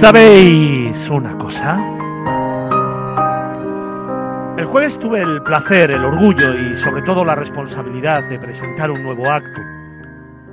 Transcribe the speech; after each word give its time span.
¿Sabéis 0.00 1.10
una 1.10 1.36
cosa? 1.36 1.76
El 4.56 4.64
jueves 4.64 4.98
tuve 4.98 5.20
el 5.20 5.42
placer, 5.42 5.90
el 5.90 6.02
orgullo 6.02 6.54
y 6.54 6.74
sobre 6.76 7.02
todo 7.02 7.22
la 7.22 7.34
responsabilidad 7.34 8.26
de 8.30 8.38
presentar 8.38 8.90
un 8.90 9.02
nuevo 9.02 9.28
acto. 9.30 9.60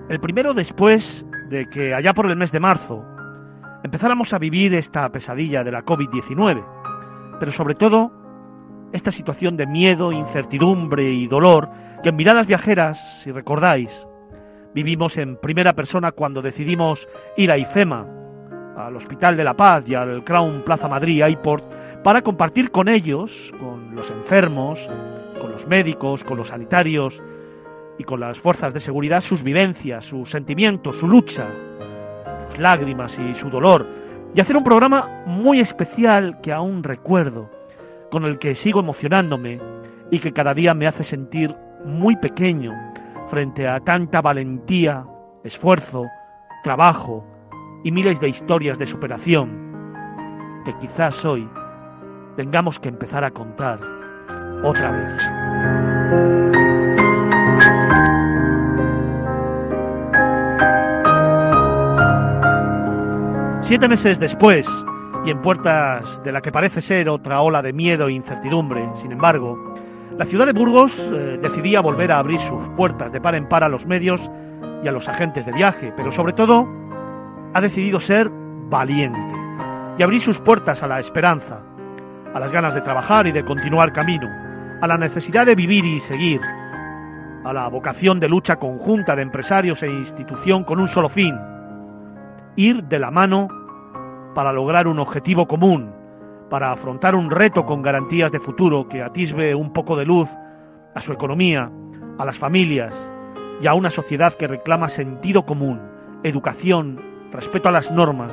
El 0.09 0.19
primero 0.19 0.53
después 0.53 1.25
de 1.47 1.69
que 1.69 1.93
allá 1.93 2.13
por 2.13 2.25
el 2.25 2.35
mes 2.35 2.51
de 2.51 2.59
marzo 2.59 3.05
empezáramos 3.85 4.33
a 4.33 4.37
vivir 4.37 4.73
esta 4.73 5.07
pesadilla 5.13 5.63
de 5.63 5.71
la 5.71 5.85
COVID-19, 5.85 7.37
pero 7.39 7.53
sobre 7.53 7.75
todo 7.75 8.11
esta 8.91 9.11
situación 9.11 9.55
de 9.55 9.65
miedo, 9.65 10.11
incertidumbre 10.11 11.09
y 11.13 11.25
dolor 11.27 11.69
que 12.03 12.09
en 12.09 12.17
miradas 12.17 12.47
viajeras, 12.47 12.99
si 13.23 13.31
recordáis, 13.31 13.91
vivimos 14.75 15.17
en 15.17 15.37
primera 15.37 15.71
persona 15.71 16.11
cuando 16.11 16.41
decidimos 16.41 17.07
ir 17.37 17.49
a 17.49 17.57
IFEMA, 17.57 18.17
al 18.77 18.95
Hospital 18.95 19.35
de 19.35 19.43
la 19.43 19.55
Paz 19.55 19.83
y 19.87 19.95
al 19.95 20.23
Crown 20.23 20.61
Plaza 20.63 20.87
Madrid 20.87 21.23
Airport 21.23 21.63
para 22.03 22.21
compartir 22.21 22.71
con 22.71 22.87
ellos, 22.87 23.51
con 23.59 23.95
los 23.95 24.09
enfermos, 24.11 24.79
con 25.41 25.51
los 25.51 25.67
médicos, 25.67 26.23
con 26.23 26.37
los 26.37 26.49
sanitarios 26.49 27.21
y 27.97 28.03
con 28.03 28.19
las 28.19 28.37
fuerzas 28.37 28.73
de 28.73 28.79
seguridad 28.79 29.21
sus 29.21 29.41
vivencias, 29.43 30.05
sus 30.05 30.29
sentimientos, 30.29 30.99
su 30.99 31.07
lucha, 31.07 31.47
sus 32.47 32.59
lágrimas 32.59 33.17
y 33.19 33.33
su 33.33 33.49
dolor, 33.49 33.87
y 34.35 34.39
hacer 34.39 34.55
un 34.55 34.63
programa 34.63 35.23
muy 35.25 35.59
especial 35.59 36.39
que 36.41 36.53
aún 36.53 36.83
recuerdo, 36.83 37.49
con 38.11 38.23
el 38.25 38.37
que 38.37 38.55
sigo 38.55 38.79
emocionándome 38.79 39.59
y 40.11 40.19
que 40.19 40.31
cada 40.31 40.53
día 40.53 40.73
me 40.73 40.87
hace 40.87 41.03
sentir 41.03 41.55
muy 41.83 42.15
pequeño 42.15 42.73
frente 43.27 43.67
a 43.67 43.79
tanta 43.79 44.21
valentía, 44.21 45.03
esfuerzo, 45.43 46.05
trabajo 46.63 47.36
y 47.83 47.91
miles 47.91 48.19
de 48.19 48.29
historias 48.29 48.77
de 48.77 48.85
superación 48.85 49.67
que 50.65 50.75
quizás 50.79 51.23
hoy 51.25 51.47
tengamos 52.35 52.79
que 52.79 52.89
empezar 52.89 53.23
a 53.23 53.31
contar 53.31 53.79
otra 54.63 54.91
vez. 54.91 56.27
Siete 63.61 63.89
meses 63.89 64.17
después, 64.19 64.65
y 65.25 65.29
en 65.29 65.41
puertas 65.41 66.23
de 66.23 66.31
la 66.31 66.41
que 66.41 66.53
parece 66.53 66.79
ser 66.79 67.09
otra 67.09 67.41
ola 67.41 67.61
de 67.61 67.73
miedo 67.73 68.07
e 68.07 68.13
incertidumbre, 68.13 68.89
sin 68.95 69.11
embargo, 69.11 69.75
la 70.17 70.25
ciudad 70.25 70.45
de 70.45 70.53
Burgos 70.53 70.97
eh, 70.99 71.37
decidía 71.41 71.81
volver 71.81 72.11
a 72.11 72.19
abrir 72.19 72.39
sus 72.39 72.67
puertas 72.77 73.11
de 73.11 73.19
par 73.19 73.35
en 73.35 73.47
par 73.49 73.63
a 73.63 73.69
los 73.69 73.85
medios 73.85 74.21
y 74.83 74.87
a 74.87 74.91
los 74.91 75.09
agentes 75.09 75.45
de 75.45 75.51
viaje, 75.51 75.93
pero 75.97 76.11
sobre 76.11 76.33
todo 76.33 76.65
ha 77.53 77.61
decidido 77.61 77.99
ser 77.99 78.29
valiente 78.69 79.19
y 79.97 80.03
abrir 80.03 80.19
sus 80.21 80.39
puertas 80.39 80.83
a 80.83 80.87
la 80.87 80.99
esperanza, 80.99 81.61
a 82.33 82.39
las 82.39 82.51
ganas 82.51 82.75
de 82.75 82.81
trabajar 82.81 83.27
y 83.27 83.31
de 83.31 83.43
continuar 83.43 83.93
camino, 83.93 84.27
a 84.81 84.87
la 84.87 84.97
necesidad 84.97 85.45
de 85.45 85.55
vivir 85.55 85.85
y 85.85 85.99
seguir, 85.99 86.41
a 87.43 87.53
la 87.53 87.67
vocación 87.69 88.19
de 88.19 88.29
lucha 88.29 88.57
conjunta 88.57 89.15
de 89.15 89.23
empresarios 89.23 89.81
e 89.81 89.87
institución 89.87 90.63
con 90.63 90.79
un 90.79 90.87
solo 90.87 91.09
fin, 91.09 91.35
ir 92.55 92.83
de 92.83 92.99
la 92.99 93.11
mano 93.11 93.47
para 94.35 94.51
lograr 94.51 94.87
un 94.87 94.99
objetivo 94.99 95.47
común, 95.47 95.91
para 96.49 96.71
afrontar 96.71 97.15
un 97.15 97.31
reto 97.31 97.65
con 97.65 97.81
garantías 97.81 98.31
de 98.31 98.39
futuro 98.39 98.87
que 98.87 99.01
atisbe 99.01 99.55
un 99.55 99.73
poco 99.73 99.95
de 99.95 100.05
luz 100.05 100.29
a 100.93 101.01
su 101.01 101.11
economía, 101.13 101.71
a 102.17 102.25
las 102.25 102.37
familias 102.37 102.93
y 103.61 103.67
a 103.67 103.73
una 103.73 103.89
sociedad 103.89 104.33
que 104.33 104.47
reclama 104.47 104.89
sentido 104.89 105.43
común, 105.45 105.81
educación, 106.23 107.06
respeto 107.31 107.69
a 107.69 107.71
las 107.71 107.91
normas 107.91 108.31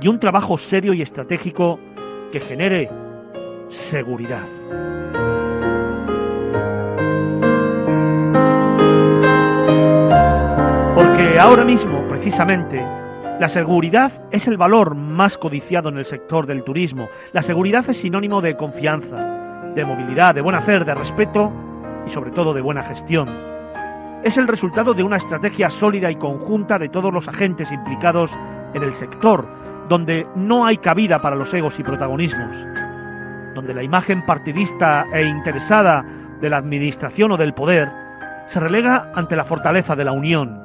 y 0.00 0.08
un 0.08 0.18
trabajo 0.18 0.58
serio 0.58 0.94
y 0.94 1.02
estratégico 1.02 1.78
que 2.32 2.40
genere 2.40 2.90
seguridad. 3.68 4.46
Porque 10.94 11.38
ahora 11.38 11.64
mismo, 11.64 12.06
precisamente, 12.08 12.84
la 13.40 13.48
seguridad 13.48 14.12
es 14.30 14.46
el 14.46 14.56
valor 14.56 14.94
más 14.94 15.38
codiciado 15.38 15.88
en 15.88 15.98
el 15.98 16.04
sector 16.04 16.46
del 16.46 16.64
turismo. 16.64 17.08
La 17.32 17.42
seguridad 17.42 17.88
es 17.88 17.96
sinónimo 17.96 18.40
de 18.40 18.56
confianza, 18.56 19.72
de 19.74 19.84
movilidad, 19.84 20.34
de 20.34 20.42
buen 20.42 20.54
hacer, 20.54 20.84
de 20.84 20.94
respeto 20.94 21.52
y 22.06 22.10
sobre 22.10 22.30
todo 22.30 22.54
de 22.54 22.60
buena 22.60 22.82
gestión. 22.82 23.51
Es 24.24 24.38
el 24.38 24.46
resultado 24.46 24.94
de 24.94 25.02
una 25.02 25.16
estrategia 25.16 25.68
sólida 25.68 26.08
y 26.08 26.14
conjunta 26.14 26.78
de 26.78 26.88
todos 26.88 27.12
los 27.12 27.26
agentes 27.26 27.72
implicados 27.72 28.30
en 28.72 28.84
el 28.84 28.94
sector, 28.94 29.48
donde 29.88 30.28
no 30.36 30.64
hay 30.64 30.78
cabida 30.78 31.20
para 31.20 31.34
los 31.34 31.52
egos 31.52 31.76
y 31.80 31.82
protagonismos, 31.82 32.56
donde 33.56 33.74
la 33.74 33.82
imagen 33.82 34.24
partidista 34.24 35.06
e 35.12 35.26
interesada 35.26 36.04
de 36.40 36.48
la 36.48 36.58
administración 36.58 37.32
o 37.32 37.36
del 37.36 37.52
poder 37.52 37.90
se 38.46 38.60
relega 38.60 39.10
ante 39.12 39.34
la 39.34 39.44
fortaleza 39.44 39.96
de 39.96 40.04
la 40.04 40.12
unión, 40.12 40.56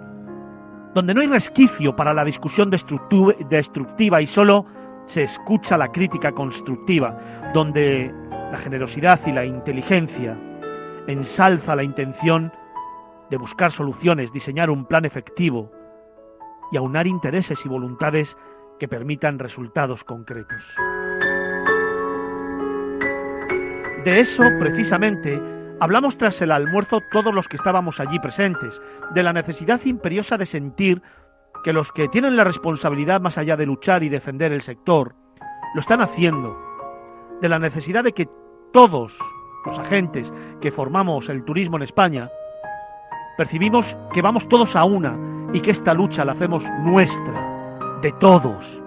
donde 0.94 1.16
no 1.16 1.22
hay 1.22 1.28
resquicio 1.28 1.96
para 1.96 2.14
la 2.14 2.24
discusión 2.24 2.70
destructiva 2.70 4.22
y 4.22 4.28
solo 4.28 4.68
se 5.08 5.24
escucha 5.24 5.78
la 5.78 5.88
crítica 5.88 6.32
constructiva, 6.32 7.18
donde 7.56 8.14
la 8.52 8.58
generosidad 8.60 9.20
y 9.26 9.32
la 9.32 9.46
inteligencia 9.46 10.38
ensalza 11.08 11.76
la 11.76 11.84
intención 11.84 12.52
de 13.30 13.38
buscar 13.38 13.72
soluciones, 13.72 14.32
diseñar 14.32 14.70
un 14.70 14.86
plan 14.86 15.06
efectivo 15.06 15.72
y 16.72 16.78
aunar 16.78 17.08
intereses 17.08 17.66
y 17.66 17.70
voluntades 17.70 18.38
que 18.80 18.88
permitan 18.88 19.40
resultados 19.40 20.04
concretos. 20.04 20.64
De 24.04 24.20
eso, 24.20 24.44
precisamente, 24.60 25.42
Hablamos 25.80 26.18
tras 26.18 26.42
el 26.42 26.52
almuerzo 26.52 27.02
todos 27.12 27.34
los 27.34 27.48
que 27.48 27.58
estábamos 27.58 28.00
allí 28.00 28.18
presentes, 28.18 28.82
de 29.14 29.22
la 29.22 29.32
necesidad 29.32 29.80
imperiosa 29.86 30.36
de 30.36 30.48
sentir 30.48 31.04
que 31.64 31.72
los 31.72 31.92
que 31.92 32.08
tienen 32.08 32.36
la 32.36 32.44
responsabilidad 32.44 33.22
más 33.22 33.38
allá 33.38 33.56
de 33.56 33.68
luchar 33.68 34.02
y 34.02 34.10
defender 34.10 34.52
el 34.52 34.64
sector, 34.64 35.14
lo 35.76 35.80
están 35.80 36.02
haciendo, 36.02 36.58
de 37.42 37.50
la 37.50 37.60
necesidad 37.60 38.04
de 38.04 38.14
que 38.14 38.28
todos 38.74 39.16
los 39.66 39.78
agentes 39.78 40.34
que 40.62 40.72
formamos 40.72 41.30
el 41.30 41.46
turismo 41.46 41.78
en 41.78 41.84
España 41.84 42.32
percibimos 43.38 43.96
que 44.12 44.22
vamos 44.22 44.50
todos 44.50 44.76
a 44.76 44.84
una 44.84 45.16
y 45.54 45.62
que 45.62 45.72
esta 45.72 45.94
lucha 45.94 46.26
la 46.26 46.34
hacemos 46.34 46.64
nuestra, 46.84 48.00
de 48.02 48.12
todos. 48.14 48.82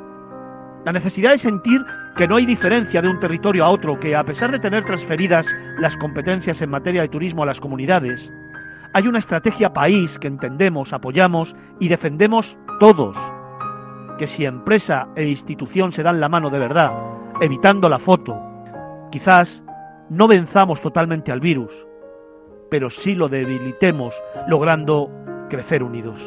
La 0.85 0.93
necesidad 0.93 1.31
de 1.31 1.39
sentir 1.39 1.81
que 2.17 2.27
no 2.27 2.37
hay 2.37 2.47
diferencia 2.47 3.01
de 3.01 3.09
un 3.09 3.21
territorio 3.21 3.65
a 3.65 3.71
otro, 3.71 3.99
que 3.99 4.17
a 4.17 4.25
pesar 4.25 4.51
de 4.51 4.59
tener 4.59 4.85
transferidas 4.85 5.47
las 5.79 5.97
competencias 5.97 6.61
en 6.61 6.71
materia 6.71 7.03
de 7.03 7.09
turismo 7.09 7.43
a 7.43 7.47
las 7.47 7.61
comunidades, 7.61 8.31
hay 8.93 9.07
una 9.07 9.21
estrategia 9.21 9.73
país 9.73 10.19
que 10.19 10.27
entendemos, 10.27 10.93
apoyamos 10.93 11.55
y 11.79 11.89
defendemos 11.89 12.59
todos. 12.81 13.17
Que 14.19 14.27
si 14.27 14.45
empresa 14.45 15.09
e 15.15 15.29
institución 15.29 15.93
se 15.93 16.03
dan 16.03 16.21
la 16.21 16.29
mano 16.29 16.51
de 16.51 16.59
verdad, 16.59 16.93
evitando 17.41 17.89
la 17.89 17.99
foto, 17.99 18.39
quizás 19.13 19.63
no 20.09 20.27
venzamos 20.27 20.81
totalmente 20.81 21.31
al 21.31 21.41
virus, 21.41 21.73
pero 22.71 22.89
sí 22.89 23.15
lo 23.15 23.29
debilitemos 23.29 24.15
logrando 24.47 25.11
crecer 25.49 25.83
unidos. 25.83 26.21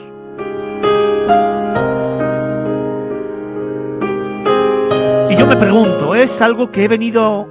Y 5.30 5.36
yo 5.36 5.48
me 5.48 5.56
pregunto, 5.56 6.14
¿es 6.14 6.42
algo 6.42 6.70
que 6.70 6.84
he 6.84 6.88
venido 6.88 7.48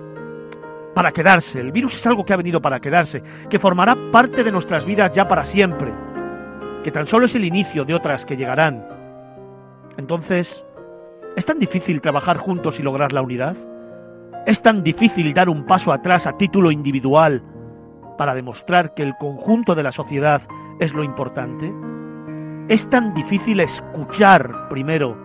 para 0.94 1.11
quedarse? 1.11 1.59
El 1.59 1.73
virus 1.73 1.97
es 1.97 2.06
algo 2.06 2.25
que 2.25 2.35
ha 2.35 2.37
venido 2.37 2.61
para 2.61 2.79
quedarse, 2.79 3.23
que 3.49 3.59
formará 3.59 3.97
parte 4.12 4.44
de 4.44 4.53
nuestras 4.53 4.85
vidas 4.85 5.11
ya 5.12 5.27
para 5.27 5.45
siempre, 5.45 5.93
que 6.85 6.93
tan 6.93 7.06
solo 7.06 7.25
es 7.25 7.35
el 7.35 7.45
inicio 7.45 7.85
de 7.85 7.95
otras 7.95 8.25
que 8.27 8.37
llegarán. 8.37 8.87
Entonces, 9.97 10.65
¿es 11.35 11.45
tan 11.45 11.59
difícil 11.59 12.00
trabajar 12.00 12.37
juntos 12.37 12.79
y 12.79 12.83
lograr 12.83 13.12
la 13.12 13.23
unidad? 13.23 13.56
¿Es 14.47 14.61
tan 14.61 14.83
difícil 14.83 15.33
dar 15.35 15.49
un 15.49 15.65
paso 15.67 15.93
atrás 15.93 16.27
a 16.27 16.37
título 16.37 16.71
individual 16.71 17.43
para 18.17 18.35
demostrar 18.35 18.94
que 18.94 19.03
el 19.03 19.14
conjunto 19.17 19.75
de 19.75 19.82
la 19.82 19.93
sociedad 19.93 20.43
es 20.81 20.94
lo 20.94 21.05
importante? 21.05 21.73
¿Es 22.69 22.88
tan 22.88 23.14
difícil 23.14 23.61
escuchar 23.61 24.69
primero 24.69 25.17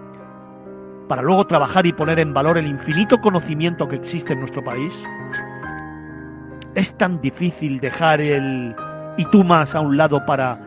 para 1.07 1.22
luego 1.22 1.48
trabajar 1.48 1.86
y 1.86 1.94
poner 1.94 2.19
en 2.19 2.34
valor 2.34 2.57
el 2.57 2.68
infinito 2.68 3.19
conocimiento 3.19 3.88
que 3.88 3.95
existe 3.95 4.34
en 4.34 4.39
nuestro 4.39 4.63
país? 4.63 4.94
¿Es 6.75 6.98
tan 6.98 7.22
difícil 7.22 7.80
dejar 7.80 8.22
el 8.22 8.75
y 9.18 9.25
tú 9.25 9.44
más 9.44 9.74
a 9.75 9.80
un 9.80 9.98
lado 9.98 10.25
para 10.25 10.60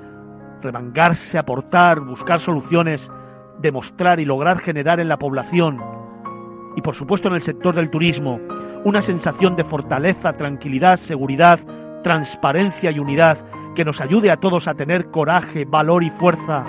remangarse, 0.60 1.38
aportar, 1.38 2.00
buscar 2.00 2.40
soluciones, 2.40 3.10
demostrar 3.58 4.18
y 4.20 4.24
lograr 4.24 4.58
generar 4.58 5.00
en 5.00 5.08
la 5.08 5.18
población 5.18 5.80
y 6.76 6.82
por 6.82 6.94
supuesto 6.94 7.28
en 7.28 7.34
el 7.34 7.42
sector 7.42 7.74
del 7.74 7.90
turismo 7.90 8.40
una 8.84 9.02
sensación 9.02 9.56
de 9.56 9.64
fortaleza, 9.64 10.32
tranquilidad, 10.32 10.98
seguridad, 10.98 11.60
transparencia 12.02 12.90
y 12.90 12.98
unidad 12.98 13.38
que 13.74 13.84
nos 13.84 14.00
ayude 14.00 14.30
a 14.30 14.36
todos 14.36 14.68
a 14.68 14.74
tener 14.74 15.10
coraje, 15.10 15.64
valor 15.64 16.02
y 16.02 16.10
fuerza 16.10 16.64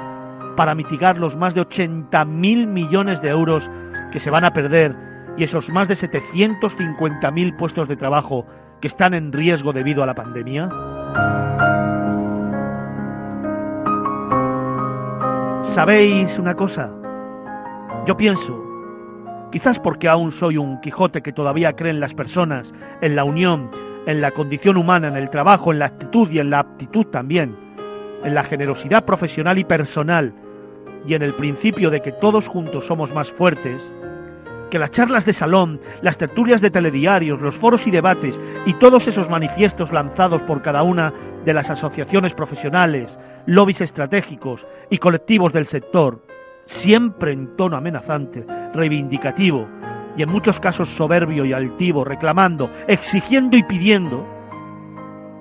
para 0.55 0.75
mitigar 0.75 1.17
los 1.17 1.35
más 1.35 1.55
de 1.55 1.61
80.000 1.61 2.67
millones 2.67 3.21
de 3.21 3.29
euros 3.29 3.69
que 4.11 4.19
se 4.19 4.29
van 4.29 4.45
a 4.45 4.53
perder 4.53 4.95
y 5.37 5.43
esos 5.43 5.69
más 5.69 5.87
de 5.87 5.95
750.000 5.95 7.57
puestos 7.57 7.87
de 7.87 7.95
trabajo 7.95 8.45
que 8.81 8.87
están 8.87 9.13
en 9.13 9.31
riesgo 9.31 9.73
debido 9.73 10.03
a 10.03 10.05
la 10.05 10.15
pandemia? 10.15 10.69
¿Sabéis 15.73 16.37
una 16.37 16.55
cosa? 16.55 16.89
Yo 18.05 18.17
pienso, 18.17 18.61
quizás 19.51 19.79
porque 19.79 20.09
aún 20.09 20.31
soy 20.31 20.57
un 20.57 20.81
Quijote 20.81 21.21
que 21.21 21.31
todavía 21.31 21.73
cree 21.73 21.91
en 21.91 21.99
las 21.99 22.13
personas, 22.13 22.73
en 23.01 23.15
la 23.15 23.23
unión, 23.23 23.71
en 24.05 24.21
la 24.21 24.31
condición 24.31 24.77
humana, 24.77 25.07
en 25.07 25.17
el 25.17 25.29
trabajo, 25.29 25.71
en 25.71 25.79
la 25.79 25.85
actitud 25.87 26.29
y 26.31 26.39
en 26.39 26.49
la 26.49 26.59
aptitud 26.59 27.05
también, 27.07 27.55
en 28.23 28.33
la 28.33 28.43
generosidad 28.43 29.05
profesional 29.05 29.57
y 29.57 29.63
personal, 29.63 30.33
y 31.05 31.13
en 31.15 31.21
el 31.21 31.33
principio 31.33 31.89
de 31.89 32.01
que 32.01 32.11
todos 32.11 32.47
juntos 32.47 32.85
somos 32.85 33.13
más 33.13 33.31
fuertes, 33.31 33.81
que 34.69 34.79
las 34.79 34.91
charlas 34.91 35.25
de 35.25 35.33
salón, 35.33 35.81
las 36.01 36.17
tertulias 36.17 36.61
de 36.61 36.71
telediarios, 36.71 37.41
los 37.41 37.57
foros 37.57 37.85
y 37.87 37.91
debates 37.91 38.39
y 38.65 38.73
todos 38.75 39.07
esos 39.07 39.29
manifiestos 39.29 39.91
lanzados 39.91 40.41
por 40.43 40.61
cada 40.61 40.83
una 40.83 41.13
de 41.43 41.53
las 41.53 41.69
asociaciones 41.69 42.33
profesionales, 42.33 43.17
lobbies 43.45 43.81
estratégicos 43.81 44.65
y 44.89 44.97
colectivos 44.97 45.51
del 45.51 45.67
sector, 45.67 46.23
siempre 46.65 47.33
en 47.33 47.57
tono 47.57 47.75
amenazante, 47.75 48.45
reivindicativo 48.73 49.67
y 50.17 50.23
en 50.23 50.29
muchos 50.29 50.59
casos 50.59 50.89
soberbio 50.89 51.45
y 51.45 51.53
altivo, 51.53 52.03
reclamando, 52.03 52.69
exigiendo 52.87 53.57
y 53.57 53.63
pidiendo, 53.63 54.25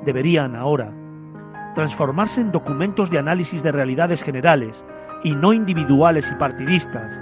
deberían 0.04 0.56
ahora 0.56 0.92
transformarse 1.74 2.40
en 2.40 2.52
documentos 2.52 3.10
de 3.10 3.18
análisis 3.18 3.62
de 3.62 3.72
realidades 3.72 4.22
generales 4.22 4.82
y 5.22 5.34
no 5.34 5.52
individuales 5.52 6.30
y 6.30 6.34
partidistas, 6.38 7.18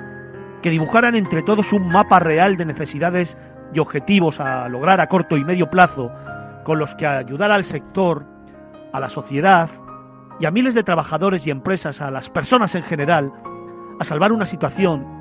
que 0.63 0.71
dibujaran 0.71 1.15
entre 1.15 1.43
todos 1.43 1.73
un 1.73 1.89
mapa 1.89 2.19
real 2.19 2.57
de 2.57 2.65
necesidades 2.65 3.37
y 3.73 3.79
objetivos 3.79 4.41
a 4.41 4.69
lograr 4.69 5.01
a 5.01 5.07
corto 5.07 5.37
y 5.37 5.45
medio 5.45 5.69
plazo, 5.69 6.11
con 6.65 6.79
los 6.79 6.95
que 6.95 7.07
ayudar 7.07 7.51
al 7.51 7.65
sector, 7.65 8.25
a 8.93 9.01
la 9.01 9.09
sociedad 9.09 9.71
y 10.41 10.47
a 10.47 10.51
miles 10.51 10.75
de 10.75 10.85
trabajadores 10.85 11.47
y 11.47 11.51
empresas, 11.51 12.01
a 12.01 12.11
las 12.11 12.31
personas 12.31 12.75
en 12.75 12.83
general, 12.83 13.33
a 14.01 14.05
salvar 14.05 14.33
una 14.33 14.47
situación 14.47 15.18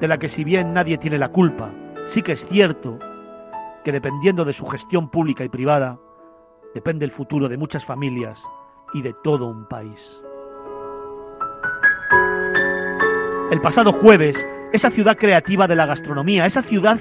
de 0.00 0.08
la 0.08 0.18
que 0.18 0.28
si 0.28 0.44
bien 0.44 0.72
nadie 0.72 0.98
tiene 0.98 1.18
la 1.18 1.30
culpa, 1.30 1.70
sí 2.06 2.22
que 2.22 2.32
es 2.32 2.46
cierto 2.46 2.98
que 3.84 3.92
dependiendo 3.92 4.44
de 4.44 4.52
su 4.52 4.66
gestión 4.66 5.10
pública 5.10 5.44
y 5.44 5.48
privada, 5.48 5.98
depende 6.74 7.04
el 7.04 7.10
futuro 7.10 7.48
de 7.48 7.56
muchas 7.56 7.84
familias 7.84 8.40
y 8.94 9.02
de 9.02 9.14
todo 9.22 9.48
un 9.48 9.66
país. 9.66 10.22
El 13.50 13.60
pasado 13.60 13.92
jueves, 13.92 14.36
esa 14.72 14.90
ciudad 14.90 15.16
creativa 15.16 15.66
de 15.66 15.74
la 15.74 15.86
gastronomía, 15.86 16.44
esa 16.46 16.62
ciudad 16.62 17.00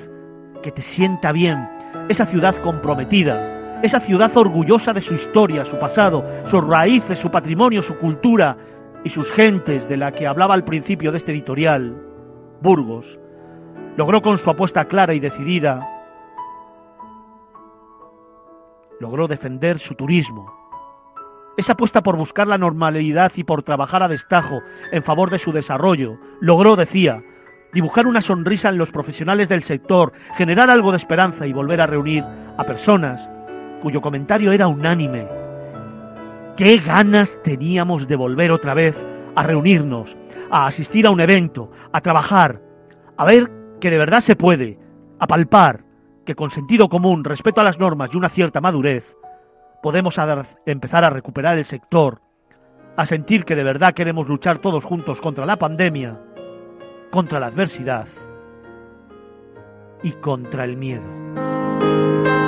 que 0.64 0.72
te 0.72 0.82
sienta 0.82 1.32
bien, 1.32 1.68
esa 2.08 2.26
ciudad 2.26 2.56
comprometida, 2.62 3.82
esa 3.84 4.00
ciudad 4.00 4.36
orgullosa 4.36 4.94
de 4.94 5.02
su 5.02 5.14
historia, 5.14 5.66
su 5.66 5.78
pasado, 5.78 6.26
sus 6.46 6.66
raíces, 6.66 7.20
su 7.20 7.30
patrimonio, 7.30 7.84
su 7.84 7.98
cultura 7.98 8.58
y 9.04 9.10
sus 9.10 9.32
gentes 9.32 9.88
de 9.88 9.98
la 9.98 10.12
que 10.12 10.26
hablaba 10.26 10.54
al 10.54 10.64
principio 10.64 11.12
de 11.12 11.18
este 11.18 11.32
editorial, 11.32 12.07
Burgos, 12.62 13.20
logró 13.96 14.22
con 14.22 14.38
su 14.38 14.50
apuesta 14.50 14.86
clara 14.86 15.14
y 15.14 15.20
decidida, 15.20 15.88
logró 19.00 19.28
defender 19.28 19.80
su 19.80 19.96
turismo. 19.96 20.54
Esa 21.58 21.74
apuesta 21.74 22.04
por 22.04 22.18
buscar 22.18 22.48
la 22.48 22.58
normalidad 22.58 23.32
y 23.36 23.44
por 23.44 23.64
trabajar 23.64 24.04
a 24.04 24.08
destajo 24.08 24.60
en 24.92 25.04
favor 25.04 25.32
de 25.32 25.40
su 25.40 25.52
desarrollo, 25.52 26.18
logró, 26.40 26.76
decía, 26.76 27.24
dibujar 27.74 28.08
una 28.08 28.22
sonrisa 28.22 28.70
en 28.70 28.78
los 28.78 28.92
profesionales 28.92 29.50
del 29.50 29.64
sector, 29.64 30.14
generar 30.36 30.70
algo 30.70 30.92
de 30.92 30.98
esperanza 30.98 31.48
y 31.48 31.54
volver 31.54 31.82
a 31.82 31.88
reunir 31.88 32.24
a 32.58 32.64
personas 32.64 33.28
cuyo 33.82 34.02
comentario 34.02 34.52
era 34.52 34.68
unánime. 34.68 35.28
¿Qué 36.56 36.78
ganas 36.78 37.38
teníamos 37.44 38.08
de 38.08 38.16
volver 38.16 38.52
otra 38.52 38.74
vez 38.74 38.96
a 39.36 39.44
reunirnos, 39.44 40.16
a 40.50 40.68
asistir 40.68 41.08
a 41.08 41.12
un 41.12 41.20
evento, 41.20 41.72
a 41.92 42.02
trabajar, 42.02 42.62
a 43.18 43.26
ver 43.26 43.52
que 43.80 43.90
de 43.90 43.98
verdad 43.98 44.22
se 44.22 44.36
puede, 44.36 44.80
a 45.20 45.28
palpar 45.28 45.84
que 46.26 46.36
con 46.36 46.52
sentido 46.52 46.90
común, 46.90 47.24
respeto 47.24 47.62
a 47.62 47.64
las 47.64 47.80
normas 47.80 48.10
y 48.14 48.18
una 48.18 48.30
cierta 48.30 48.60
madurez, 48.60 49.16
podemos 49.82 50.20
empezar 50.66 51.06
a 51.06 51.10
recuperar 51.10 51.58
el 51.58 51.66
sector, 51.66 52.22
a 52.98 53.06
sentir 53.06 53.46
que 53.46 53.56
de 53.56 53.64
verdad 53.64 53.94
queremos 53.94 54.28
luchar 54.28 54.60
todos 54.60 54.84
juntos 54.84 55.22
contra 55.22 55.46
la 55.46 55.58
pandemia, 55.58 56.20
contra 57.12 57.40
la 57.40 57.48
adversidad 57.48 58.08
y 60.04 60.12
contra 60.12 60.66
el 60.66 60.76
miedo. 60.76 62.47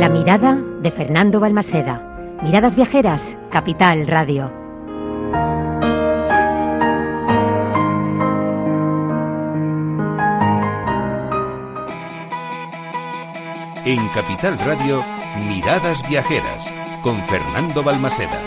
La 0.00 0.08
mirada 0.08 0.54
de 0.54 0.90
Fernando 0.90 1.40
Balmaseda. 1.40 2.38
Miradas 2.42 2.74
viajeras, 2.74 3.36
Capital 3.50 4.06
Radio. 4.06 4.50
En 13.84 14.08
Capital 14.14 14.58
Radio, 14.58 15.04
Miradas 15.46 16.02
viajeras, 16.08 16.72
con 17.02 17.22
Fernando 17.26 17.82
Balmaseda. 17.82 18.40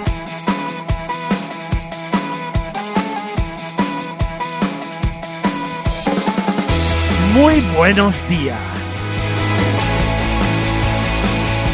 Muy 7.35 7.61
buenos 7.77 8.15
días. 8.27 8.72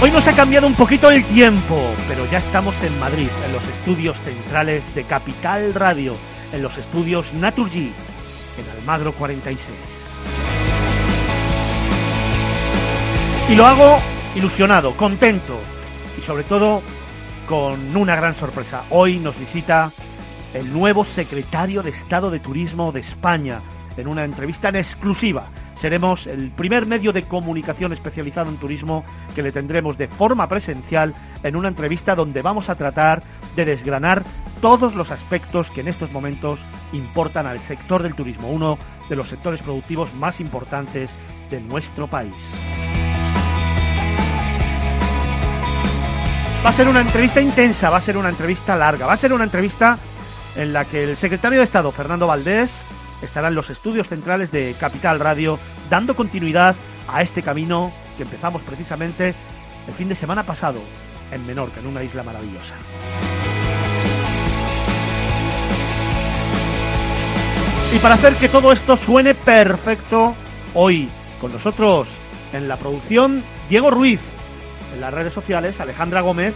Hoy 0.02 0.12
nos 0.12 0.26
ha 0.28 0.32
cambiado 0.32 0.66
un 0.66 0.76
poquito 0.76 1.12
el 1.12 1.26
tiempo, 1.26 1.78
pero 2.08 2.26
ya 2.32 2.38
estamos 2.38 2.74
en 2.84 2.98
Madrid, 3.02 3.28
en 3.46 3.52
los 3.52 3.62
estudios 3.68 4.16
centrales 4.24 4.82
de 4.96 5.04
Capital 5.04 5.74
Radio, 5.74 6.16
en 6.54 6.62
los 6.62 6.78
estudios 6.78 7.34
Naturgy, 7.34 7.92
en 8.58 8.80
Almagro 8.80 9.12
46. 9.12 9.60
Y 13.50 13.56
lo 13.56 13.66
hago 13.66 13.98
ilusionado, 14.36 14.94
contento 14.94 15.60
y 16.18 16.22
sobre 16.26 16.44
todo 16.46 16.82
con 17.46 17.98
una 17.98 18.16
gran 18.16 18.36
sorpresa. 18.36 18.84
Hoy 18.92 19.20
nos 19.20 19.38
visita 19.38 19.92
el 20.54 20.72
nuevo 20.72 21.04
secretario 21.04 21.84
de 21.84 21.90
Estado 21.90 22.32
de 22.32 22.40
Turismo 22.40 22.94
de 22.94 23.02
España 23.02 23.60
en 23.98 24.08
una 24.08 24.24
entrevista 24.24 24.70
en 24.70 24.78
exclusiva 24.78 25.48
seremos 25.80 26.28
el 26.28 26.52
primer 26.52 26.86
medio 26.86 27.14
de 27.14 27.24
comunicación 27.24 27.94
especializado 27.94 28.50
en 28.50 28.58
turismo 28.58 29.06
que 29.36 29.44
le 29.44 29.52
tendremos 29.52 29.98
de 29.98 30.08
forma 30.08 30.48
presencial 30.48 31.14
en 31.44 31.56
una 31.56 31.70
entrevista 31.70 32.16
donde 32.16 32.42
vamos 32.42 32.70
a 32.70 32.76
tratar 32.76 33.24
de 33.56 33.66
desgranar 33.66 34.24
todos 34.62 34.96
los 34.96 35.12
aspectos 35.12 35.70
que 35.70 35.82
en 35.82 35.88
estos 35.88 36.12
momentos 36.12 36.60
importan 36.92 37.48
al 37.48 37.60
sector 37.60 38.04
del 38.04 38.14
turismo, 38.16 38.50
uno 38.50 38.78
de 39.08 39.16
los 39.16 39.28
sectores 39.30 39.62
productivos 39.62 40.14
más 40.16 40.40
importantes 40.40 41.10
de 41.50 41.62
nuestro 41.62 42.08
país. 42.08 42.36
Va 46.64 46.72
a 46.72 46.74
ser 46.74 46.90
una 46.90 47.00
entrevista 47.00 47.40
intensa, 47.40 47.90
va 47.90 47.98
a 47.98 48.02
ser 48.02 48.18
una 48.18 48.28
entrevista 48.28 48.76
larga, 48.76 49.06
va 49.06 49.14
a 49.14 49.18
ser 49.18 49.32
una 49.32 49.46
entrevista 49.46 49.98
en 50.58 50.74
la 50.74 50.84
que 50.84 51.04
el 51.04 51.16
secretario 51.16 51.60
de 51.60 51.64
Estado, 51.64 51.90
Fernando 51.92 52.28
Valdés, 52.28 52.70
estarán 53.22 53.56
los 53.56 53.70
estudios 53.70 54.08
centrales 54.08 54.52
de 54.52 54.76
Capital 54.80 55.20
Radio 55.20 55.60
dando 55.90 56.16
continuidad 56.16 56.76
a 57.08 57.22
este 57.22 57.42
camino 57.42 57.92
que 58.18 58.24
empezamos 58.24 58.62
precisamente 58.62 59.34
el 59.88 59.94
fin 59.94 60.10
de 60.10 60.16
semana 60.16 60.44
pasado 60.44 60.80
en 61.32 61.46
Menorca, 61.46 61.80
en 61.80 61.88
una 61.88 62.04
isla 62.04 62.24
maravillosa. 62.24 62.74
Y 67.94 67.98
para 68.00 68.16
hacer 68.16 68.36
que 68.36 68.50
todo 68.50 68.72
esto 68.72 68.96
suene 68.98 69.34
perfecto, 69.34 70.36
hoy 70.76 71.10
con 71.42 71.52
nosotros 71.52 72.08
en 72.54 72.68
la 72.68 72.78
producción 72.78 73.44
Diego 73.68 73.90
Ruiz, 73.90 74.20
en 74.94 75.02
las 75.02 75.14
redes 75.14 75.34
sociales 75.34 75.80
Alejandra 75.80 76.22
Gómez 76.22 76.54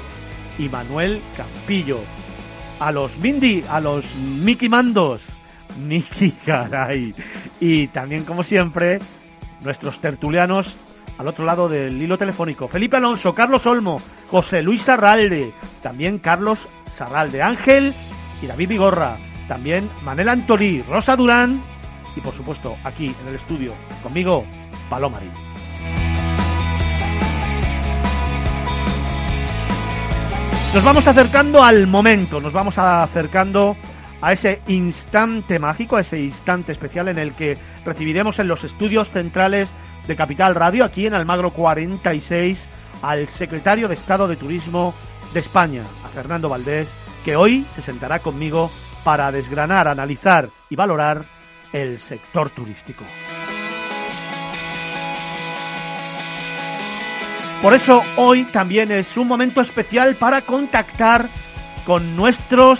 y 0.60 0.70
Manuel 0.70 1.22
Campillo. 1.36 2.00
A 2.80 2.92
los 2.92 3.18
Mindy, 3.18 3.64
a 3.70 3.80
los 3.80 4.04
Mickey 4.16 4.70
Mandos, 4.70 5.22
Niki 5.88 6.32
Caray. 6.32 7.14
Y 7.60 7.88
también, 7.88 8.26
como 8.26 8.44
siempre, 8.44 9.00
nuestros 9.62 10.00
tertulianos 10.00 10.76
al 11.18 11.28
otro 11.28 11.46
lado 11.46 11.70
del 11.70 12.02
hilo 12.02 12.18
telefónico. 12.18 12.68
Felipe 12.68 12.98
Alonso, 12.98 13.34
Carlos 13.34 13.66
Olmo, 13.66 14.02
José 14.30 14.62
Luis 14.62 14.82
Sarralde, 14.84 15.52
también 15.82 16.20
Carlos 16.20 16.68
Sarralde, 16.98 17.42
Ángel 17.42 17.94
y 18.42 18.48
David 18.48 18.70
Vigorra, 18.70 19.18
también 19.48 19.90
Manel 20.04 20.30
Antolí, 20.30 20.82
Rosa 20.82 21.16
Durán 21.16 21.62
y 22.16 22.22
por 22.22 22.34
supuesto 22.34 22.76
aquí 22.84 23.14
en 23.22 23.28
el 23.28 23.36
estudio 23.36 23.74
conmigo, 24.02 24.46
Palomarín. 24.90 25.32
Nos 30.74 30.84
vamos 30.84 31.06
acercando 31.06 31.64
al 31.64 31.86
momento, 31.86 32.42
nos 32.42 32.52
vamos 32.52 32.76
acercando 32.78 33.76
a 34.24 34.32
ese 34.32 34.62
instante 34.68 35.60
mágico, 35.60 35.98
a 35.98 36.02
ese 36.02 36.18
instante 36.18 36.72
especial 36.72 37.10
en 37.10 37.18
el 37.18 37.34
que 37.34 37.58
recibiremos 37.86 38.40
en 38.40 38.48
los 38.48 38.64
estudios 38.64 39.12
centrales 39.12 39.70
de 40.08 40.16
Capital 40.16 40.56
Radio, 40.56 40.86
aquí 40.86 41.06
en 41.06 41.14
Almagro 41.14 41.52
46, 41.52 42.58
al 43.02 43.28
secretario 43.28 43.90
de 43.90 43.96
Estado 43.96 44.30
de 44.30 44.38
Turismo 44.38 44.94
de 45.34 45.42
España, 45.42 45.82
a 46.06 46.08
Fernando 46.08 46.48
Valdés, 46.48 46.88
que 47.26 47.36
hoy 47.36 47.66
se 47.76 47.82
sentará 47.82 48.20
conmigo 48.20 48.72
para 49.04 49.30
desgranar, 49.30 49.90
analizar 49.90 50.48
y 50.70 50.78
valorar 50.78 51.26
el 51.74 52.00
sector 52.00 52.50
turístico. 52.50 53.04
Por 57.62 57.74
eso 57.74 58.02
hoy 58.16 58.46
también 58.46 58.90
es 58.94 59.18
un 59.18 59.28
momento 59.28 59.60
especial 59.60 60.16
para 60.16 60.44
contactar 60.44 61.28
con 61.86 62.16
nuestros 62.16 62.80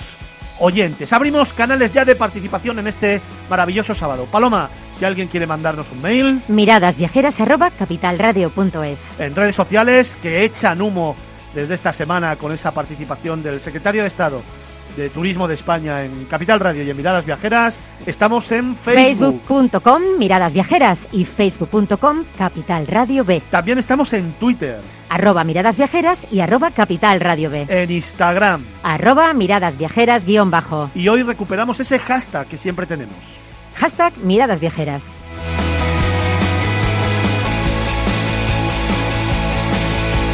oyentes. 0.64 1.14
Abrimos 1.14 1.54
canales 1.54 1.94
ya 1.94 2.04
de 2.06 2.16
participación 2.16 2.80
en 2.80 2.88
este 2.88 3.22
maravilloso 3.50 3.94
sábado. 3.94 4.26
Paloma, 4.32 4.70
si 4.98 5.04
alguien 5.06 5.28
quiere 5.28 5.46
mandarnos 5.46 5.86
un 5.92 6.02
mail. 6.02 6.42
Miradasviajeras.capitalradio.es 6.48 9.00
En 9.20 9.36
redes 9.36 9.56
sociales 9.56 10.10
que 10.22 10.46
echan 10.46 10.82
humo 10.82 11.16
desde 11.54 11.76
esta 11.76 11.94
semana 11.94 12.38
con 12.38 12.54
esa 12.54 12.72
participación 12.72 13.44
del 13.44 13.60
secretario 13.60 14.02
de 14.02 14.08
Estado 14.08 14.42
de 14.96 15.10
Turismo 15.10 15.48
de 15.48 15.56
España 15.56 16.04
en 16.04 16.26
Capital 16.26 16.60
Radio 16.60 16.84
y 16.84 16.90
en 16.90 16.98
Miradas 16.98 17.26
Viajeras. 17.26 17.78
Estamos 18.06 18.52
en 18.52 18.76
Facebook. 18.76 19.42
Facebook.com 19.48 20.02
Miradas 20.18 20.54
Viajeras 20.54 21.08
y 21.12 21.26
Facebook.com 21.26 22.24
Capital 22.38 22.88
Radio 22.88 23.24
B. 23.24 23.42
También 23.50 23.80
estamos 23.80 24.14
en 24.14 24.34
Twitter, 24.34 24.80
Arroba 25.14 25.44
Miradas 25.44 25.78
Viajeras 25.78 26.26
y 26.32 26.40
arroba 26.40 26.72
Capital 26.72 27.20
Radio 27.20 27.52
B. 27.52 27.68
en 27.70 27.92
Instagram. 27.92 28.66
Arroba 28.82 29.32
Miradas 29.36 29.78
Viajeras 29.78 30.26
guion 30.26 30.50
bajo. 30.50 30.90
Y 30.96 31.08
hoy 31.08 31.22
recuperamos 31.22 31.80
ese 31.80 32.00
hashtag 32.00 32.48
que 32.48 32.58
siempre 32.58 32.88
tenemos. 32.88 33.16
Hashtag 33.76 34.18
Miradas 34.24 34.60
Viajeras. 34.60 35.04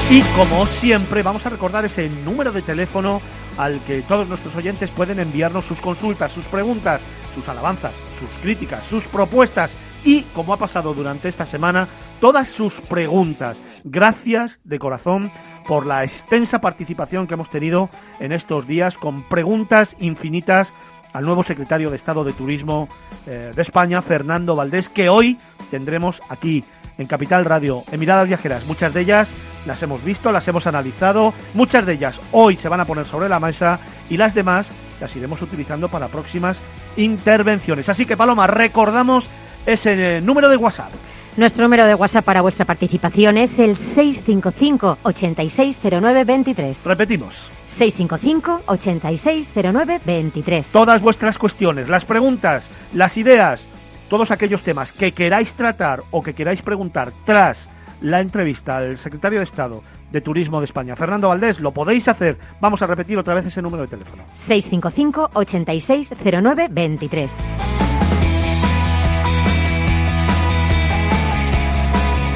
Y 0.10 0.22
como 0.38 0.66
siempre, 0.66 1.24
vamos 1.24 1.46
a 1.46 1.50
recordar 1.50 1.84
ese 1.84 2.08
número 2.24 2.54
de 2.54 2.62
teléfono 2.62 3.22
al 3.58 3.82
que 3.82 4.02
todos 4.04 4.30
nuestros 4.30 4.56
oyentes 4.56 4.90
pueden 4.92 5.20
enviarnos 5.20 5.66
sus 5.66 5.80
consultas, 5.80 6.32
sus 6.32 6.46
preguntas, 6.46 7.02
sus 7.36 7.50
alabanzas, 7.50 7.92
sus 8.18 8.30
críticas, 8.42 8.86
sus 8.86 9.04
propuestas 9.04 9.72
y, 10.06 10.22
como 10.34 10.54
ha 10.54 10.58
pasado 10.58 10.94
durante 10.94 11.28
esta 11.28 11.46
semana, 11.46 11.86
todas 12.22 12.48
sus 12.48 12.76
preguntas. 12.76 13.58
Gracias 13.92 14.60
de 14.64 14.78
corazón 14.78 15.32
por 15.68 15.88
la 15.88 16.04
extensa 16.04 16.62
participación 16.62 17.26
que 17.26 17.34
hemos 17.34 17.50
tenido 17.50 17.90
en 18.20 18.32
estos 18.32 18.68
días 18.68 18.96
con 19.00 19.28
preguntas 19.28 19.96
infinitas 20.00 20.72
al 21.12 21.26
nuevo 21.26 21.42
secretario 21.42 21.90
de 21.90 21.96
Estado 21.96 22.24
de 22.24 22.34
Turismo 22.34 22.88
eh, 23.26 23.50
de 23.56 23.62
España, 23.64 24.04
Fernando 24.04 24.56
Valdés, 24.56 24.90
que 24.90 25.10
hoy 25.10 25.38
tendremos 25.72 26.22
aquí 26.30 26.64
en 27.00 27.08
Capital 27.08 27.46
Radio, 27.46 27.82
en 27.92 28.00
Miradas 28.00 28.28
Viajeras. 28.28 28.68
Muchas 28.68 28.94
de 28.94 29.02
ellas 29.02 29.28
las 29.66 29.82
hemos 29.82 30.04
visto, 30.04 30.32
las 30.32 30.48
hemos 30.48 30.68
analizado, 30.68 31.34
muchas 31.56 31.84
de 31.88 31.94
ellas 31.94 32.20
hoy 32.32 32.58
se 32.58 32.70
van 32.70 32.82
a 32.82 32.86
poner 32.86 33.08
sobre 33.08 33.28
la 33.28 33.40
mesa 33.40 33.80
y 34.08 34.18
las 34.18 34.36
demás 34.36 34.68
las 35.02 35.16
iremos 35.16 35.42
utilizando 35.42 35.90
para 35.90 36.10
próximas 36.10 36.60
intervenciones. 36.96 37.90
Así 37.90 38.06
que, 38.06 38.16
Paloma, 38.16 38.46
recordamos 38.46 39.28
ese 39.66 40.18
eh, 40.18 40.22
número 40.22 40.48
de 40.48 40.58
WhatsApp. 40.58 40.92
Nuestro 41.38 41.64
número 41.64 41.86
de 41.86 41.96
WhatsApp 41.96 42.26
para 42.26 42.42
vuestra 42.42 42.66
participación 42.66 43.38
es 43.38 43.60
el 43.60 43.78
655 43.78 44.98
860923. 45.04 46.84
Repetimos, 46.84 47.36
655 47.68 48.64
860923. 48.66 50.68
todas 50.68 51.02
vuestras 51.02 51.38
cuestiones, 51.38 51.88
las 51.88 52.06
preguntas, 52.06 52.66
las 52.94 53.16
ideas, 53.18 53.62
todos 54.10 54.32
aquellos 54.32 54.64
temas 54.64 54.92
que 54.92 55.12
queráis 55.12 55.54
tratar 55.54 56.02
o 56.12 56.22
que 56.22 56.34
queráis 56.34 56.62
preguntar 56.62 57.12
tras 57.26 57.68
la 58.02 58.22
entrevista 58.22 58.78
al 58.78 58.98
secretario 58.98 59.40
de 59.40 59.46
Estado 59.46 59.84
de 60.12 60.22
Turismo 60.22 60.60
de 60.60 60.66
España, 60.66 60.96
Fernando 60.96 61.30
Valdés, 61.30 61.60
lo 61.60 61.72
podéis 61.72 62.08
hacer. 62.08 62.38
Vamos 62.60 62.82
a 62.82 62.88
repetir 62.88 63.18
otra 63.18 63.36
vez 63.36 63.46
ese 63.46 63.62
número 63.62 63.84
de 63.84 63.90
teléfono. 63.90 64.24
655 64.34 65.30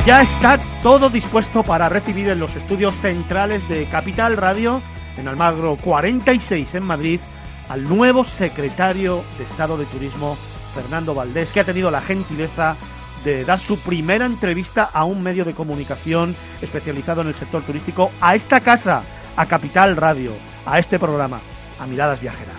Ya 0.06 0.22
está 0.22 0.60
todo 0.82 1.10
dispuesto 1.10 1.64
para 1.64 1.88
recibir 1.88 2.28
en 2.28 2.38
los 2.38 2.54
estudios 2.58 2.94
centrales 2.96 3.66
de 3.70 3.86
Capital 3.86 4.36
Radio, 4.36 4.82
en 5.16 5.30
Almagro 5.30 5.78
46 5.78 6.76
en 6.76 6.84
Madrid, 6.84 7.22
al 7.70 7.86
nuevo 7.86 8.26
secretario 8.26 9.24
de 9.38 9.46
Estado 9.46 9.78
de 9.78 9.86
Turismo, 9.86 10.36
Fernando 10.76 11.14
Valdés, 11.16 11.52
que 11.52 11.62
ha 11.62 11.64
tenido 11.64 11.90
la 11.90 12.02
gentileza 12.02 12.76
de 13.24 13.46
dar 13.46 13.60
su 13.60 13.80
primera 13.80 14.26
entrevista 14.26 14.90
a 14.92 15.06
un 15.06 15.24
medio 15.24 15.46
de 15.46 15.54
comunicación 15.54 16.36
especializado 16.62 17.22
en 17.22 17.30
el 17.30 17.36
sector 17.36 17.62
turístico, 17.62 18.12
a 18.20 18.36
esta 18.36 18.60
casa, 18.60 19.04
a 19.38 19.46
Capital 19.46 19.96
Radio, 19.96 20.32
a 20.66 20.80
este 20.80 21.00
programa, 21.00 21.40
a 21.80 21.88
Miradas 21.88 22.20
Viajeras. 22.20 22.58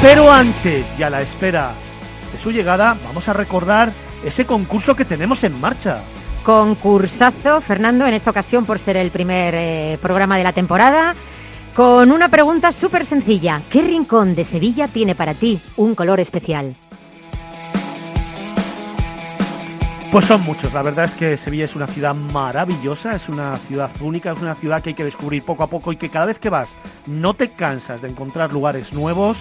Pero 0.00 0.30
antes 0.30 0.86
y 0.96 1.02
a 1.02 1.10
la 1.10 1.20
espera 1.20 1.72
su 2.42 2.50
llegada, 2.50 2.96
vamos 3.04 3.28
a 3.28 3.32
recordar 3.32 3.92
ese 4.24 4.44
concurso 4.44 4.94
que 4.96 5.04
tenemos 5.04 5.44
en 5.44 5.60
marcha. 5.60 6.02
Concursazo, 6.44 7.60
Fernando, 7.60 8.06
en 8.06 8.14
esta 8.14 8.30
ocasión 8.30 8.64
por 8.64 8.78
ser 8.78 8.96
el 8.96 9.10
primer 9.10 9.54
eh, 9.54 9.98
programa 10.00 10.38
de 10.38 10.44
la 10.44 10.52
temporada, 10.52 11.14
con 11.74 12.10
una 12.10 12.28
pregunta 12.28 12.72
súper 12.72 13.06
sencilla. 13.06 13.60
¿Qué 13.70 13.82
rincón 13.82 14.34
de 14.34 14.44
Sevilla 14.44 14.88
tiene 14.88 15.14
para 15.14 15.34
ti 15.34 15.60
un 15.76 15.94
color 15.94 16.20
especial? 16.20 16.74
Pues 20.10 20.24
son 20.24 20.42
muchos, 20.42 20.72
la 20.72 20.82
verdad 20.82 21.04
es 21.04 21.12
que 21.12 21.36
Sevilla 21.36 21.66
es 21.66 21.76
una 21.76 21.86
ciudad 21.86 22.16
maravillosa, 22.16 23.12
es 23.12 23.28
una 23.28 23.54
ciudad 23.56 23.90
única, 24.00 24.32
es 24.32 24.42
una 24.42 24.56
ciudad 24.56 24.82
que 24.82 24.88
hay 24.88 24.94
que 24.96 25.04
descubrir 25.04 25.44
poco 25.44 25.62
a 25.62 25.68
poco 25.68 25.92
y 25.92 25.96
que 25.96 26.08
cada 26.08 26.26
vez 26.26 26.40
que 26.40 26.50
vas 26.50 26.68
no 27.06 27.34
te 27.34 27.50
cansas 27.50 28.02
de 28.02 28.08
encontrar 28.08 28.52
lugares 28.52 28.92
nuevos 28.92 29.36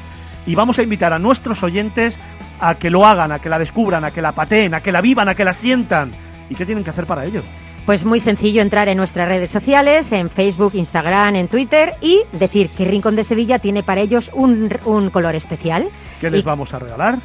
y 0.45 0.53
vamos 0.53 0.77
a 0.77 0.83
invitar 0.83 1.11
a 1.11 1.17
nuestros 1.17 1.63
oyentes 1.63 2.15
a 2.59 2.75
que 2.75 2.89
lo 2.89 3.05
hagan, 3.05 3.31
a 3.31 3.39
que 3.39 3.49
la 3.49 3.59
descubran, 3.59 4.03
a 4.05 4.11
que 4.11 4.21
la 4.21 4.31
pateen, 4.31 4.73
a 4.73 4.81
que 4.81 4.91
la 4.91 5.01
vivan, 5.01 5.29
a 5.29 5.35
que 5.35 5.43
la 5.45 5.53
sientan. 5.53 6.11
¿Y 6.49 6.55
qué 6.55 6.65
tienen 6.65 6.83
que 6.83 6.89
hacer 6.89 7.05
para 7.05 7.25
ello? 7.25 7.41
Pues 7.85 8.03
muy 8.05 8.19
sencillo 8.19 8.61
entrar 8.61 8.87
en 8.89 8.97
nuestras 8.97 9.27
redes 9.27 9.49
sociales, 9.49 10.11
en 10.11 10.29
Facebook, 10.29 10.73
Instagram, 10.75 11.35
en 11.35 11.47
Twitter 11.47 11.95
y 12.01 12.21
decir 12.33 12.69
qué 12.77 12.85
rincón 12.85 13.15
de 13.15 13.23
Sevilla 13.23 13.57
tiene 13.57 13.81
para 13.81 14.01
ellos 14.01 14.29
un, 14.33 14.69
un 14.85 15.09
color 15.09 15.33
especial. 15.33 15.87
¿Qué 16.21 16.29
les 16.29 16.41
Y- 16.41 16.45
vamos 16.45 16.71
a 16.73 16.79
regalar? 16.79 17.17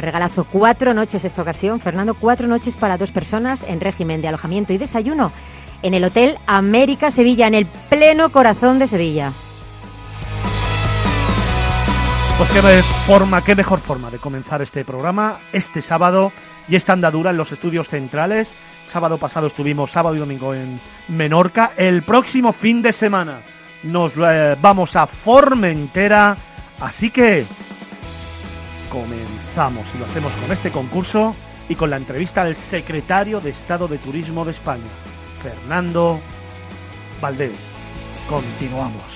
Regalazo 0.00 0.44
cuatro 0.44 0.94
noches 0.94 1.24
esta 1.24 1.42
ocasión, 1.42 1.80
Fernando, 1.80 2.14
cuatro 2.14 2.46
noches 2.46 2.76
para 2.76 2.96
dos 2.98 3.10
personas 3.10 3.60
en 3.68 3.80
régimen 3.80 4.20
de 4.20 4.28
alojamiento 4.28 4.72
y 4.72 4.78
desayuno 4.78 5.32
en 5.82 5.94
el 5.94 6.04
Hotel 6.04 6.36
América 6.46 7.10
Sevilla, 7.10 7.46
en 7.48 7.54
el 7.54 7.66
pleno 7.88 8.28
corazón 8.30 8.78
de 8.78 8.86
Sevilla. 8.86 9.32
Pues 12.38 12.50
qué 12.50 12.82
forma, 13.06 13.42
qué 13.42 13.54
mejor 13.54 13.80
forma 13.80 14.10
de 14.10 14.18
comenzar 14.18 14.60
este 14.60 14.84
programa 14.84 15.38
este 15.54 15.80
sábado 15.80 16.32
y 16.68 16.76
esta 16.76 16.92
andadura 16.92 17.30
en 17.30 17.38
los 17.38 17.50
estudios 17.50 17.88
centrales. 17.88 18.50
Sábado 18.92 19.16
pasado 19.16 19.46
estuvimos 19.46 19.90
sábado 19.90 20.14
y 20.14 20.18
domingo 20.18 20.52
en 20.52 20.78
Menorca. 21.08 21.72
El 21.78 22.02
próximo 22.02 22.52
fin 22.52 22.82
de 22.82 22.92
semana 22.92 23.40
nos 23.84 24.12
eh, 24.18 24.54
vamos 24.60 24.96
a 24.96 25.06
Formentera. 25.06 26.36
Así 26.78 27.08
que 27.10 27.46
comenzamos 28.90 29.86
y 29.94 29.98
lo 29.98 30.04
hacemos 30.04 30.32
con 30.34 30.52
este 30.52 30.70
concurso 30.70 31.34
y 31.70 31.74
con 31.74 31.88
la 31.88 31.96
entrevista 31.96 32.44
del 32.44 32.56
secretario 32.56 33.40
de 33.40 33.50
Estado 33.50 33.88
de 33.88 33.96
Turismo 33.96 34.44
de 34.44 34.50
España, 34.50 34.84
Fernando 35.42 36.20
Valdés. 37.18 37.58
Continuamos. 38.28 39.15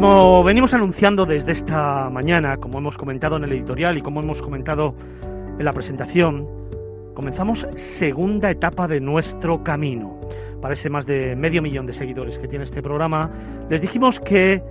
Como 0.00 0.44
venimos 0.44 0.72
anunciando 0.74 1.26
desde 1.26 1.50
esta 1.50 2.08
mañana, 2.08 2.58
como 2.58 2.78
hemos 2.78 2.96
comentado 2.96 3.36
en 3.36 3.42
el 3.42 3.52
editorial 3.52 3.98
y 3.98 4.00
como 4.00 4.20
hemos 4.20 4.40
comentado 4.40 4.94
en 5.58 5.64
la 5.64 5.72
presentación, 5.72 6.46
comenzamos 7.16 7.66
segunda 7.74 8.48
etapa 8.48 8.86
de 8.86 9.00
nuestro 9.00 9.64
camino. 9.64 10.20
Para 10.62 10.74
ese 10.74 10.88
más 10.88 11.04
de 11.04 11.34
medio 11.34 11.62
millón 11.62 11.86
de 11.86 11.94
seguidores 11.94 12.38
que 12.38 12.46
tiene 12.46 12.64
este 12.64 12.80
programa, 12.80 13.28
les 13.70 13.80
dijimos 13.80 14.20
que 14.20 14.62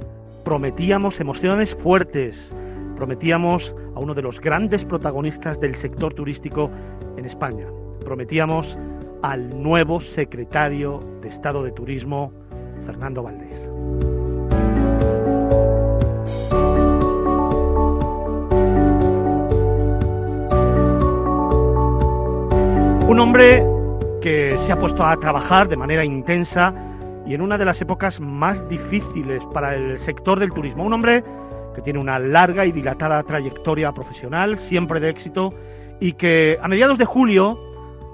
prometíamos 0.45 1.19
emociones 1.19 1.75
fuertes, 1.75 2.49
prometíamos 2.95 3.75
a 3.95 3.99
uno 3.99 4.13
de 4.13 4.21
los 4.21 4.39
grandes 4.39 4.85
protagonistas 4.85 5.59
del 5.59 5.75
sector 5.75 6.13
turístico 6.13 6.71
en 7.17 7.25
España, 7.25 7.65
prometíamos 7.99 8.79
al 9.23 9.61
nuevo 9.61 9.99
secretario 9.99 11.01
de 11.21 11.27
Estado 11.27 11.63
de 11.63 11.73
Turismo, 11.73 12.31
Fernando 12.85 13.23
Valdés. 13.23 14.26
Un 23.07 23.21
hombre 23.21 23.63
que 24.21 24.57
se 24.65 24.71
ha 24.73 24.75
puesto 24.75 25.01
a 25.05 25.15
trabajar 25.15 25.69
de 25.69 25.77
manera 25.77 26.03
intensa 26.03 26.73
y 27.25 27.33
en 27.33 27.39
una 27.39 27.57
de 27.57 27.63
las 27.63 27.79
épocas 27.81 28.19
más 28.19 28.67
difíciles 28.67 29.41
para 29.53 29.75
el 29.75 29.97
sector 29.99 30.41
del 30.41 30.51
turismo. 30.51 30.83
Un 30.83 30.91
hombre 30.91 31.23
que 31.73 31.81
tiene 31.81 31.99
una 31.99 32.19
larga 32.19 32.65
y 32.65 32.73
dilatada 32.73 33.23
trayectoria 33.23 33.93
profesional, 33.93 34.59
siempre 34.59 34.99
de 34.99 35.09
éxito, 35.09 35.51
y 36.01 36.13
que 36.13 36.57
a 36.61 36.67
mediados 36.67 36.97
de 36.97 37.05
julio 37.05 37.57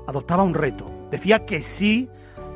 adoptaba 0.05 0.43
un 0.43 0.53
reto. 0.53 0.85
Decía 1.09 1.43
que 1.47 1.63
sí 1.63 2.07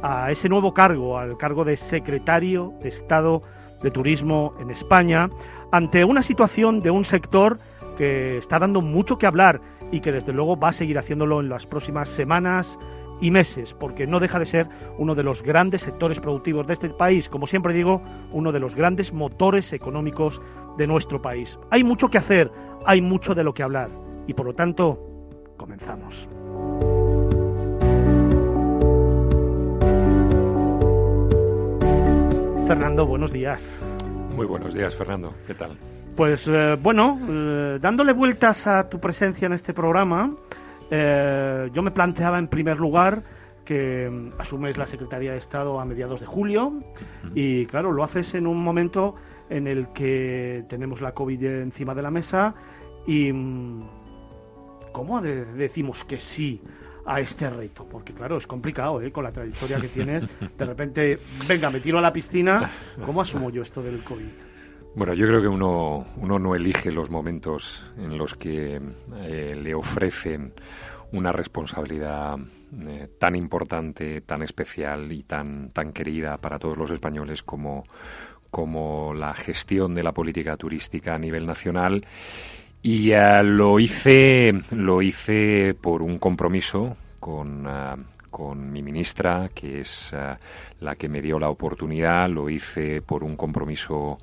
a 0.03 0.29
ese 0.29 0.47
nuevo 0.47 0.75
cargo, 0.75 1.17
al 1.17 1.37
cargo 1.37 1.65
de 1.65 1.75
secretario 1.75 2.71
de 2.83 2.89
Estado 2.89 3.41
de 3.81 3.89
Turismo 3.89 4.53
en 4.61 4.69
España, 4.69 5.31
ante 5.71 6.05
una 6.05 6.21
situación 6.21 6.81
de 6.81 6.91
un 6.91 7.03
sector 7.03 7.57
que 7.97 8.37
está 8.37 8.59
dando 8.59 8.81
mucho 8.81 9.17
que 9.17 9.25
hablar 9.25 9.59
y 9.91 10.01
que 10.01 10.11
desde 10.11 10.33
luego 10.33 10.57
va 10.57 10.69
a 10.69 10.73
seguir 10.73 10.97
haciéndolo 10.97 11.39
en 11.39 11.49
las 11.49 11.65
próximas 11.65 12.09
semanas 12.09 12.77
y 13.19 13.31
meses, 13.31 13.73
porque 13.73 14.05
no 14.05 14.19
deja 14.19 14.39
de 14.39 14.45
ser 14.45 14.67
uno 14.97 15.15
de 15.15 15.23
los 15.23 15.41
grandes 15.41 15.81
sectores 15.81 16.19
productivos 16.19 16.67
de 16.67 16.73
este 16.73 16.89
país, 16.89 17.29
como 17.29 17.47
siempre 17.47 17.73
digo, 17.73 18.01
uno 18.31 18.51
de 18.51 18.59
los 18.59 18.75
grandes 18.75 19.13
motores 19.13 19.73
económicos 19.73 20.39
de 20.77 20.87
nuestro 20.87 21.21
país. 21.21 21.57
Hay 21.71 21.83
mucho 21.83 22.09
que 22.09 22.17
hacer, 22.17 22.51
hay 22.85 23.01
mucho 23.01 23.33
de 23.33 23.43
lo 23.43 23.53
que 23.53 23.63
hablar 23.63 23.89
y 24.27 24.33
por 24.33 24.45
lo 24.45 24.53
tanto, 24.53 24.99
comenzamos. 25.57 26.27
Fernando, 32.67 33.05
buenos 33.05 33.31
días. 33.31 33.79
Muy 34.35 34.45
buenos 34.45 34.73
días, 34.73 34.93
Fernando. 34.95 35.33
¿Qué 35.47 35.53
tal? 35.53 35.77
Pues 36.17 36.47
eh, 36.47 36.75
bueno, 36.81 37.19
eh, 37.29 37.77
dándole 37.79 38.11
vueltas 38.11 38.65
a 38.65 38.89
tu 38.89 38.99
presencia 38.99 39.45
en 39.45 39.53
este 39.53 39.71
programa, 39.71 40.35
eh, 40.89 41.69
yo 41.71 41.83
me 41.83 41.91
planteaba 41.91 42.39
en 42.39 42.47
primer 42.47 42.77
lugar 42.77 43.21
que 43.63 44.09
mm, 44.09 44.41
asumes 44.41 44.79
la 44.79 44.87
Secretaría 44.87 45.33
de 45.33 45.37
Estado 45.37 45.79
a 45.79 45.85
mediados 45.85 46.19
de 46.19 46.25
julio 46.25 46.73
y 47.35 47.67
claro, 47.67 47.91
lo 47.91 48.03
haces 48.03 48.33
en 48.33 48.47
un 48.47 48.63
momento 48.63 49.13
en 49.51 49.67
el 49.67 49.89
que 49.93 50.65
tenemos 50.67 51.01
la 51.01 51.11
COVID 51.11 51.43
encima 51.43 51.93
de 51.93 52.01
la 52.01 52.09
mesa 52.09 52.55
y 53.05 53.31
mm, 53.31 53.81
¿cómo 54.91 55.21
decimos 55.21 56.03
que 56.03 56.17
sí 56.17 56.59
a 57.05 57.19
este 57.19 57.47
reto? 57.47 57.85
Porque 57.87 58.13
claro, 58.13 58.37
es 58.37 58.47
complicado, 58.47 59.03
¿eh? 59.03 59.11
Con 59.11 59.23
la 59.23 59.31
trayectoria 59.31 59.79
que 59.79 59.89
tienes, 59.89 60.27
de 60.57 60.65
repente, 60.65 61.19
venga, 61.47 61.69
me 61.69 61.79
tiro 61.79 61.99
a 61.99 62.01
la 62.01 62.11
piscina, 62.11 62.71
¿cómo 63.05 63.21
asumo 63.21 63.51
yo 63.51 63.61
esto 63.61 63.83
del 63.83 64.03
COVID? 64.03 64.46
Bueno, 64.95 65.13
yo 65.13 65.27
creo 65.27 65.41
que 65.41 65.47
uno, 65.47 66.07
uno 66.17 66.39
no 66.39 66.55
elige 66.55 66.91
los 66.91 67.09
momentos 67.09 67.83
en 67.97 68.17
los 68.17 68.33
que 68.33 68.81
eh, 69.15 69.55
le 69.55 69.75
ofrecen 69.75 70.53
una 71.11 71.31
responsabilidad 71.31 72.35
eh, 72.87 73.07
tan 73.19 73.35
importante, 73.35 74.21
tan 74.21 74.41
especial 74.41 75.11
y 75.11 75.23
tan, 75.23 75.69
tan 75.69 75.93
querida 75.93 76.37
para 76.37 76.57
todos 76.57 76.77
los 76.77 76.89
españoles 76.91 77.43
como, 77.43 77.83
como 78.49 79.13
la 79.13 79.33
gestión 79.35 79.93
de 79.93 80.03
la 80.03 80.11
política 80.11 80.57
turística 80.57 81.13
a 81.13 81.19
nivel 81.19 81.45
nacional. 81.45 82.03
Y 82.81 83.11
eh, 83.11 83.43
lo 83.43 83.79
hice, 83.79 84.51
lo 84.71 85.01
hice 85.03 85.75
por 85.79 86.01
un 86.01 86.17
compromiso 86.17 86.97
con, 87.19 87.67
con 88.31 88.71
mi 88.71 88.81
ministra, 88.81 89.49
que 89.53 89.81
es 89.81 90.11
la 90.79 90.95
que 90.95 91.07
me 91.07 91.21
dio 91.21 91.39
la 91.39 91.49
oportunidad. 91.49 92.29
Lo 92.29 92.49
hice 92.49 93.01
por 93.01 93.23
un 93.23 93.35
compromiso 93.35 94.17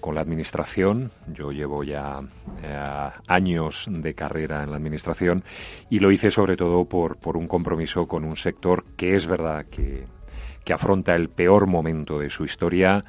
con 0.00 0.14
la 0.14 0.20
administración. 0.20 1.10
Yo 1.26 1.52
llevo 1.52 1.84
ya 1.84 2.20
eh, 2.62 3.10
años 3.26 3.86
de 3.88 4.14
carrera 4.14 4.62
en 4.62 4.70
la 4.70 4.76
administración 4.76 5.44
y 5.90 5.98
lo 5.98 6.10
hice 6.10 6.30
sobre 6.30 6.56
todo 6.56 6.84
por, 6.84 7.18
por 7.18 7.36
un 7.36 7.48
compromiso 7.48 8.06
con 8.06 8.24
un 8.24 8.36
sector 8.36 8.84
que 8.96 9.14
es 9.14 9.26
verdad 9.26 9.66
que, 9.66 10.06
que 10.64 10.72
afronta 10.72 11.14
el 11.14 11.28
peor 11.28 11.66
momento 11.66 12.18
de 12.18 12.30
su 12.30 12.44
historia, 12.44 13.04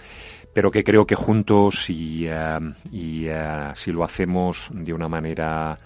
pero 0.53 0.71
que 0.71 0.83
creo 0.83 1.05
que 1.05 1.15
juntos 1.15 1.89
y, 1.89 2.25
eh, 2.27 2.59
y 2.91 3.27
eh, 3.27 3.71
si 3.75 3.91
lo 3.91 4.03
hacemos 4.03 4.69
de 4.71 4.93
una 4.93 5.07
manera 5.07 5.77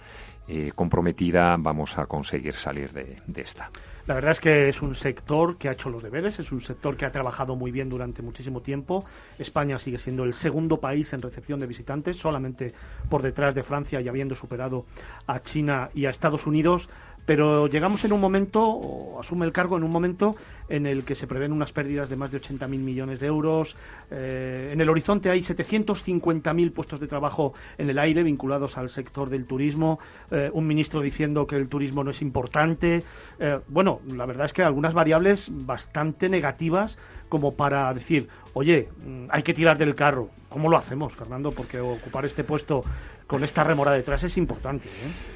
comprometida 0.74 1.56
vamos 1.58 1.96
a 1.96 2.04
conseguir 2.04 2.52
salir 2.52 2.92
de, 2.92 3.16
de 3.26 3.40
esta. 3.40 3.70
La 4.06 4.14
verdad 4.14 4.32
es 4.32 4.40
que 4.40 4.68
es 4.68 4.82
un 4.82 4.94
sector 4.94 5.56
que 5.56 5.70
ha 5.70 5.72
hecho 5.72 5.88
los 5.88 6.02
deberes, 6.02 6.38
es 6.38 6.52
un 6.52 6.60
sector 6.60 6.94
que 6.94 7.06
ha 7.06 7.10
trabajado 7.10 7.56
muy 7.56 7.70
bien 7.70 7.88
durante 7.88 8.20
muchísimo 8.20 8.60
tiempo. 8.60 9.06
España 9.38 9.78
sigue 9.78 9.96
siendo 9.96 10.24
el 10.24 10.34
segundo 10.34 10.78
país 10.78 11.14
en 11.14 11.22
recepción 11.22 11.58
de 11.58 11.66
visitantes, 11.66 12.18
solamente 12.18 12.74
por 13.08 13.22
detrás 13.22 13.54
de 13.54 13.62
Francia 13.62 14.02
y 14.02 14.08
habiendo 14.08 14.34
superado 14.34 14.84
a 15.26 15.40
China 15.40 15.88
y 15.94 16.04
a 16.04 16.10
Estados 16.10 16.46
Unidos 16.46 16.90
pero 17.26 17.66
llegamos 17.66 18.04
en 18.04 18.12
un 18.12 18.20
momento, 18.20 18.60
o 18.62 19.20
asume 19.20 19.46
el 19.46 19.52
cargo 19.52 19.76
en 19.76 19.84
un 19.84 19.90
momento 19.90 20.36
en 20.68 20.86
el 20.86 21.04
que 21.04 21.14
se 21.14 21.26
prevén 21.26 21.52
unas 21.52 21.72
pérdidas 21.72 22.08
de 22.08 22.16
más 22.16 22.30
de 22.30 22.40
80.000 22.40 22.68
millones 22.68 23.20
de 23.20 23.26
euros. 23.26 23.76
Eh, 24.10 24.70
en 24.72 24.80
el 24.80 24.88
horizonte 24.88 25.30
hay 25.30 25.40
750.000 25.40 26.72
puestos 26.72 27.00
de 27.00 27.06
trabajo 27.06 27.54
en 27.78 27.90
el 27.90 27.98
aire 27.98 28.22
vinculados 28.22 28.76
al 28.76 28.90
sector 28.90 29.30
del 29.30 29.46
turismo. 29.46 29.98
Eh, 30.30 30.50
un 30.52 30.66
ministro 30.66 31.00
diciendo 31.00 31.46
que 31.46 31.56
el 31.56 31.68
turismo 31.68 32.04
no 32.04 32.10
es 32.10 32.22
importante. 32.22 33.04
Eh, 33.38 33.60
bueno, 33.68 34.00
la 34.06 34.26
verdad 34.26 34.46
es 34.46 34.52
que 34.52 34.62
algunas 34.62 34.94
variables 34.94 35.48
bastante 35.50 36.28
negativas 36.28 36.98
como 37.28 37.54
para 37.54 37.92
decir, 37.94 38.28
oye, 38.52 38.88
mm, 39.04 39.26
hay 39.30 39.42
que 39.42 39.54
tirar 39.54 39.78
del 39.78 39.94
carro. 39.94 40.28
¿Cómo 40.48 40.68
lo 40.68 40.76
hacemos, 40.76 41.12
Fernando? 41.14 41.50
Porque 41.50 41.80
ocupar 41.80 42.24
este 42.26 42.44
puesto 42.44 42.84
con 43.26 43.42
esta 43.42 43.64
remora 43.64 43.92
detrás 43.92 44.22
es 44.22 44.36
importante. 44.36 44.88
¿eh? 44.88 45.33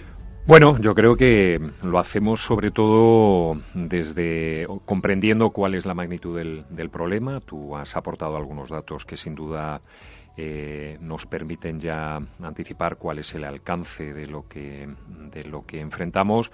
Bueno, 0.49 0.79
yo 0.81 0.95
creo 0.95 1.15
que 1.15 1.61
lo 1.83 1.99
hacemos 1.99 2.41
sobre 2.41 2.71
todo 2.71 3.61
desde 3.75 4.67
comprendiendo 4.87 5.51
cuál 5.51 5.75
es 5.75 5.85
la 5.85 5.93
magnitud 5.93 6.39
del, 6.39 6.89
problema. 6.89 7.41
Tú 7.41 7.77
has 7.77 7.95
aportado 7.95 8.35
algunos 8.35 8.71
datos 8.71 9.05
que 9.05 9.19
sin 9.19 9.35
duda 9.35 9.83
eh, 10.39 10.97
nos 11.03 11.27
permiten 11.27 11.81
ya 11.81 12.19
anticipar 12.43 12.97
cuál 12.97 13.19
es 13.19 13.35
el 13.35 13.45
alcance 13.45 14.15
de 14.15 14.27
lo 14.27 14.49
que 14.49 14.89
de 15.35 15.45
lo 15.45 15.67
que 15.67 15.81
enfrentamos 15.81 16.51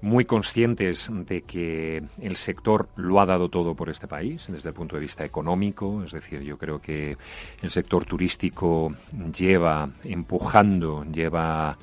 muy 0.00 0.24
conscientes 0.24 1.08
de 1.10 1.42
que 1.42 2.00
el 2.20 2.36
sector 2.36 2.88
lo 2.94 3.20
ha 3.20 3.26
dado 3.26 3.48
todo 3.48 3.74
por 3.74 3.90
este 3.90 4.06
país 4.06 4.46
desde 4.48 4.68
el 4.68 4.74
punto 4.76 4.94
de 4.94 5.02
vista 5.02 5.24
económico, 5.24 6.04
es 6.04 6.12
decir, 6.12 6.42
yo 6.42 6.56
creo 6.56 6.80
que 6.80 7.16
el 7.62 7.70
sector 7.70 8.04
turístico 8.04 8.94
lleva 9.36 9.88
empujando, 10.04 11.04
lleva 11.04 11.76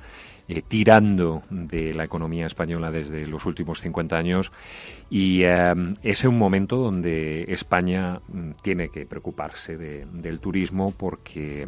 eh, 0.47 0.61
tirando 0.67 1.43
de 1.49 1.93
la 1.93 2.03
economía 2.03 2.45
española 2.45 2.91
desde 2.91 3.25
los 3.25 3.45
últimos 3.45 3.81
50 3.81 4.15
años. 4.17 4.51
Y 5.09 5.43
eh, 5.43 5.73
es 6.03 6.23
un 6.23 6.37
momento 6.37 6.77
donde 6.77 7.45
España 7.49 8.19
mm, 8.27 8.51
tiene 8.61 8.89
que 8.89 9.05
preocuparse 9.05 9.77
del 9.77 10.39
turismo 10.39 10.93
porque 10.95 11.67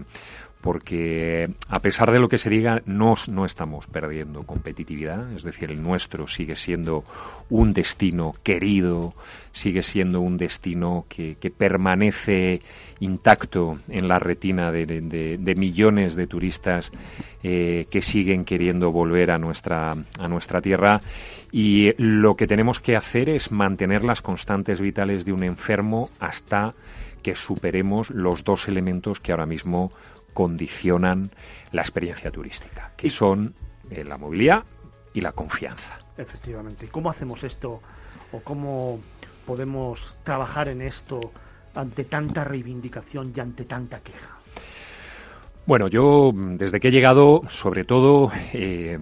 porque 0.62 1.50
a 1.70 1.80
pesar 1.80 2.12
de 2.12 2.20
lo 2.20 2.30
que 2.30 2.38
se 2.38 2.50
diga, 2.50 2.82
no, 2.86 3.14
no 3.28 3.46
estamos 3.46 3.86
perdiendo 3.88 4.44
competitividad, 4.44 5.32
es 5.34 5.44
decir, 5.44 5.72
el 5.72 5.84
nuestro 5.84 6.28
sigue 6.28 6.56
siendo 6.56 7.04
un 7.50 7.74
destino 7.74 8.34
querido, 8.44 9.14
sigue 9.54 9.84
siendo 9.84 10.20
un 10.22 10.38
destino 10.38 11.06
que, 11.10 11.36
permanece 11.58 12.62
intacto 13.00 13.78
en 13.88 14.08
la 14.08 14.20
retina 14.20 14.72
de, 14.72 14.86
de, 14.86 15.56
millones 15.56 16.16
de 16.16 16.28
turistas 16.28 16.92
eh, 17.44 17.86
que 17.90 18.02
siguen 18.02 18.44
queriendo 18.44 18.92
volver 18.92 19.32
a 19.32 19.38
nuestra, 19.38 19.92
a 19.92 20.28
nuestra 20.28 20.62
tierra. 20.62 21.02
Y 21.52 21.94
lo 21.98 22.36
que 22.36 22.48
tenemos 22.48 22.80
que 22.80 22.96
hacer 22.96 23.30
es 23.30 23.52
mantener 23.52 24.04
las 24.04 24.22
constantes 24.22 24.82
vitales 24.82 25.24
de 25.24 25.34
un 25.34 25.44
enfermo 25.44 26.10
hasta 26.20 26.74
que 27.24 27.36
superemos 27.36 28.10
los 28.10 28.44
dos 28.44 28.68
elementos 28.68 29.20
que 29.20 29.32
ahora 29.32 29.46
mismo 29.46 29.92
condicionan 30.38 31.32
la 31.72 31.82
experiencia 31.82 32.30
turística, 32.30 32.92
que 32.96 33.10
son 33.10 33.56
eh, 33.90 34.04
la 34.04 34.20
movilidad 34.20 34.64
y 35.12 35.22
la 35.22 35.32
confianza. 35.32 35.98
Efectivamente. 36.16 36.86
¿Y 36.86 36.90
cómo 36.90 37.10
hacemos 37.10 37.44
esto 37.44 37.82
o 38.32 38.40
cómo 38.42 39.00
podemos 39.48 40.16
trabajar 40.24 40.70
en 40.70 40.84
esto 40.84 41.20
ante 41.74 42.04
tanta 42.04 42.44
reivindicación 42.44 43.34
y 43.36 43.40
ante 43.40 43.66
tanta 43.66 44.00
queja? 44.02 44.38
Bueno, 45.66 45.88
yo 45.88 46.32
desde 46.36 46.80
que 46.80 46.90
he 46.90 46.92
llegado, 46.92 47.42
sobre 47.50 47.84
todo, 47.84 48.32
eh, 48.54 48.96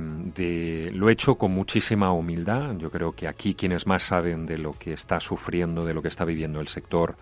lo 0.93 1.09
he 1.09 1.11
hecho 1.11 1.35
con 1.35 1.51
muchísima 1.51 2.13
humildad. 2.13 2.77
Yo 2.77 2.89
creo 2.89 3.11
que 3.11 3.27
aquí 3.27 3.55
quienes 3.55 3.85
más 3.85 4.03
saben 4.03 4.45
de 4.45 4.57
lo 4.57 4.71
que 4.71 4.93
está 4.93 5.19
sufriendo, 5.19 5.83
de 5.83 5.93
lo 5.93 6.01
que 6.01 6.07
está 6.07 6.23
viviendo 6.23 6.61
el 6.61 6.69
sector, 6.69 7.17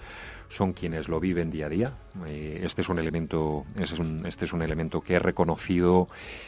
son 0.54 0.74
quienes 0.74 1.10
lo 1.10 1.20
viven 1.20 1.50
día 1.50 1.66
a 1.66 1.70
día. 1.70 1.94
Eh, 2.28 2.62
este 2.63 2.82
es 2.82 2.89
un 2.89 3.00
elemento, 3.00 3.66
este 3.76 3.96
es 3.96 4.00
un, 4.00 4.26
este 4.26 4.46
es 4.46 4.54
un 4.54 4.62
elemento 4.62 5.02
que 5.02 5.16
he 5.16 5.20
reconocido 5.20 6.08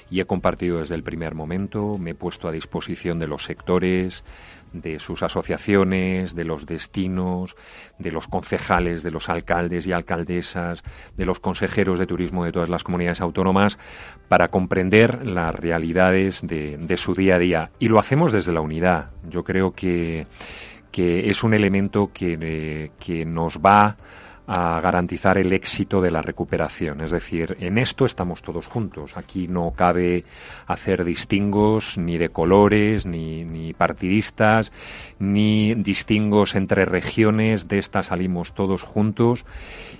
y 0.10 0.20
he 0.20 0.26
compartido 0.26 0.80
desde 0.80 0.96
el 0.96 1.04
primer 1.04 1.34
momento. 1.34 1.98
Me 1.98 2.12
he 2.12 2.15
puesto 2.15 2.48
a 2.48 2.52
disposición 2.52 3.20
de 3.20 3.28
los 3.28 3.44
sectores, 3.44 4.24
de 4.82 5.00
sus 5.00 5.24
asociaciones, 5.24 6.36
de 6.36 6.44
los 6.44 6.65
destinos, 6.65 7.56
de 7.98 8.12
los 8.12 8.28
concejales, 8.28 9.04
de 9.04 9.12
los 9.12 9.30
alcaldes 9.30 9.88
y 9.88 9.91
alcaldesas, 9.91 10.84
de 11.15 11.26
los 11.26 11.39
consejeros 11.39 12.00
de 12.00 12.06
turismo 12.06 12.46
de 12.46 12.52
todas 12.52 12.70
las 12.70 12.84
comunidades 12.84 13.22
autónomas, 13.22 13.78
para 14.28 14.50
comprender 14.50 15.26
las 15.26 15.56
realidades 15.56 16.41
de, 16.46 16.98
su 16.98 17.13
día 17.13 17.36
a 17.36 17.39
día. 17.39 17.70
Y 17.80 17.88
lo 17.88 18.00
hacemos 18.00 18.32
desde 18.32 18.54
la 18.54 18.62
unidad. 18.62 19.12
Yo 19.30 19.44
creo 19.44 19.72
que, 19.72 20.28
que 20.96 21.30
es 21.30 21.44
un 21.44 21.54
elemento 21.54 22.10
que, 22.14 22.38
eh, 22.40 22.92
que 22.98 23.26
nos 23.26 23.58
va 23.58 23.98
a 24.48 24.80
garantizar 24.80 25.38
el 25.38 25.52
éxito 25.52 26.00
de 26.00 26.10
la 26.10 26.22
recuperación. 26.22 27.02
Es 27.02 27.12
decir, 27.12 27.58
en 27.60 27.78
esto 27.78 28.06
estamos 28.06 28.42
todos 28.42 28.68
juntos. 28.68 29.18
Aquí 29.18 29.50
no 29.50 29.74
cabe 29.76 30.24
hacer 30.68 31.04
distingos 31.04 31.98
ni 31.98 32.18
de 32.18 32.30
colores, 32.30 33.06
ni, 33.06 33.44
ni 33.44 33.74
partidistas, 33.74 34.72
ni 35.20 35.76
distingos 35.76 36.56
entre 36.56 36.86
regiones. 36.86 37.68
De 37.68 37.78
esta 37.78 38.02
salimos 38.02 38.54
todos 38.54 38.82
juntos 38.82 39.44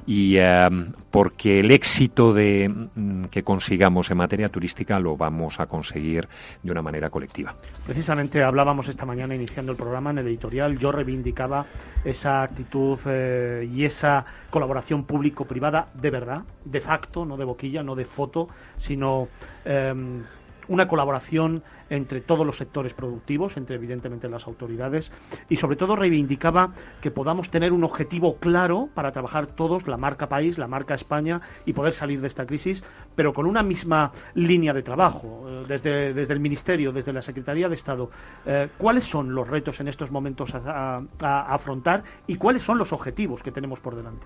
y 0.08 0.38
em, 0.38 0.94
porque 1.15 1.62
el 1.62 1.71
éxito 1.71 2.34
de, 2.34 2.67
mm, 2.67 3.28
que 3.28 3.41
consigamos 3.41 4.12
en 4.12 4.17
materia 4.17 4.49
turística 4.49 4.99
lo 4.99 5.15
vamos 5.15 5.62
a 5.62 5.65
conseguir 5.65 6.28
de 6.62 6.69
una 6.69 6.82
manera 6.82 7.10
colectiva. 7.10 7.56
Precisamente 7.86 8.43
hablábamos 8.43 8.89
esta 8.89 9.06
mañana 9.06 9.34
iniciando 9.34 9.71
el 9.71 9.78
programa 9.78 10.10
en 10.10 10.17
el 10.17 10.28
editorial, 10.28 10.78
yo 10.78 10.91
reivindicaba 10.91 11.67
esa 12.04 12.43
actitud 12.43 12.99
eh, 13.06 13.65
y 13.73 13.86
esa 13.86 14.25
colaboración 14.49 15.06
público-privada 15.06 15.88
de 15.93 16.10
verdad, 16.10 16.41
de 16.65 16.82
facto, 16.82 17.23
no 17.23 17.38
de 17.38 17.45
boquilla, 17.45 17.82
no 17.82 17.95
de 17.95 18.04
foto, 18.04 18.49
sino 18.78 19.30
em, 19.63 20.21
una 20.67 20.88
colaboración 20.88 21.63
entre 21.89 22.21
todos 22.21 22.45
los 22.45 22.58
sectores 22.58 22.93
productivos, 22.93 23.58
entre 23.58 23.75
evidentemente 23.75 24.28
las 24.28 24.47
autoridades, 24.47 25.12
y 25.49 25.58
sobre 25.58 25.75
todo 25.75 25.95
reivindicaba 25.95 26.73
que 27.01 27.12
podamos 27.12 27.49
tener 27.49 27.73
un 27.73 27.84
objetivo 27.84 28.38
claro 28.38 28.89
para 28.93 29.12
trabajar 29.12 29.47
todos, 29.47 29.88
la 29.88 29.97
marca 29.97 30.28
país, 30.28 30.58
la 30.58 30.67
marca 30.67 30.95
España, 30.95 31.41
y 31.65 31.73
poder 31.73 31.93
salir 31.93 32.21
de 32.21 32.28
esta 32.28 32.45
crisis, 32.45 32.84
pero 33.15 33.34
con 33.34 33.45
una 33.45 33.63
misma 33.63 34.12
línea 34.34 34.73
de 34.73 34.82
trabajo, 34.82 35.45
eh, 35.47 35.65
desde, 35.67 36.13
desde 36.13 36.34
el 36.34 36.39
Ministerio, 36.39 36.91
desde 36.91 37.13
la 37.13 37.21
Secretaría 37.21 37.69
de 37.69 37.75
Estado. 37.75 38.10
Eh, 38.45 38.69
¿Cuáles 38.78 39.04
son 39.04 39.34
los 39.34 39.47
retos 39.47 39.80
en 39.80 39.88
estos 39.88 40.12
momentos 40.12 40.54
a, 40.56 41.01
afrontar 41.19 42.04
y 42.28 42.36
cuáles 42.36 42.63
son 42.63 42.78
los 42.78 42.93
objetivos 42.93 43.43
que 43.43 43.51
tenemos 43.51 43.80
por 43.80 43.95
delante? 43.95 44.25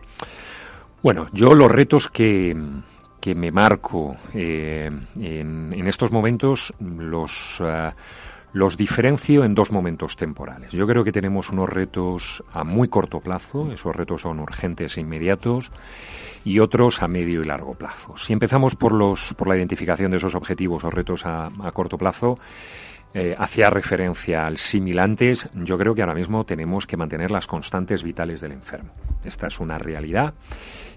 Bueno, 1.02 1.28
yo 1.32 1.54
los 1.54 1.72
retos 1.72 2.10
que, 2.10 2.56
que 3.20 3.36
me 3.36 3.52
marco 3.52 4.16
eh, 4.34 4.90
en, 5.20 5.88
estos 5.88 6.12
momentos 6.12 6.74
los, 6.80 7.60
eh, 7.60 7.92
los 8.54 8.78
diferencio 8.78 9.44
en 9.44 9.54
dos 9.54 9.72
momentos 9.72 10.16
temporales. 10.16 10.72
Yo 10.72 10.88
creo 10.88 11.04
que 11.04 11.12
tenemos 11.12 11.50
unos 11.50 11.70
retos 11.70 12.44
a 12.52 12.64
muy 12.64 12.88
corto 12.88 13.20
plazo, 13.20 13.72
esos 13.72 13.96
retos 13.96 14.22
son 14.22 14.40
urgentes 14.40 14.98
e 14.98 15.02
inmediatos, 15.02 15.72
y 16.44 16.60
otros 16.60 17.02
a 17.02 17.08
medio 17.08 17.42
y 17.42 17.46
largo 17.46 17.74
plazo. 17.74 18.16
Si 18.18 18.34
empezamos 18.34 18.76
por, 18.76 18.94
los, 18.94 19.34
por 19.36 19.48
la 19.48 19.58
identificación 19.58 20.12
de 20.12 20.18
esos 20.18 20.36
objetivos 20.36 20.84
o 20.84 20.90
retos 20.90 21.26
a, 21.26 21.52
corto 21.74 21.98
plazo, 21.98 22.40
eh, 23.14 23.36
hacía 23.38 23.70
referencia 23.70 24.46
al 24.46 24.58
similantes, 24.58 25.50
yo 25.54 25.78
creo 25.78 25.94
que 25.94 26.02
ahora 26.02 26.14
mismo 26.14 26.46
tenemos 26.46 26.86
que 26.86 26.96
mantener 26.96 27.32
las 27.32 27.48
constantes 27.48 28.04
vitales 28.04 28.40
del 28.40 28.54
enfermo. 28.54 28.92
Esta 29.24 29.48
es 29.48 29.60
una 29.60 29.78
realidad 29.78 30.34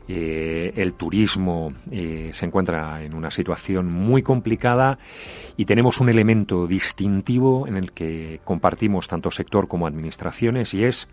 eh, 0.08 0.72
el 0.76 0.94
turismo 0.94 1.72
eh, 1.90 2.30
se 2.32 2.46
encuentra 2.46 3.02
en 3.02 3.14
una 3.14 3.30
situación 3.30 3.90
muy 3.90 4.22
complicada 4.22 4.98
y 5.56 5.64
tenemos 5.64 6.00
un 6.00 6.08
elemento 6.08 6.66
distintivo 6.66 7.66
en 7.66 7.76
el 7.76 7.92
que 7.92 8.40
compartimos 8.44 9.08
tanto 9.08 9.30
sector 9.30 9.68
como 9.68 9.86
administraciones 9.86 10.74
y 10.74 10.84
es 10.84 11.08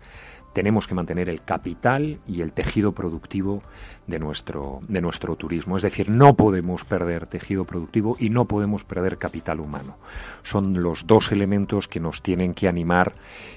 tenemos 0.52 0.88
que 0.88 0.94
mantener 0.94 1.28
el 1.28 1.42
capital 1.42 2.18
y 2.26 2.42
el 2.42 2.52
tejido 2.52 2.92
productivo 2.92 3.62
de 4.06 4.18
nuestro, 4.18 4.80
de 4.88 5.00
nuestro 5.00 5.36
turismo. 5.36 5.76
Es 5.76 5.82
decir, 5.82 6.08
no 6.08 6.34
podemos 6.34 6.84
perder 6.84 7.26
tejido 7.26 7.64
productivo 7.64 8.16
y 8.18 8.30
no 8.30 8.46
podemos 8.46 8.84
perder 8.84 9.16
capital 9.16 9.60
humano. 9.60 9.96
Son 10.42 10.82
los 10.82 11.06
dos 11.06 11.30
elementos 11.30 11.86
que 11.86 12.00
nos 12.00 12.22
tienen 12.22 12.54
que 12.54 12.68
animar 12.68 13.14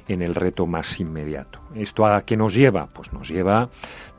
en 0.08 0.22
el 0.22 0.36
reto 0.36 0.67
más 0.67 1.00
inmediato. 1.00 1.60
¿Esto 1.74 2.06
a 2.06 2.22
qué 2.22 2.38
nos 2.38 2.54
lleva? 2.54 2.88
Pues 2.88 3.12
nos 3.12 3.28
lleva, 3.30 3.69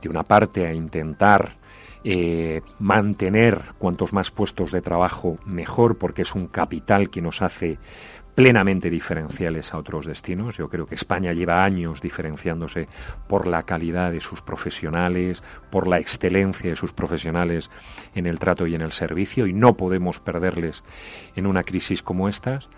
de 0.04 0.10
una 0.10 0.22
parte, 0.22 0.66
a 0.66 0.72
intentar 0.72 1.56
eh, 2.04 2.60
mantener 2.78 3.62
cuantos 3.78 4.12
más 4.12 4.30
puestos 4.30 4.70
de 4.70 4.82
trabajo 4.82 5.38
mejor, 5.46 5.96
porque 5.96 6.22
es 6.22 6.34
un 6.34 6.48
capital 6.48 7.08
que 7.08 7.22
nos 7.22 7.40
hace 7.40 7.78
plenamente 8.34 8.90
diferenciales 8.90 9.72
a 9.72 9.78
otros 9.78 10.06
destinos. 10.06 10.56
Yo 10.56 10.68
creo 10.68 10.86
que 10.86 10.94
España 10.94 11.32
lleva 11.32 11.64
años 11.64 12.00
diferenciándose 12.00 12.88
por 13.28 13.46
la 13.46 13.62
calidad 13.62 14.10
de 14.10 14.20
sus 14.20 14.42
profesionales, 14.42 15.42
por 15.70 15.86
la 15.86 15.98
excelencia 15.98 16.70
de 16.70 16.76
sus 16.76 16.92
profesionales 16.92 17.70
en 18.14 18.26
el 18.26 18.38
trato 18.38 18.66
y 18.66 18.74
en 18.74 18.82
el 18.82 18.92
servicio 18.92 19.46
y 19.46 19.52
no 19.52 19.76
podemos 19.76 20.20
perderles 20.20 20.82
en 21.36 21.46
una 21.46 21.62
crisis 21.62 22.02
como 22.02 22.28
estas. 22.28 22.68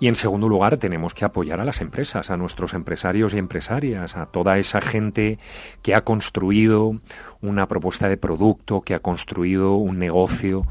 Y 0.00 0.08
en 0.08 0.14
segundo 0.14 0.48
lugar, 0.48 0.76
tenemos 0.78 1.14
que 1.14 1.24
apoyar 1.24 1.60
a 1.60 1.64
las 1.64 1.80
empresas, 1.80 2.30
a 2.30 2.36
nuestros 2.36 2.74
empresarios 2.74 3.34
y 3.34 3.38
empresarias, 3.38 4.16
a 4.16 4.26
toda 4.26 4.58
esa 4.58 4.80
gente 4.80 5.38
que 5.82 5.94
ha 5.94 6.02
construido 6.02 6.92
una 7.40 7.66
propuesta 7.66 8.08
de 8.08 8.16
producto, 8.16 8.80
que 8.80 8.94
ha 8.94 9.00
construido 9.00 9.74
un 9.74 9.98
negocio 9.98 10.62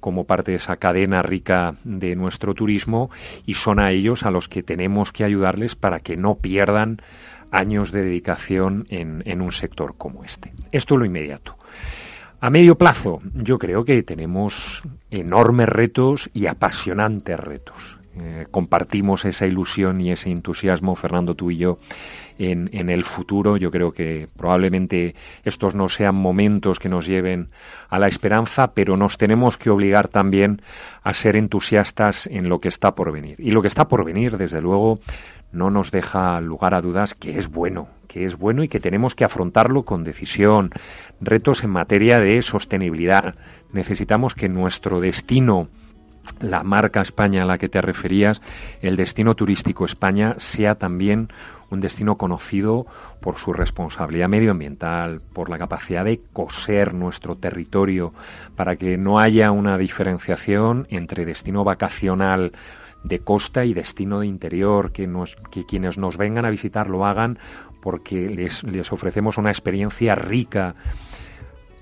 como 0.00 0.24
parte 0.24 0.52
de 0.52 0.58
esa 0.58 0.76
cadena 0.76 1.22
rica 1.22 1.76
de 1.84 2.14
nuestro 2.16 2.54
turismo 2.54 3.10
y 3.46 3.54
son 3.54 3.80
a 3.80 3.90
ellos 3.90 4.24
a 4.24 4.30
los 4.30 4.48
que 4.48 4.62
tenemos 4.62 5.12
que 5.12 5.24
ayudarles 5.24 5.74
para 5.74 6.00
que 6.00 6.16
no 6.16 6.36
pierdan 6.36 7.02
años 7.50 7.92
de 7.92 8.02
dedicación 8.02 8.86
en, 8.90 9.22
en 9.26 9.40
un 9.40 9.52
sector 9.52 9.94
como 9.96 10.24
este. 10.24 10.52
Esto 10.72 10.94
es 10.94 10.98
lo 11.00 11.06
inmediato. 11.06 11.56
A 12.40 12.50
medio 12.50 12.76
plazo, 12.76 13.20
yo 13.34 13.58
creo 13.58 13.84
que 13.84 14.02
tenemos 14.02 14.82
enormes 15.10 15.68
retos 15.68 16.28
y 16.34 16.46
apasionantes 16.46 17.40
retos. 17.40 17.98
Eh, 18.18 18.46
compartimos 18.50 19.26
esa 19.26 19.46
ilusión 19.46 20.00
y 20.00 20.10
ese 20.10 20.30
entusiasmo, 20.30 20.94
Fernando, 20.94 21.34
tú 21.34 21.50
y 21.50 21.58
yo, 21.58 21.78
en, 22.38 22.70
en, 22.72 22.88
el 22.88 23.04
futuro. 23.04 23.58
Yo 23.58 23.70
creo 23.70 23.92
que 23.92 24.26
probablemente 24.36 25.14
estos 25.44 25.74
no 25.74 25.90
sean 25.90 26.14
momentos 26.14 26.78
que 26.78 26.88
nos 26.88 27.06
lleven 27.06 27.50
a 27.90 27.98
la 27.98 28.06
esperanza, 28.06 28.68
pero 28.72 28.96
nos 28.96 29.18
tenemos 29.18 29.58
que 29.58 29.68
obligar 29.68 30.08
también 30.08 30.62
a 31.02 31.12
ser 31.12 31.36
entusiastas 31.36 32.26
en 32.26 32.48
lo 32.48 32.58
que 32.58 32.68
está 32.68 32.94
por 32.94 33.12
venir. 33.12 33.36
Y 33.38 33.50
lo 33.50 33.60
que 33.60 33.68
está 33.68 33.86
por 33.86 34.02
venir, 34.02 34.38
desde 34.38 34.62
luego, 34.62 34.98
no 35.52 35.70
nos 35.70 35.90
deja 35.90 36.40
lugar 36.40 36.74
a 36.74 36.80
dudas 36.80 37.14
que 37.14 37.36
es 37.38 37.48
bueno, 37.48 37.88
que 38.08 38.24
es 38.24 38.36
bueno 38.36 38.62
y 38.64 38.68
que 38.68 38.80
tenemos 38.80 39.14
que 39.14 39.24
afrontarlo 39.24 39.84
con 39.84 40.04
decisión. 40.04 40.70
Retos 41.20 41.64
en 41.64 41.70
materia 41.70 42.18
de 42.18 42.40
sostenibilidad. 42.40 43.34
Necesitamos 43.72 44.34
que 44.34 44.48
nuestro 44.48 45.00
destino 45.00 45.68
la 46.40 46.62
marca 46.62 47.00
España 47.00 47.42
a 47.42 47.46
la 47.46 47.58
que 47.58 47.68
te 47.68 47.80
referías, 47.80 48.40
el 48.80 48.96
destino 48.96 49.34
turístico 49.34 49.84
España, 49.84 50.36
sea 50.38 50.76
también 50.76 51.28
un 51.70 51.80
destino 51.80 52.16
conocido 52.16 52.86
por 53.20 53.38
su 53.38 53.52
responsabilidad 53.52 54.28
medioambiental, 54.28 55.20
por 55.32 55.50
la 55.50 55.58
capacidad 55.58 56.04
de 56.04 56.20
coser 56.32 56.94
nuestro 56.94 57.36
territorio, 57.36 58.12
para 58.54 58.76
que 58.76 58.96
no 58.96 59.18
haya 59.18 59.50
una 59.50 59.76
diferenciación 59.76 60.86
entre 60.90 61.24
destino 61.24 61.64
vacacional 61.64 62.52
de 63.02 63.20
costa 63.20 63.64
y 63.64 63.74
destino 63.74 64.20
de 64.20 64.26
interior, 64.26 64.92
que, 64.92 65.08
que 65.50 65.64
quienes 65.64 65.98
nos 65.98 66.16
vengan 66.16 66.44
a 66.44 66.50
visitar 66.50 66.88
lo 66.88 67.04
hagan 67.04 67.38
porque 67.80 68.28
les, 68.28 68.64
les 68.64 68.92
ofrecemos 68.92 69.38
una 69.38 69.50
experiencia 69.50 70.16
rica 70.16 70.74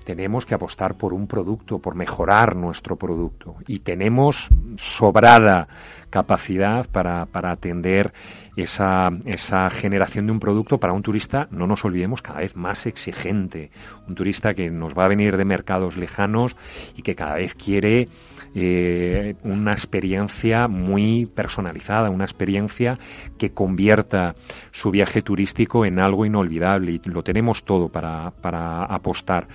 tenemos 0.05 0.45
que 0.45 0.55
apostar 0.55 0.95
por 0.95 1.13
un 1.13 1.27
producto, 1.27 1.79
por 1.79 1.95
mejorar 1.95 2.55
nuestro 2.55 2.95
producto. 2.95 3.55
Y 3.67 3.79
tenemos 3.79 4.47
sobrada 4.77 5.67
capacidad 6.15 6.87
para, 6.87 7.25
para 7.25 7.51
atender 7.51 8.13
esa, 8.55 9.09
esa 9.25 9.69
generación 9.69 10.25
de 10.25 10.31
un 10.31 10.39
producto 10.39 10.77
para 10.77 10.93
un 10.93 11.01
turista, 11.01 11.49
no 11.51 11.67
nos 11.67 11.83
olvidemos, 11.83 12.21
cada 12.21 12.39
vez 12.39 12.55
más 12.55 12.85
exigente. 12.85 13.69
Un 14.07 14.15
turista 14.15 14.53
que 14.53 14.69
nos 14.71 14.93
va 14.93 15.03
a 15.03 15.09
venir 15.09 15.35
de 15.35 15.43
mercados 15.43 15.97
lejanos 15.97 16.55
y 16.95 17.01
que 17.01 17.15
cada 17.15 17.35
vez 17.35 17.53
quiere 17.53 18.07
eh, 18.53 19.35
una 19.43 19.73
experiencia 19.73 20.69
muy 20.69 21.25
personalizada, 21.25 22.09
una 22.09 22.23
experiencia 22.23 22.97
que 23.37 23.49
convierta 23.51 24.35
su 24.71 24.91
viaje 24.91 25.21
turístico 25.21 25.85
en 25.85 25.99
algo 25.99 26.25
inolvidable. 26.25 26.93
Y 26.93 27.09
lo 27.09 27.23
tenemos 27.23 27.65
todo 27.65 27.89
para, 27.89 28.31
para 28.31 28.85
apostar. 28.85 29.49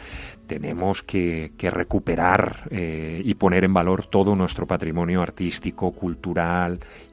Tenemos 0.46 1.04
que, 1.04 1.52
recuperar 1.58 2.68
eh, 2.70 3.22
y 3.24 3.34
poner 3.34 3.62
en 3.62 3.72
valor 3.72 4.08
todo 4.08 4.34
nuestro 4.34 4.66
patrimonio 4.66 5.22
artístico, 5.22 5.92
cultural, 5.92 6.49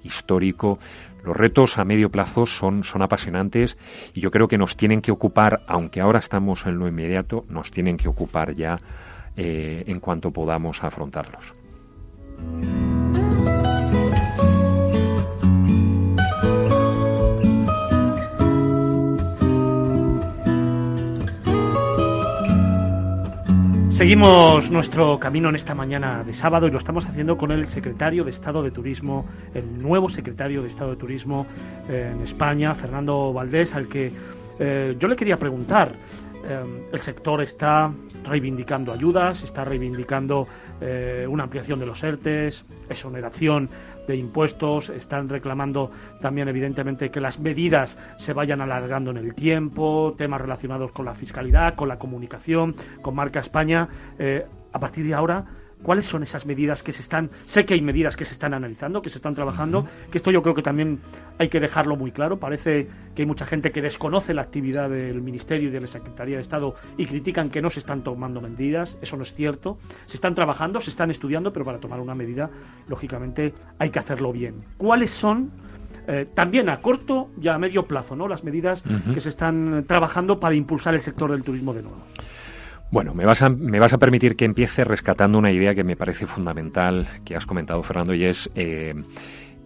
histórico. 0.03 0.79
Los 1.23 1.35
retos 1.35 1.77
a 1.77 1.83
medio 1.83 2.09
plazo 2.09 2.45
son, 2.45 2.83
son 2.83 3.01
apasionantes 3.01 3.77
y 4.13 4.21
yo 4.21 4.31
creo 4.31 4.47
que 4.47 4.57
nos 4.57 4.77
tienen 4.77 5.01
que 5.01 5.11
ocupar, 5.11 5.61
aunque 5.67 5.99
ahora 5.99 6.19
estamos 6.19 6.65
en 6.65 6.79
lo 6.79 6.87
inmediato, 6.87 7.45
nos 7.49 7.71
tienen 7.71 7.97
que 7.97 8.07
ocupar 8.07 8.53
ya 8.55 8.79
eh, 9.35 9.83
en 9.87 9.99
cuanto 9.99 10.31
podamos 10.31 10.83
afrontarlos. 10.83 11.53
Seguimos 23.97 24.69
nuestro 24.69 25.17
camino 25.17 25.49
en 25.49 25.55
esta 25.55 25.73
mañana 25.73 26.23
de 26.23 26.35
sábado 26.35 26.67
y 26.67 26.71
lo 26.71 26.77
estamos 26.77 27.07
haciendo 27.07 27.35
con 27.35 27.49
el 27.49 27.67
secretario 27.67 28.23
de 28.23 28.29
Estado 28.29 28.61
de 28.61 28.69
Turismo, 28.69 29.25
el 29.55 29.81
nuevo 29.81 30.07
secretario 30.07 30.61
de 30.61 30.67
Estado 30.67 30.91
de 30.91 30.97
Turismo 30.97 31.47
eh, 31.89 32.11
en 32.13 32.21
España, 32.21 32.75
Fernando 32.75 33.33
Valdés, 33.33 33.73
al 33.73 33.87
que 33.87 34.11
eh, 34.59 34.95
yo 34.99 35.07
le 35.07 35.15
quería 35.15 35.37
preguntar. 35.37 35.93
Eh, 36.47 36.85
el 36.93 37.01
sector 37.01 37.41
está 37.41 37.91
reivindicando 38.23 38.93
ayudas, 38.93 39.41
está 39.41 39.65
reivindicando 39.65 40.47
una 41.27 41.45
ampliación 41.45 41.79
de 41.79 41.87
los 41.87 42.03
ERTES, 42.03 42.63
exoneración 42.87 43.67
de 44.07 44.15
impuestos, 44.15 44.89
están 44.89 45.29
reclamando 45.29 45.91
también 46.21 46.47
evidentemente 46.47 47.11
que 47.11 47.19
las 47.19 47.39
medidas 47.39 47.97
se 48.17 48.33
vayan 48.33 48.61
alargando 48.61 49.11
en 49.11 49.17
el 49.17 49.35
tiempo, 49.35 50.15
temas 50.17 50.41
relacionados 50.41 50.91
con 50.91 51.05
la 51.05 51.13
fiscalidad, 51.13 51.75
con 51.75 51.89
la 51.89 51.97
comunicación, 51.97 52.75
con 53.01 53.15
marca 53.15 53.39
España. 53.41 53.87
Eh, 54.17 54.45
a 54.71 54.79
partir 54.79 55.05
de 55.05 55.13
ahora, 55.13 55.45
¿Cuáles 55.83 56.05
son 56.05 56.23
esas 56.23 56.45
medidas 56.45 56.81
que 56.81 56.91
se 56.91 57.01
están, 57.01 57.29
sé 57.45 57.65
que 57.65 57.75
hay 57.75 57.81
medidas 57.81 58.15
que 58.15 58.25
se 58.25 58.33
están 58.33 58.53
analizando, 58.53 59.01
que 59.01 59.09
se 59.09 59.17
están 59.17 59.35
trabajando, 59.35 59.87
que 60.11 60.17
esto 60.17 60.31
yo 60.31 60.41
creo 60.41 60.55
que 60.55 60.63
también 60.63 60.99
hay 61.37 61.49
que 61.49 61.59
dejarlo 61.59 61.95
muy 61.95 62.11
claro. 62.11 62.39
Parece 62.39 62.87
que 63.15 63.21
hay 63.21 63.25
mucha 63.25 63.45
gente 63.45 63.71
que 63.71 63.81
desconoce 63.81 64.33
la 64.33 64.41
actividad 64.41 64.89
del 64.89 65.21
Ministerio 65.21 65.69
y 65.69 65.71
de 65.71 65.81
la 65.81 65.87
Secretaría 65.87 66.37
de 66.37 66.41
Estado 66.41 66.75
y 66.97 67.05
critican 67.05 67.49
que 67.49 67.61
no 67.61 67.69
se 67.69 67.79
están 67.79 68.03
tomando 68.03 68.41
medidas. 68.41 68.97
Eso 69.01 69.17
no 69.17 69.23
es 69.23 69.33
cierto. 69.33 69.77
Se 70.07 70.15
están 70.17 70.35
trabajando, 70.35 70.81
se 70.81 70.89
están 70.89 71.11
estudiando, 71.11 71.53
pero 71.53 71.63
para 71.63 71.79
tomar 71.79 71.99
una 71.99 72.15
medida, 72.15 72.49
lógicamente, 72.87 73.53
hay 73.77 73.89
que 73.91 73.99
hacerlo 73.99 74.31
bien. 74.31 74.63
¿Cuáles 74.77 75.11
son 75.11 75.51
eh, 76.07 76.25
también 76.33 76.69
a 76.69 76.77
corto 76.77 77.29
y 77.39 77.49
a 77.49 77.57
medio 77.57 77.85
plazo, 77.85 78.15
¿no? 78.15 78.27
Las 78.27 78.43
medidas 78.43 78.81
que 79.13 79.19
se 79.19 79.29
están 79.29 79.83
trabajando 79.87 80.39
para 80.39 80.55
impulsar 80.55 80.95
el 80.95 81.01
sector 81.01 81.31
del 81.31 81.43
turismo 81.43 81.73
de 81.73 81.83
nuevo. 81.83 82.01
Bueno, 82.89 83.13
me 83.13 83.25
vas, 83.25 83.41
a, 83.41 83.49
me 83.49 83.79
vas 83.79 83.91
a 83.91 83.97
permitir 83.97 84.37
que 84.37 84.45
empiece 84.45 84.85
rescatando 84.85 85.37
una 85.37 85.51
idea 85.51 85.75
que 85.75 85.83
me 85.83 85.97
parece 85.97 86.25
fundamental, 86.25 87.07
que 87.25 87.35
has 87.35 87.45
comentado, 87.45 87.83
Fernando, 87.83 88.13
y 88.13 88.23
es 88.23 88.49
eh, 88.55 88.93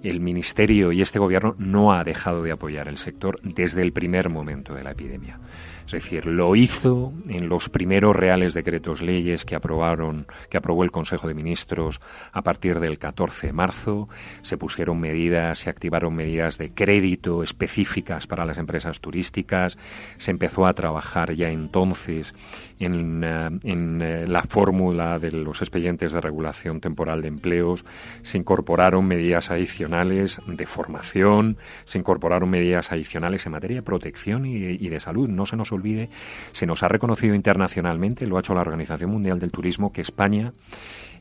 el 0.04 0.20
Ministerio 0.20 0.92
y 0.92 1.02
este 1.02 1.20
Gobierno 1.20 1.56
no 1.58 1.94
ha 1.94 2.04
dejado 2.04 2.44
de 2.44 2.52
apoyar 2.52 2.88
el 2.88 2.98
sector 2.98 3.40
desde 3.44 3.82
el 3.82 3.94
primer 3.94 4.30
momento 4.30 4.74
de 4.74 4.84
la 4.84 4.92
epidemia. 4.92 5.40
Es 5.86 6.04
decir, 6.04 6.26
lo 6.26 6.56
hizo 6.56 7.12
en 7.28 7.50
los 7.50 7.68
primeros 7.68 8.16
reales 8.16 8.54
decretos 8.54 9.02
leyes 9.02 9.44
que 9.44 9.56
aprobaron, 9.56 10.26
que 10.50 10.58
aprobó 10.58 10.86
el 10.86 10.92
Consejo 10.92 11.28
de 11.28 11.34
Ministros 11.34 12.00
a 12.32 12.42
partir 12.44 12.80
del 12.80 12.98
14 12.98 13.48
de 13.48 13.54
marzo. 13.54 14.08
Se 14.42 14.58
pusieron 14.58 15.02
medidas, 15.02 15.60
se 15.60 15.70
activaron 15.70 16.16
medidas 16.16 16.58
de 16.58 16.74
crédito 16.74 17.44
específicas 17.44 18.26
para 18.26 18.46
las 18.46 18.58
empresas 18.58 19.02
turísticas. 19.02 19.78
Se 20.18 20.32
empezó 20.32 20.66
a 20.66 20.74
trabajar 20.74 21.34
ya 21.34 21.50
entonces 21.50 22.34
en, 22.80 23.24
eh, 23.24 23.50
eh, 23.64 24.26
la 24.30 24.44
fórmula 24.44 25.20
de 25.20 25.32
los 25.32 25.62
expedientes 25.62 26.14
de 26.14 26.22
regulación 26.22 26.80
temporal 26.80 27.22
de 27.22 27.28
empleos. 27.28 27.84
Se 28.22 28.38
incorporaron 28.38 29.06
medidas 29.06 29.52
adicionales 29.52 29.91
de 29.92 30.66
formación. 30.66 31.58
Se 31.86 31.98
incorporaron 31.98 32.50
medidas 32.50 32.92
adicionales 32.92 33.46
en 33.46 33.52
materia 33.52 33.78
de 33.78 33.84
protección 33.84 34.46
y, 34.46 34.90
de 34.90 35.00
salud. 35.00 35.28
No 35.28 35.46
se 35.46 35.58
nos 35.58 35.72
olvide, 35.72 36.10
se 36.54 36.66
nos 36.66 36.82
ha 36.84 36.88
reconocido 36.88 37.36
internacionalmente, 37.36 38.26
lo 38.26 38.38
ha 38.38 38.40
hecho 38.40 38.54
la 38.54 38.62
Organización 38.62 39.12
Mundial 39.12 39.40
del 39.40 39.52
Turismo, 39.52 39.92
que 39.92 40.02
España, 40.02 40.54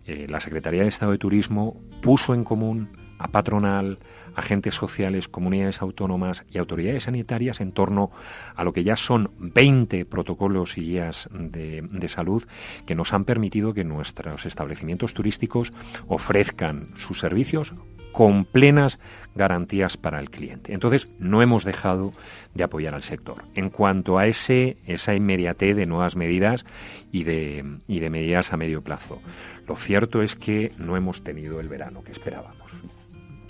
eh, 0.06 0.26
la 0.28 0.40
Secretaría 0.40 0.82
de 0.82 0.88
Estado 0.88 1.12
de 1.12 1.18
Turismo, 1.18 1.80
puso 2.00 2.32
en 2.32 2.44
común 2.44 2.90
a 3.18 3.28
patronal, 3.28 3.98
agentes 4.34 4.74
sociales, 4.74 5.28
comunidades 5.28 5.82
autónomas 5.82 6.44
y 6.48 6.58
autoridades 6.58 7.04
sanitarias 7.04 7.60
en 7.60 7.72
torno 7.72 8.10
a 8.54 8.64
lo 8.64 8.72
que 8.72 8.84
ya 8.84 8.96
son 8.96 9.32
20 9.38 10.04
protocolos 10.06 10.78
y 10.78 10.82
guías 10.82 11.28
de, 11.32 11.82
de, 11.82 12.08
salud 12.08 12.44
que 12.86 12.94
nos 12.94 13.12
han 13.12 13.24
permitido 13.24 13.74
que 13.74 13.84
nuestros 13.84 14.46
establecimientos 14.46 15.12
turísticos 15.12 15.72
ofrezcan 16.06 16.88
sus 16.96 17.18
servicios 17.18 17.74
con 18.12 18.44
plenas 18.44 18.98
garantías 19.34 19.96
para 19.96 20.20
el 20.20 20.30
cliente. 20.30 20.72
Entonces, 20.72 21.08
no 21.18 21.42
hemos 21.42 21.64
dejado 21.64 22.12
de 22.54 22.64
apoyar 22.64 22.94
al 22.94 23.02
sector. 23.02 23.44
En 23.54 23.70
cuanto 23.70 24.18
a 24.18 24.26
ese, 24.26 24.76
esa 24.86 25.14
inmediatez 25.14 25.76
de 25.76 25.86
nuevas 25.86 26.16
medidas 26.16 26.64
y 27.12 27.24
de, 27.24 27.64
y 27.86 28.00
de 28.00 28.10
medidas 28.10 28.52
a 28.52 28.56
medio 28.56 28.82
plazo, 28.82 29.20
lo 29.66 29.76
cierto 29.76 30.22
es 30.22 30.34
que 30.34 30.72
no 30.78 30.96
hemos 30.96 31.22
tenido 31.22 31.60
el 31.60 31.68
verano 31.68 32.02
que 32.02 32.12
esperábamos. 32.12 32.70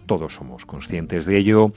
Todos 0.07 0.35
somos 0.35 0.67
conscientes 0.67 1.25
de 1.25 1.39
ello. 1.39 1.73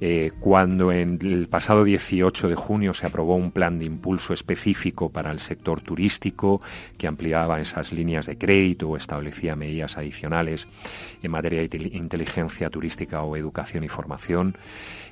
Eh, 0.00 0.32
cuando 0.40 0.92
en 0.92 1.18
el 1.22 1.48
pasado 1.48 1.84
18 1.84 2.48
de 2.48 2.54
junio 2.54 2.94
se 2.94 3.06
aprobó 3.06 3.36
un 3.36 3.52
plan 3.52 3.78
de 3.78 3.84
impulso 3.84 4.34
específico 4.34 5.10
para 5.10 5.30
el 5.30 5.40
sector 5.40 5.80
turístico 5.80 6.60
que 6.98 7.06
ampliaba 7.06 7.60
esas 7.60 7.92
líneas 7.92 8.26
de 8.26 8.36
crédito 8.36 8.88
o 8.88 8.96
establecía 8.96 9.56
medidas 9.56 9.96
adicionales 9.96 10.66
en 11.22 11.30
materia 11.30 11.60
de 11.60 11.90
inteligencia 11.92 12.70
turística 12.70 13.22
o 13.22 13.36
educación 13.36 13.84
y 13.84 13.88
formación, 13.88 14.56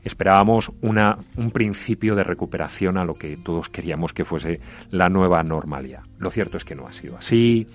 esperábamos 0.04 0.70
una, 0.80 1.18
un 1.36 1.50
principio 1.50 2.14
de 2.14 2.24
recuperación 2.24 2.98
a 2.98 3.04
lo 3.04 3.14
que 3.14 3.36
todos 3.36 3.68
queríamos 3.68 4.12
que 4.12 4.24
fuese 4.24 4.60
la 4.90 5.08
nueva 5.08 5.42
normalidad. 5.42 6.02
Lo 6.18 6.30
cierto 6.30 6.56
es 6.56 6.64
que 6.64 6.74
no 6.74 6.86
ha 6.86 6.92
sido 6.92 7.16
así. 7.16 7.66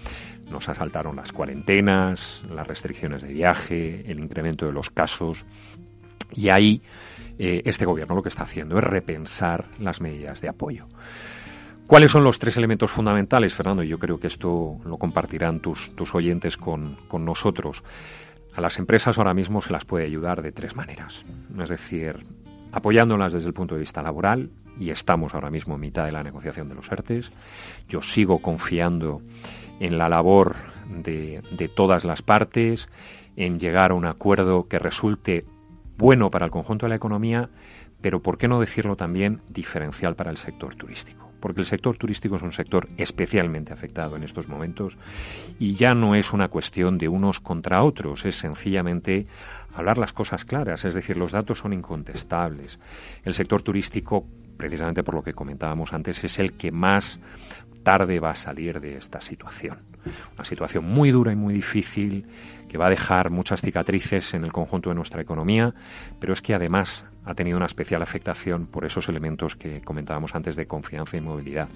Nos 0.52 0.70
asaltaron 0.70 1.16
las 1.16 1.34
cuarentenas, 1.34 2.44
las 2.50 2.68
restricciones 2.68 3.22
de 3.22 3.34
viaje, 3.34 4.04
el 4.10 4.20
incremento 4.20 4.66
de 4.66 4.72
los 4.72 4.90
casos 4.90 5.46
y 6.34 6.50
ahí 6.50 6.82
eh, 7.40 7.62
este 7.66 7.86
gobierno 7.86 8.16
lo 8.16 8.24
que 8.24 8.30
está 8.30 8.44
haciendo 8.44 8.78
es 8.78 8.84
repensar 8.84 9.66
las 9.80 10.02
medidas 10.02 10.42
de 10.42 10.50
apoyo. 10.50 10.88
¿Cuáles 11.88 12.12
son 12.12 12.24
los 12.24 12.38
tres 12.38 12.58
elementos 12.58 12.92
fundamentales, 12.92 13.54
Fernando? 13.54 13.82
Yo 13.82 13.98
creo 13.98 14.20
que 14.20 14.28
esto 14.28 14.78
lo 14.84 14.98
compartirán 14.98 15.62
tus, 15.62 15.96
tus 15.96 16.14
oyentes 16.14 16.58
con, 16.58 16.98
con 17.08 17.24
nosotros. 17.24 17.82
A 18.56 18.60
las 18.60 18.78
empresas 18.78 19.18
ahora 19.18 19.34
mismo 19.34 19.62
se 19.62 19.72
las 19.72 19.86
puede 19.86 20.04
ayudar 20.04 20.42
de 20.42 20.52
tres 20.52 20.76
maneras. 20.76 21.24
Es 21.58 21.70
decir, 21.70 22.26
apoyándolas 22.74 23.32
desde 23.32 23.48
el 23.48 23.54
punto 23.54 23.76
de 23.76 23.82
vista 23.82 24.02
laboral, 24.02 24.50
y 24.80 24.90
estamos 24.90 25.34
ahora 25.34 25.50
mismo 25.50 25.76
en 25.76 25.82
mitad 25.82 26.06
de 26.06 26.12
la 26.12 26.24
negociación 26.24 26.70
de 26.70 26.76
los 26.76 26.92
ERTES. 26.92 27.32
Yo 27.88 28.02
sigo 28.02 28.40
confiando 28.40 29.22
en 29.80 29.98
la 29.98 30.10
labor 30.10 30.56
de, 30.90 31.42
de 31.52 31.68
todas 31.68 32.04
las 32.04 32.22
partes, 32.22 32.88
en 33.36 33.60
llegar 33.60 33.92
a 33.92 33.96
un 33.96 34.06
acuerdo 34.06 34.68
que 34.68 34.80
resulte 34.80 35.46
bueno 35.98 36.30
para 36.32 36.46
el 36.46 36.52
conjunto 36.52 36.86
de 36.86 36.92
la 36.92 36.96
economía, 36.96 37.50
pero 38.02 38.22
¿por 38.22 38.38
qué 38.38 38.48
no 38.48 38.60
decirlo 38.60 38.96
también 38.96 39.42
diferencial 39.50 40.16
para 40.16 40.32
el 40.32 40.38
sector 40.38 40.76
turístico? 40.76 41.32
Porque 41.40 41.62
el 41.62 41.68
sector 41.68 41.98
turístico 41.98 42.36
es 42.36 42.42
un 42.42 42.52
sector 42.52 42.88
especialmente 42.98 43.74
afectado 43.74 44.16
en 44.16 44.24
estos 44.24 44.48
momentos 44.48 44.98
y 45.60 45.74
ya 45.74 45.94
no 45.94 46.16
es 46.16 46.34
una 46.34 46.48
cuestión 46.48 46.98
de 46.98 47.08
unos 47.08 47.40
contra 47.40 47.84
otros, 47.84 48.26
es 48.26 48.36
sencillamente 48.36 49.28
hablar 49.74 49.98
las 49.98 50.14
cosas 50.14 50.46
claras, 50.46 50.84
es 50.86 50.96
decir, 50.96 51.18
los 51.18 51.32
datos 51.32 51.60
son 51.60 51.74
incontestables. 51.74 52.80
El 53.24 53.34
sector 53.36 53.62
turístico 53.62 54.26
precisamente 54.58 55.04
por 55.04 55.16
lo 55.16 55.24
que 55.24 55.34
comentábamos 55.34 55.94
antes, 55.94 56.22
es 56.24 56.40
el 56.40 56.54
que 56.54 56.72
más 56.72 57.20
tarde 57.84 58.20
va 58.20 58.32
a 58.32 58.36
salir 58.36 58.82
de 58.82 58.98
esta 58.98 59.22
situación. 59.22 59.78
Una 60.36 60.44
situación 60.44 60.84
muy 60.84 61.12
dura 61.12 61.32
y 61.32 61.36
muy 61.36 61.54
difícil 61.54 62.26
que 62.68 62.78
va 62.78 62.88
a 62.88 62.90
dejar 62.90 63.30
muchas 63.30 63.62
cicatrices 63.62 64.34
en 64.34 64.44
el 64.44 64.52
conjunto 64.52 64.90
de 64.90 64.96
nuestra 64.96 65.22
economía, 65.22 65.74
pero 66.20 66.34
es 66.34 66.42
que 66.42 66.54
además 66.54 67.04
ha 67.28 67.36
tenido 67.36 67.58
una 67.58 67.66
especial 67.66 68.02
afectación 68.02 68.68
por 68.68 68.86
esos 68.86 69.10
elementos 69.10 69.58
que 69.58 69.82
comentábamos 69.82 70.34
antes 70.34 70.56
de 70.56 70.66
confianza 70.66 71.18
y 71.18 71.22
movilidad 71.22 71.68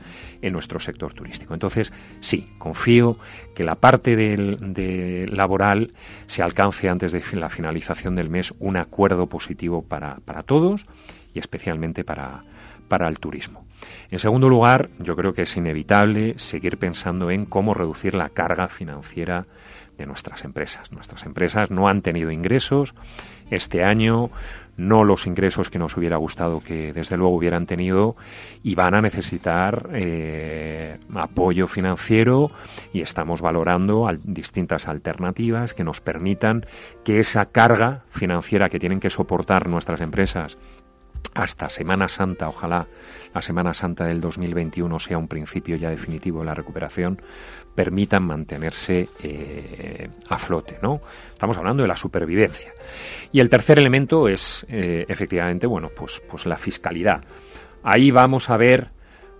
en 0.41 0.53
nuestro 0.53 0.79
sector 0.79 1.13
turístico. 1.13 1.53
Entonces, 1.53 1.91
sí, 2.21 2.53
confío 2.57 3.17
que 3.53 3.65
la 3.65 3.75
parte 3.75 4.15
del, 4.15 5.29
laboral 5.35 5.93
se 6.27 6.41
alcance 6.41 6.87
antes 6.87 7.11
de 7.11 7.21
la 7.33 7.49
finalización 7.49 8.15
del 8.15 8.29
mes 8.29 8.53
un 8.59 8.77
acuerdo 8.77 9.27
positivo 9.27 9.81
para, 9.81 10.15
para 10.23 10.43
todos 10.43 10.85
y 11.33 11.39
especialmente 11.39 12.05
para, 12.05 12.43
para 12.87 13.09
el 13.09 13.19
turismo. 13.19 13.65
En 14.09 14.19
segundo 14.19 14.47
lugar, 14.47 14.89
yo 14.99 15.15
creo 15.15 15.33
que 15.33 15.43
es 15.43 15.57
inevitable 15.57 16.35
seguir 16.37 16.77
pensando 16.77 17.31
en 17.31 17.45
cómo 17.45 17.73
reducir 17.73 18.13
la 18.13 18.29
carga 18.29 18.67
financiera 18.67 19.45
de 20.01 20.07
nuestras 20.07 20.43
empresas. 20.43 20.91
Nuestras 20.91 21.25
empresas 21.25 21.71
no 21.71 21.87
han 21.87 22.01
tenido 22.01 22.31
ingresos 22.31 22.93
este 23.49 23.83
año, 23.83 24.29
no 24.77 25.03
los 25.03 25.27
ingresos 25.27 25.69
que 25.69 25.77
nos 25.77 25.95
hubiera 25.95 26.17
gustado 26.17 26.59
que 26.61 26.93
desde 26.93 27.17
luego 27.17 27.35
hubieran 27.35 27.65
tenido 27.65 28.15
y 28.63 28.75
van 28.75 28.95
a 28.95 29.01
necesitar 29.01 29.89
eh, 29.93 30.97
apoyo 31.13 31.67
financiero 31.67 32.51
y 32.93 33.01
estamos 33.01 33.41
valorando 33.41 34.09
distintas 34.23 34.87
alternativas 34.87 35.73
que 35.73 35.83
nos 35.83 36.01
permitan 36.01 36.65
que 37.03 37.19
esa 37.19 37.45
carga 37.45 38.03
financiera 38.09 38.69
que 38.69 38.79
tienen 38.79 38.99
que 38.99 39.09
soportar 39.09 39.67
nuestras 39.67 40.01
empresas 40.01 40.57
hasta 41.33 41.69
Semana 41.69 42.07
Santa, 42.07 42.49
ojalá 42.49 42.87
la 43.33 43.41
Semana 43.41 43.73
Santa 43.73 44.05
del 44.05 44.19
2021 44.19 44.99
sea 44.99 45.17
un 45.17 45.27
principio 45.27 45.77
ya 45.77 45.89
definitivo 45.89 46.39
de 46.39 46.45
la 46.45 46.53
recuperación, 46.53 47.21
permitan 47.73 48.23
mantenerse 48.23 49.07
eh, 49.23 50.09
a 50.27 50.37
flote, 50.37 50.77
¿no? 50.81 51.01
Estamos 51.31 51.57
hablando 51.57 51.83
de 51.83 51.87
la 51.87 51.95
supervivencia. 51.95 52.73
Y 53.31 53.39
el 53.39 53.49
tercer 53.49 53.79
elemento 53.79 54.27
es, 54.27 54.65
eh, 54.69 55.05
efectivamente, 55.07 55.67
bueno, 55.67 55.89
pues, 55.95 56.21
pues 56.29 56.45
la 56.45 56.57
fiscalidad. 56.57 57.23
Ahí 57.83 58.11
vamos 58.11 58.49
a 58.49 58.57
ver, 58.57 58.89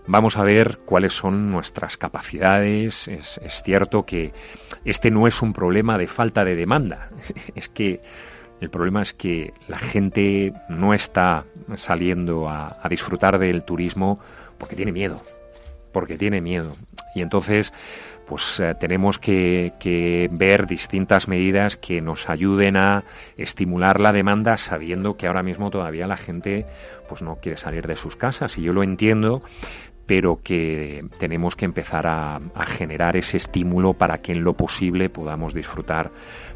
vamos 0.06 0.38
a 0.38 0.42
ver 0.42 0.78
cuáles 0.86 1.12
son 1.12 1.52
nuestras 1.52 1.98
capacidades. 1.98 3.06
Es, 3.06 3.38
es 3.38 3.62
cierto 3.62 4.04
que 4.06 4.32
este 4.84 5.10
no 5.10 5.26
es 5.26 5.42
un 5.42 5.52
problema 5.52 5.98
de 5.98 6.08
falta 6.08 6.42
de 6.44 6.56
demanda, 6.56 7.10
es 7.54 7.68
que 7.68 8.00
el 8.62 8.70
problema 8.70 9.02
es 9.02 9.12
que 9.12 9.52
la 9.66 9.78
gente 9.78 10.52
no 10.68 10.94
está 10.94 11.44
saliendo 11.74 12.48
a, 12.48 12.78
disfrutar 12.88 13.40
del 13.40 13.64
turismo 13.64 14.20
porque 14.56 14.76
tiene 14.76 14.92
miedo, 14.92 15.20
porque 15.92 16.16
tiene 16.16 16.40
miedo. 16.40 16.76
Y 17.16 17.22
entonces, 17.22 17.72
pues 18.24 18.60
eh, 18.60 18.76
tenemos 18.78 19.18
que, 19.18 20.28
ver 20.30 20.68
distintas 20.68 21.26
medidas 21.26 21.76
que 21.76 22.00
nos 22.00 22.30
ayuden 22.30 22.76
a 22.76 23.02
estimular 23.36 23.98
la 23.98 24.12
demanda 24.12 24.56
sabiendo 24.58 25.16
que 25.16 25.26
ahora 25.26 25.42
mismo 25.42 25.70
todavía 25.70 26.06
la 26.06 26.16
gente 26.16 26.64
pues 27.08 27.20
no 27.20 27.38
quiere 27.42 27.58
salir 27.58 27.88
de 27.88 27.96
sus 27.96 28.14
casas 28.14 28.56
y 28.58 28.62
yo 28.62 28.72
lo 28.72 28.84
entiendo 28.84 29.42
pero 30.06 30.40
que 30.42 31.04
tenemos 31.18 31.56
que 31.56 31.64
empezar 31.64 32.06
a 32.06 32.40
generar 32.66 33.16
ese 33.16 33.36
estímulo 33.36 33.94
para 33.94 34.18
que 34.18 34.32
en 34.32 34.42
lo 34.42 34.54
posible 34.54 35.08
podamos 35.08 35.54
disfrutar 35.54 36.10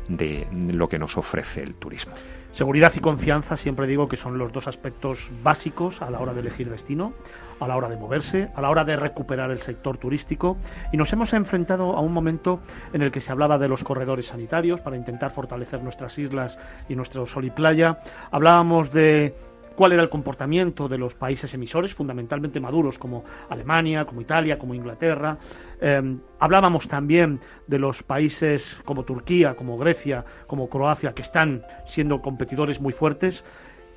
de 0.08 0.46
lo 0.52 0.88
que 0.88 0.98
nos 0.98 1.16
ofrece 1.16 1.62
el 1.62 1.74
turismo. 1.74 2.14
Seguridad 2.52 2.90
y 2.96 3.00
confianza 3.00 3.56
siempre 3.58 3.86
digo 3.86 4.08
que 4.08 4.16
son 4.16 4.38
los 4.38 4.50
dos 4.50 4.66
aspectos 4.66 5.30
básicos 5.42 6.00
a 6.00 6.10
la 6.10 6.20
hora 6.20 6.32
de 6.32 6.40
elegir 6.40 6.70
destino, 6.70 7.12
a 7.60 7.68
la 7.68 7.76
hora 7.76 7.90
de 7.90 7.98
moverse, 7.98 8.48
a 8.54 8.62
la 8.62 8.70
hora 8.70 8.82
de 8.82 8.96
recuperar 8.96 9.50
el 9.50 9.60
sector 9.60 9.98
turístico 9.98 10.56
y 10.90 10.96
nos 10.96 11.12
hemos 11.12 11.34
enfrentado 11.34 11.94
a 11.94 12.00
un 12.00 12.14
momento 12.14 12.60
en 12.94 13.02
el 13.02 13.12
que 13.12 13.20
se 13.20 13.30
hablaba 13.30 13.58
de 13.58 13.68
los 13.68 13.84
corredores 13.84 14.28
sanitarios 14.28 14.80
para 14.80 14.96
intentar 14.96 15.32
fortalecer 15.32 15.82
nuestras 15.82 16.18
islas 16.18 16.58
y 16.88 16.96
nuestro 16.96 17.26
sol 17.26 17.44
y 17.44 17.50
playa. 17.50 17.98
Hablábamos 18.30 18.90
de 18.90 19.34
cuál 19.76 19.92
era 19.92 20.02
el 20.02 20.08
comportamiento 20.08 20.88
de 20.88 20.98
los 20.98 21.14
países 21.14 21.52
emisores, 21.54 21.94
fundamentalmente 21.94 22.58
maduros 22.58 22.98
como 22.98 23.24
Alemania, 23.48 24.04
como 24.06 24.20
Italia, 24.20 24.58
como 24.58 24.74
Inglaterra. 24.74 25.38
Em, 25.80 26.18
hablábamos 26.40 26.88
también 26.88 27.40
de 27.66 27.78
los 27.78 28.02
países 28.02 28.76
como 28.84 29.04
Turquía, 29.04 29.54
como 29.54 29.78
Grecia, 29.78 30.24
como 30.46 30.68
Croacia, 30.68 31.12
que 31.12 31.22
están 31.22 31.62
siendo 31.86 32.20
competidores 32.22 32.80
muy 32.80 32.92
fuertes. 32.92 33.44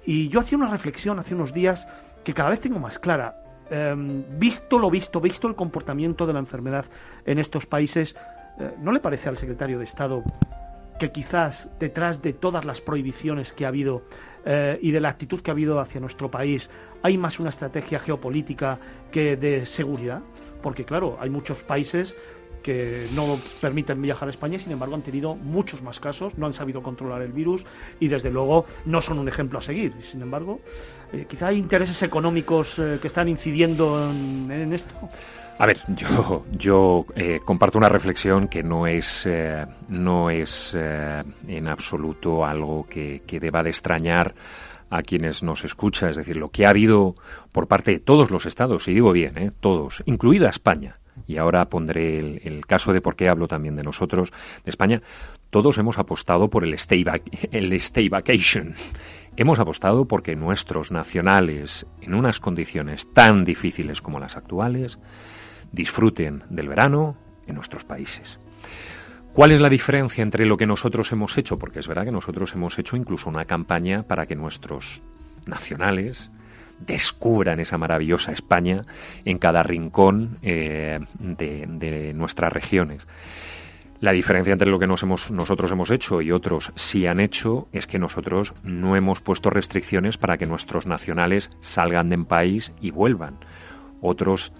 Y 0.05 0.27
yo 0.29 0.41
hacía 0.41 0.57
una 0.57 0.69
reflexión 0.69 1.17
hace 1.17 1.33
unos 1.33 1.53
días 1.53 1.87
que 2.23 2.33
cada 2.33 2.49
vez 2.49 2.59
tengo 2.59 2.79
más 2.79 2.99
clara. 2.99 3.35
Em, 3.71 4.23
visto 4.37 4.79
lo 4.79 4.89
visto, 4.89 5.21
visto 5.21 5.47
el 5.47 5.55
comportamiento 5.55 6.27
de 6.27 6.33
la 6.33 6.39
enfermedad 6.39 6.85
en 7.25 7.39
estos 7.39 7.65
países, 7.65 8.15
eh, 8.59 8.71
¿no 8.79 8.91
le 8.91 8.99
parece 8.99 9.29
al 9.29 9.37
secretario 9.37 9.77
de 9.77 9.85
Estado 9.85 10.23
que 10.99 11.11
quizás 11.11 11.69
detrás 11.79 12.21
de 12.21 12.33
todas 12.33 12.65
las 12.65 12.81
prohibiciones 12.81 13.53
que 13.53 13.65
ha 13.65 13.69
habido 13.69 14.03
eh, 14.51 14.79
y 14.81 14.89
de 14.89 14.99
la 14.99 15.09
actitud 15.09 15.41
que 15.41 15.51
ha 15.51 15.53
habido 15.53 15.79
hacia 15.79 16.01
nuestro 16.01 16.31
país, 16.31 16.71
hay 17.03 17.19
más 17.19 17.39
una 17.39 17.51
estrategia 17.51 17.99
geopolítica 17.99 18.79
que 19.11 19.37
de 19.37 19.67
seguridad, 19.67 20.23
porque 20.63 20.85
claro, 20.85 21.17
hay 21.19 21.29
muchos 21.29 21.61
países 21.61 22.15
que 22.63 23.07
no 23.13 23.39
permiten 23.61 24.01
viajar 24.01 24.27
a 24.27 24.31
España 24.31 24.57
sin 24.57 24.71
embargo 24.71 24.95
han 24.95 25.03
tenido 25.03 25.35
muchos 25.35 25.83
más 25.83 25.99
casos, 25.99 26.35
no 26.35 26.47
han 26.47 26.55
sabido 26.55 26.81
controlar 26.81 27.21
el 27.21 27.31
virus 27.31 27.63
y 27.99 28.07
desde 28.07 28.31
luego 28.31 28.65
no 28.85 29.01
son 29.01 29.19
un 29.19 29.27
ejemplo 29.27 29.59
a 29.59 29.61
seguir. 29.61 29.93
Sin 30.01 30.23
embargo, 30.23 30.61
eh, 31.13 31.27
quizá 31.29 31.49
hay 31.49 31.59
intereses 31.59 32.01
económicos 32.01 32.79
eh, 32.79 32.97
que 32.99 33.07
están 33.07 33.29
incidiendo 33.29 34.11
en 34.11 34.73
esto. 34.73 34.95
A 35.61 35.67
ver, 35.67 35.81
yo, 35.89 36.45
yo 36.53 37.05
eh, 37.17 37.41
comparto 37.43 37.77
una 37.77 37.89
reflexión 37.89 38.47
que 38.47 38.63
no 38.63 38.87
es, 38.87 39.25
eh, 39.25 39.65
no 39.89 40.29
es 40.29 40.73
eh, 40.73 41.21
en 41.49 41.67
absoluto 41.67 42.45
algo 42.45 42.87
que, 42.87 43.21
deba 43.27 43.61
de 43.61 43.69
extrañar 43.69 44.33
a 44.89 45.03
quienes 45.03 45.43
nos 45.43 45.65
escuchan. 45.65 46.11
Es 46.11 46.15
decir, 46.15 46.37
lo 46.37 46.47
que 46.47 46.65
ha 46.65 46.69
habido 46.69 47.15
por 47.51 47.67
parte 47.67 47.91
de 47.91 47.99
todos 47.99 48.31
los 48.31 48.45
estados, 48.45 48.87
y 48.87 48.93
digo 48.93 49.11
bien, 49.11 49.37
eh, 49.37 49.51
todos, 49.59 50.01
incluida 50.05 50.47
España, 50.47 50.95
y 51.27 51.35
ahora 51.35 51.65
pondré 51.65 52.19
el, 52.19 52.41
el, 52.45 52.65
caso 52.65 52.93
de 52.93 53.01
por 53.01 53.17
qué 53.17 53.27
hablo 53.27 53.49
también 53.49 53.75
de 53.75 53.83
nosotros, 53.83 54.31
de 54.63 54.69
España, 54.69 55.01
todos 55.49 55.77
hemos 55.77 55.97
apostado 55.97 56.49
por 56.49 56.63
el 56.63 56.73
stay, 56.75 57.03
back, 57.03 57.23
el 57.51 57.73
stay 57.73 58.07
vacation. 58.07 58.75
Hemos 59.35 59.59
apostado 59.59 60.05
porque 60.05 60.37
nuestros 60.37 60.89
nacionales, 60.89 61.85
en 61.99 62.13
unas 62.13 62.39
condiciones 62.39 63.13
tan 63.13 63.43
difíciles 63.43 64.01
como 64.01 64.21
las 64.21 64.37
actuales, 64.37 64.97
disfruten 65.71 66.43
del 66.49 66.67
verano 66.67 67.15
en 67.47 67.55
nuestros 67.55 67.83
países. 67.83 68.39
¿Cuál 69.33 69.51
es 69.51 69.61
la 69.61 69.69
diferencia 69.69 70.21
entre 70.21 70.45
lo 70.45 70.57
que 70.57 70.65
nosotros 70.65 71.11
hemos 71.11 71.37
hecho? 71.37 71.57
Porque 71.57 71.79
es 71.79 71.87
verdad 71.87 72.05
que 72.05 72.11
nosotros 72.11 72.53
hemos 72.55 72.77
hecho 72.79 72.97
incluso 72.97 73.29
una 73.29 73.45
campaña 73.45 74.03
para 74.03 74.25
que 74.25 74.35
nuestros 74.35 75.01
nacionales 75.45 76.29
descubran 76.79 77.59
esa 77.59 77.77
maravillosa 77.77 78.31
España 78.31 78.81
en 79.25 79.37
cada 79.37 79.63
rincón 79.63 80.37
eh, 80.41 80.99
de, 81.19 82.13
nuestras 82.13 82.51
regiones. 82.51 83.05
La 83.99 84.13
diferencia 84.13 84.53
entre 84.53 84.69
lo 84.69 84.79
que 84.79 84.87
nosotros 84.87 85.71
hemos 85.71 85.91
hecho 85.91 86.21
y 86.21 86.31
otros 86.31 86.71
sí 86.75 87.05
han 87.05 87.19
hecho 87.19 87.67
es 87.73 87.85
que 87.85 87.99
nosotros 87.99 88.53
no 88.63 88.95
hemos 88.95 89.19
puesto 89.19 89.49
restricciones 89.49 90.17
para 90.17 90.37
que 90.37 90.45
nuestros 90.45 90.85
nacionales 90.85 91.51
salgan 91.59 92.09
del 92.09 92.25
país 92.25 92.71
y 92.79 92.91
vuelvan. 92.91 93.39
Otros 94.01 94.53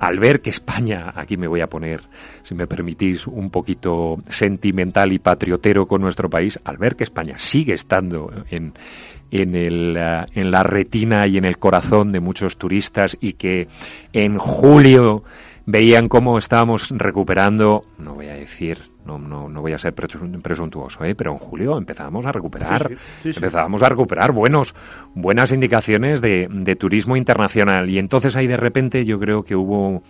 al 0.00 0.18
ver 0.18 0.40
que 0.40 0.50
España, 0.50 1.12
aquí 1.14 1.36
me 1.36 1.46
voy 1.46 1.60
a 1.60 1.68
poner, 1.68 2.00
si 2.42 2.54
me 2.54 2.66
permitís, 2.66 3.26
un 3.26 3.50
poquito 3.50 4.16
sentimental 4.30 5.12
y 5.12 5.18
patriotero 5.18 5.86
con 5.86 6.00
nuestro 6.00 6.30
país, 6.30 6.58
al 6.64 6.78
ver 6.78 6.96
que 6.96 7.04
España 7.04 7.38
sigue 7.38 7.74
estando 7.74 8.32
en, 8.50 8.72
en, 9.30 9.54
el, 9.54 9.96
uh, 9.96 10.24
en 10.34 10.50
la 10.50 10.62
retina 10.62 11.28
y 11.28 11.36
en 11.36 11.44
el 11.44 11.58
corazón 11.58 12.12
de 12.12 12.20
muchos 12.20 12.56
turistas 12.56 13.16
y 13.20 13.34
que 13.34 13.68
en 14.14 14.38
julio 14.38 15.22
veían 15.66 16.08
cómo 16.08 16.38
estábamos 16.38 16.88
recuperando, 16.90 17.84
no 17.98 18.14
voy 18.14 18.28
a 18.28 18.34
decir 18.34 18.89
no, 19.04 19.18
no, 19.18 19.48
no 19.48 19.60
voy 19.60 19.72
a 19.72 19.78
ser 19.78 19.94
presuntuoso, 19.94 21.04
¿eh? 21.04 21.14
pero 21.14 21.32
en 21.32 21.38
julio 21.38 21.78
empezábamos 21.78 22.26
a 22.26 22.32
recuperar, 22.32 22.88
sí, 22.88 22.94
sí, 23.22 23.32
sí, 23.32 23.38
empezábamos 23.38 23.82
a 23.82 23.88
recuperar 23.88 24.32
buenos, 24.32 24.74
buenas 25.14 25.52
indicaciones 25.52 26.20
de, 26.20 26.48
de, 26.50 26.76
turismo 26.76 27.16
internacional 27.16 27.88
y 27.88 27.98
entonces 27.98 28.36
ahí 28.36 28.46
de 28.46 28.56
repente 28.56 29.04
yo 29.04 29.18
creo 29.18 29.42
que 29.42 29.56
hubo, 29.56 30.02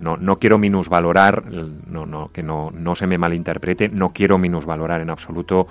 no, 0.00 0.16
no 0.16 0.38
quiero 0.38 0.58
minusvalorar, 0.58 1.44
no, 1.50 2.06
no, 2.06 2.28
que 2.32 2.42
no, 2.42 2.70
no 2.70 2.94
se 2.94 3.06
me 3.06 3.18
malinterprete, 3.18 3.88
no 3.88 4.10
quiero 4.10 4.38
minusvalorar 4.38 5.00
en 5.00 5.10
absoluto 5.10 5.66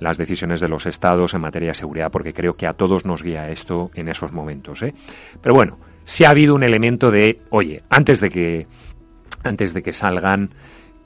las 0.00 0.16
decisiones 0.16 0.60
de 0.60 0.68
los 0.68 0.86
estados 0.86 1.34
en 1.34 1.40
materia 1.40 1.68
de 1.68 1.74
seguridad 1.74 2.10
porque 2.10 2.32
creo 2.32 2.54
que 2.54 2.66
a 2.66 2.74
todos 2.74 3.04
nos 3.04 3.22
guía 3.22 3.50
esto 3.50 3.90
en 3.94 4.08
esos 4.08 4.32
momentos, 4.32 4.82
¿eh? 4.82 4.94
pero 5.42 5.54
bueno, 5.54 5.78
sí 6.04 6.24
ha 6.24 6.30
habido 6.30 6.54
un 6.54 6.64
elemento 6.64 7.10
de, 7.10 7.40
oye, 7.50 7.82
antes 7.90 8.20
de 8.20 8.30
que, 8.30 8.66
antes 9.42 9.74
de 9.74 9.82
que 9.82 9.92
salgan 9.92 10.50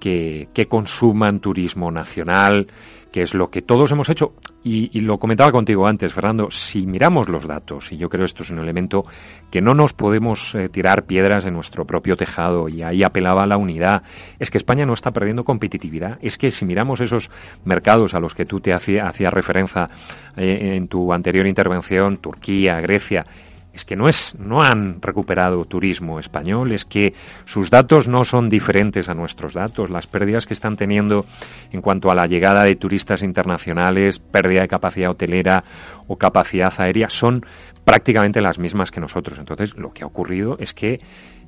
que, 0.01 0.49
que 0.53 0.67
consuman 0.67 1.39
turismo 1.39 1.91
nacional, 1.93 2.67
que 3.11 3.23
es 3.23 3.35
lo 3.35 3.51
que 3.51 3.63
todos 3.63 3.91
hemos 3.93 4.09
hecho. 4.09 4.35
Y, 4.63 5.01
lo 5.01 5.19
comentaba 5.19 5.51
contigo 5.51 5.87
antes, 5.87 6.13
Fernando, 6.13 6.51
si 6.51 6.87
miramos 6.87 7.31
los 7.31 7.47
datos, 7.47 7.91
y 7.93 7.97
yo 7.97 8.11
creo 8.11 8.27
esto 8.27 8.43
es 8.43 8.51
un 8.51 8.59
elemento 8.59 9.07
que 9.51 9.63
no 9.63 9.73
nos 9.73 9.95
podemos 9.95 10.55
eh, 10.55 10.69
tirar 10.69 11.07
piedras 11.07 11.47
en 11.47 11.55
nuestro 11.55 11.87
propio 11.87 12.15
tejado, 12.15 12.69
y 12.69 12.83
ahí 12.83 13.03
apelaba 13.03 13.45
a 13.45 13.47
la 13.47 13.57
unidad, 13.57 14.03
es 14.39 14.51
que 14.51 14.59
España 14.59 14.85
no 14.85 14.93
está 14.93 15.13
perdiendo 15.13 15.45
competitividad. 15.45 16.19
Es 16.21 16.37
que 16.37 16.51
si 16.51 16.67
miramos 16.67 17.01
esos 17.01 17.31
mercados 17.65 18.13
a 18.13 18.21
los 18.21 18.35
que 18.35 18.45
tú 18.45 18.61
te 18.61 18.75
hacías 18.75 19.33
referencia 19.33 19.89
eh, 20.37 20.77
en 20.77 20.89
tu 20.89 21.11
anterior 21.13 21.47
intervención, 21.47 22.19
Turquía, 22.19 22.81
Grecia, 22.81 23.25
es 23.73 23.85
que 23.85 23.97
no 23.97 24.09
es 24.09 24.37
no 24.39 24.61
han 24.61 25.01
recuperado 25.01 25.65
turismo 25.65 26.19
español, 26.19 26.73
es 26.73 26.85
que 26.85 27.15
sus 27.45 27.71
datos 27.71 28.09
no 28.09 28.25
son 28.25 28.49
diferentes 28.49 29.09
a 29.09 29.15
nuestros 29.15 29.55
datos, 29.55 29.91
las 29.91 30.07
pérdidas 30.07 30.47
que 30.47 30.55
están 30.55 30.77
teniendo 30.77 31.25
en 31.71 31.81
cuanto 31.81 32.11
a 32.11 32.15
la 32.15 32.27
llegada 32.27 32.65
de 32.65 32.75
turistas 32.75 33.23
internacionales, 33.23 34.19
pérdida 34.19 34.63
de 34.63 34.69
capacidad 34.69 35.11
hotelera 35.11 35.65
o 36.09 36.17
capacidad 36.17 36.73
aérea 36.79 37.09
son 37.09 37.45
prácticamente 37.85 38.41
las 38.41 38.59
mismas 38.59 38.91
que 38.91 39.01
nosotros. 39.01 39.39
Entonces, 39.39 39.77
lo 39.77 39.93
que 39.93 40.05
ha 40.05 40.07
ocurrido 40.07 40.57
es 40.59 40.75
que 40.75 41.01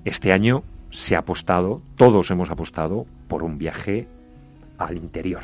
este 0.05 0.33
año 0.33 0.63
se 0.91 1.17
ha 1.17 1.21
apostado, 1.21 1.83
todos 1.97 2.31
hemos 2.31 2.51
apostado 2.51 3.07
por 3.29 3.43
un 3.43 3.59
viaje 3.59 4.09
al 4.87 4.97
interior. 4.97 5.43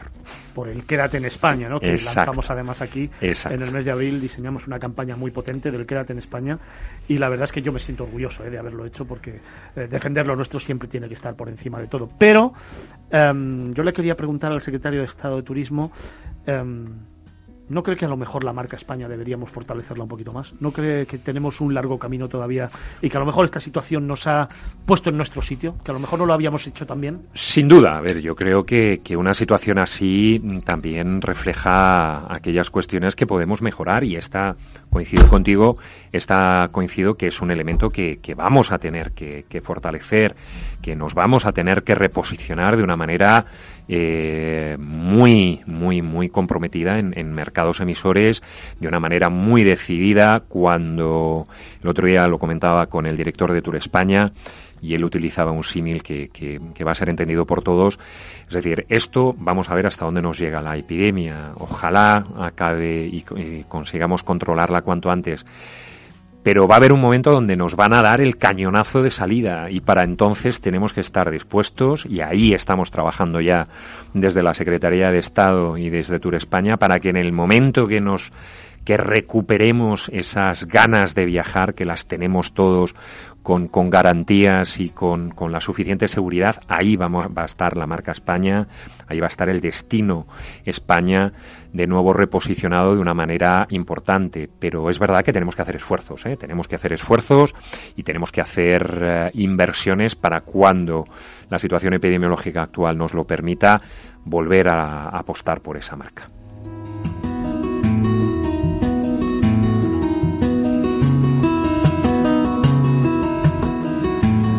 Por 0.54 0.68
el 0.68 0.84
Quédate 0.84 1.18
en 1.18 1.24
España, 1.24 1.68
¿no? 1.68 1.78
que 1.78 1.92
lanzamos 1.92 2.50
además 2.50 2.82
aquí 2.82 3.10
en 3.20 3.62
el 3.62 3.70
mes 3.70 3.84
de 3.84 3.90
abril, 3.90 4.20
diseñamos 4.20 4.66
una 4.66 4.78
campaña 4.78 5.16
muy 5.16 5.30
potente 5.30 5.70
del 5.70 5.86
Quédate 5.86 6.12
en 6.12 6.18
España 6.18 6.58
y 7.06 7.18
la 7.18 7.28
verdad 7.28 7.44
es 7.44 7.52
que 7.52 7.62
yo 7.62 7.72
me 7.72 7.78
siento 7.78 8.04
orgulloso 8.04 8.44
¿eh? 8.44 8.50
de 8.50 8.58
haberlo 8.58 8.84
hecho 8.84 9.04
porque 9.04 9.40
eh, 9.76 9.86
defender 9.88 10.26
lo 10.26 10.36
nuestro 10.36 10.58
siempre 10.58 10.88
tiene 10.88 11.08
que 11.08 11.14
estar 11.14 11.34
por 11.34 11.48
encima 11.48 11.78
de 11.80 11.86
todo. 11.86 12.08
Pero 12.18 12.52
em, 13.10 13.72
yo 13.72 13.82
le 13.82 13.92
quería 13.92 14.14
preguntar 14.14 14.52
al 14.52 14.60
secretario 14.60 15.00
de 15.00 15.06
Estado 15.06 15.36
de 15.36 15.42
Turismo. 15.42 15.92
Em, 16.46 16.84
¿No 17.68 17.82
cree 17.82 17.96
que 17.96 18.06
a 18.06 18.08
lo 18.08 18.16
mejor 18.16 18.44
la 18.44 18.52
marca 18.52 18.76
España 18.76 19.08
deberíamos 19.08 19.50
fortalecerla 19.50 20.04
un 20.04 20.08
poquito 20.08 20.32
más? 20.32 20.54
¿No 20.60 20.72
cree 20.72 21.06
que 21.06 21.18
tenemos 21.18 21.60
un 21.60 21.74
largo 21.74 21.98
camino 21.98 22.28
todavía 22.28 22.68
y 23.02 23.10
que 23.10 23.16
a 23.16 23.20
lo 23.20 23.26
mejor 23.26 23.44
esta 23.44 23.60
situación 23.60 24.06
nos 24.06 24.26
ha 24.26 24.48
puesto 24.86 25.10
en 25.10 25.16
nuestro 25.16 25.42
sitio? 25.42 25.76
¿Que 25.84 25.90
a 25.90 25.94
lo 25.94 26.00
mejor 26.00 26.18
no 26.18 26.26
lo 26.26 26.32
habíamos 26.32 26.66
hecho 26.66 26.86
tan 26.86 27.00
bien? 27.00 27.26
Sin 27.34 27.68
duda. 27.68 27.98
A 27.98 28.00
ver, 28.00 28.20
yo 28.20 28.34
creo 28.34 28.64
que, 28.64 29.00
que 29.04 29.16
una 29.16 29.34
situación 29.34 29.78
así 29.78 30.40
también 30.64 31.20
refleja 31.20 32.32
aquellas 32.32 32.70
cuestiones 32.70 33.14
que 33.14 33.26
podemos 33.26 33.60
mejorar 33.60 34.04
y 34.04 34.16
esta, 34.16 34.56
coincido 34.90 35.28
contigo, 35.28 35.76
esta 36.12 36.68
coincido 36.72 37.14
que 37.16 37.26
es 37.26 37.40
un 37.42 37.50
elemento 37.50 37.90
que, 37.90 38.18
que 38.20 38.34
vamos 38.34 38.72
a 38.72 38.78
tener 38.78 39.12
que 39.12 39.60
fortalecer, 39.62 40.34
que 40.80 40.96
nos 40.96 41.14
vamos 41.14 41.44
a 41.44 41.52
tener 41.52 41.82
que 41.82 41.94
reposicionar 41.94 42.76
de 42.76 42.82
una 42.82 42.96
manera 42.96 43.46
eh, 43.88 44.76
muy, 44.78 45.60
muy, 45.66 46.02
muy 46.02 46.28
comprometida 46.28 46.98
en, 46.98 47.18
en, 47.18 47.32
mercados 47.32 47.80
emisores 47.80 48.42
de 48.78 48.86
una 48.86 49.00
manera 49.00 49.30
muy 49.30 49.64
decidida 49.64 50.42
cuando 50.46 51.46
el 51.82 51.88
otro 51.88 52.06
día 52.06 52.26
lo 52.26 52.38
comentaba 52.38 52.86
con 52.86 53.06
el 53.06 53.16
director 53.16 53.52
de 53.52 53.62
Tour 53.62 53.76
España 53.76 54.32
y 54.80 54.94
él 54.94 55.04
utilizaba 55.04 55.52
un 55.52 55.64
símil 55.64 56.02
que, 56.02 56.28
que, 56.28 56.60
que, 56.74 56.84
va 56.84 56.92
a 56.92 56.94
ser 56.94 57.08
entendido 57.08 57.46
por 57.46 57.62
todos. 57.62 57.98
Es 58.46 58.54
decir, 58.54 58.86
esto 58.88 59.34
vamos 59.36 59.70
a 59.70 59.74
ver 59.74 59.86
hasta 59.86 60.04
dónde 60.04 60.22
nos 60.22 60.38
llega 60.38 60.62
la 60.62 60.76
epidemia. 60.76 61.52
Ojalá 61.56 62.26
acabe 62.38 63.06
y, 63.06 63.24
y 63.36 63.64
consigamos 63.68 64.22
controlarla 64.22 64.82
cuanto 64.82 65.10
antes 65.10 65.44
pero 66.42 66.66
va 66.66 66.76
a 66.76 66.78
haber 66.78 66.92
un 66.92 67.00
momento 67.00 67.30
donde 67.30 67.56
nos 67.56 67.76
van 67.76 67.92
a 67.92 68.02
dar 68.02 68.20
el 68.20 68.36
cañonazo 68.36 69.02
de 69.02 69.10
salida 69.10 69.70
y 69.70 69.80
para 69.80 70.04
entonces 70.04 70.60
tenemos 70.60 70.92
que 70.92 71.00
estar 71.00 71.30
dispuestos 71.30 72.06
y 72.06 72.20
ahí 72.20 72.52
estamos 72.52 72.90
trabajando 72.90 73.40
ya 73.40 73.68
desde 74.14 74.42
la 74.42 74.54
Secretaría 74.54 75.10
de 75.10 75.18
Estado 75.18 75.76
y 75.76 75.90
desde 75.90 76.20
Tour 76.20 76.36
España 76.36 76.76
para 76.76 77.00
que 77.00 77.10
en 77.10 77.16
el 77.16 77.32
momento 77.32 77.86
que 77.86 78.00
nos 78.00 78.32
que 78.84 78.96
recuperemos 78.96 80.08
esas 80.14 80.64
ganas 80.64 81.14
de 81.14 81.26
viajar 81.26 81.74
que 81.74 81.84
las 81.84 82.06
tenemos 82.06 82.54
todos 82.54 82.94
con, 83.48 83.68
con 83.68 83.88
garantías 83.88 84.78
y 84.78 84.90
con, 84.90 85.32
la 85.50 85.58
suficiente 85.58 86.06
seguridad, 86.06 86.60
ahí 86.68 86.96
vamos, 86.96 87.28
va 87.28 87.44
a 87.44 87.46
estar 87.46 87.78
la 87.78 87.86
marca 87.86 88.12
España, 88.12 88.68
ahí 89.06 89.20
va 89.20 89.26
a 89.26 89.30
estar 89.30 89.48
el 89.48 89.62
destino 89.62 90.26
España 90.66 91.32
de 91.72 91.86
nuevo 91.86 92.12
reposicionado 92.12 92.94
de 92.94 93.00
una 93.00 93.14
manera 93.14 93.66
importante. 93.70 94.50
Pero 94.58 94.90
es 94.90 94.98
verdad 94.98 95.22
que 95.22 95.32
tenemos 95.32 95.56
que 95.56 95.62
hacer 95.62 95.76
esfuerzos, 95.76 96.26
¿eh? 96.26 96.36
tenemos 96.36 96.68
que 96.68 96.76
hacer 96.76 96.92
esfuerzos 96.92 97.54
y 97.96 98.02
tenemos 98.02 98.32
que 98.32 98.42
hacer 98.42 99.00
eh, 99.02 99.30
inversiones 99.32 100.14
para 100.14 100.42
cuando 100.42 101.06
la 101.48 101.58
situación 101.58 101.94
epidemiológica 101.94 102.64
actual 102.64 102.98
nos 102.98 103.14
lo 103.14 103.24
permita 103.24 103.80
volver 104.26 104.68
a 104.68 105.08
apostar 105.08 105.62
por 105.62 105.78
esa 105.78 105.96
marca. 105.96 106.28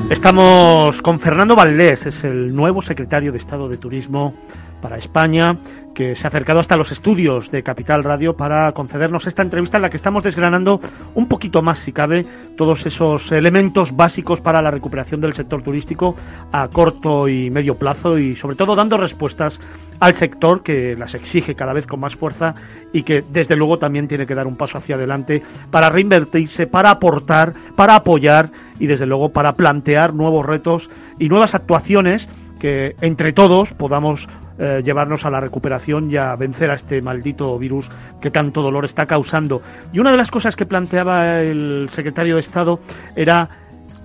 Estamos 0.10 1.04
con 1.04 1.20
Fernando 1.20 1.56
Valdés, 1.56 2.08
es 2.08 2.24
el 2.24 2.56
nuevo 2.56 2.82
secretario 2.82 3.32
de 3.32 3.38
Estado 3.38 3.70
de 3.70 3.78
Turismo 3.78 4.34
para 4.82 4.98
España, 4.98 5.54
que 5.94 6.16
se 6.16 6.26
ha 6.26 6.30
acercado 6.30 6.60
hasta 6.60 6.78
los 6.78 6.92
estudios 6.92 7.52
de 7.52 7.62
Capital 7.62 8.04
Radio 8.04 8.36
para 8.36 8.72
concedernos 8.72 9.28
esta 9.28 9.44
entrevista 9.44 9.78
en 9.78 9.84
la 9.84 9.92
que 9.92 9.98
estamos 9.98 10.24
desgranando 10.24 10.82
un 11.14 11.28
poquito 11.28 11.62
más, 11.62 11.80
si 11.80 11.92
cabe, 11.92 12.26
todos 12.58 12.88
esos 12.88 13.32
elementos 13.32 13.96
básicos 13.96 14.42
para 14.42 14.64
la 14.64 14.72
recuperación 14.72 15.22
del 15.22 15.34
sector 15.34 15.62
turístico 15.62 16.16
a 16.52 16.68
corto 16.70 17.28
y 17.28 17.52
medio 17.52 17.76
plazo 17.76 18.18
y 18.18 18.34
sobre 18.34 18.56
todo 18.56 18.76
dando 18.76 18.98
respuestas 18.98 19.60
al 20.00 20.16
sector 20.16 20.64
que 20.64 20.96
las 20.96 21.14
exige 21.14 21.56
cada 21.56 21.74
vez 21.74 21.86
con 21.86 22.00
más 22.00 22.16
fuerza 22.16 22.56
y 22.94 23.04
que 23.04 23.22
desde 23.22 23.56
luego 23.56 23.80
también 23.80 24.08
tiene 24.08 24.26
que 24.26 24.36
dar 24.36 24.48
un 24.48 24.56
paso 24.56 24.78
hacia 24.78 24.96
adelante 24.96 25.42
para 25.72 25.90
reinvertirse, 25.90 26.68
para 26.68 26.92
aportar, 26.92 27.54
para 27.76 27.96
apoyar 27.96 28.52
y 28.80 28.88
desde 28.88 29.06
luego 29.06 29.30
para 29.30 29.54
plantear 29.54 30.14
nuevos 30.14 30.46
retos 30.46 30.90
y 31.20 31.30
nuevas 31.30 31.54
actuaciones 31.56 32.28
que 32.60 32.96
entre 33.02 33.34
todos 33.34 33.74
podamos 33.74 34.28
eh, 34.58 34.82
llevarnos 34.84 35.24
a 35.26 35.30
la 35.30 35.40
recuperación 35.40 36.12
y 36.12 36.18
a 36.18 36.36
vencer 36.36 36.70
a 36.70 36.76
este 36.76 37.02
maldito 37.02 37.58
virus 37.58 37.90
que 38.20 38.30
tanto 38.30 38.62
dolor 38.62 38.84
está 38.84 39.06
causando. 39.06 39.62
Y 39.94 40.00
una 40.00 40.12
de 40.12 40.18
las 40.18 40.30
cosas 40.30 40.58
que 40.58 40.66
planteaba 40.66 41.40
el 41.40 41.90
secretario 41.94 42.36
de 42.36 42.42
Estado 42.42 42.80
era 43.16 43.50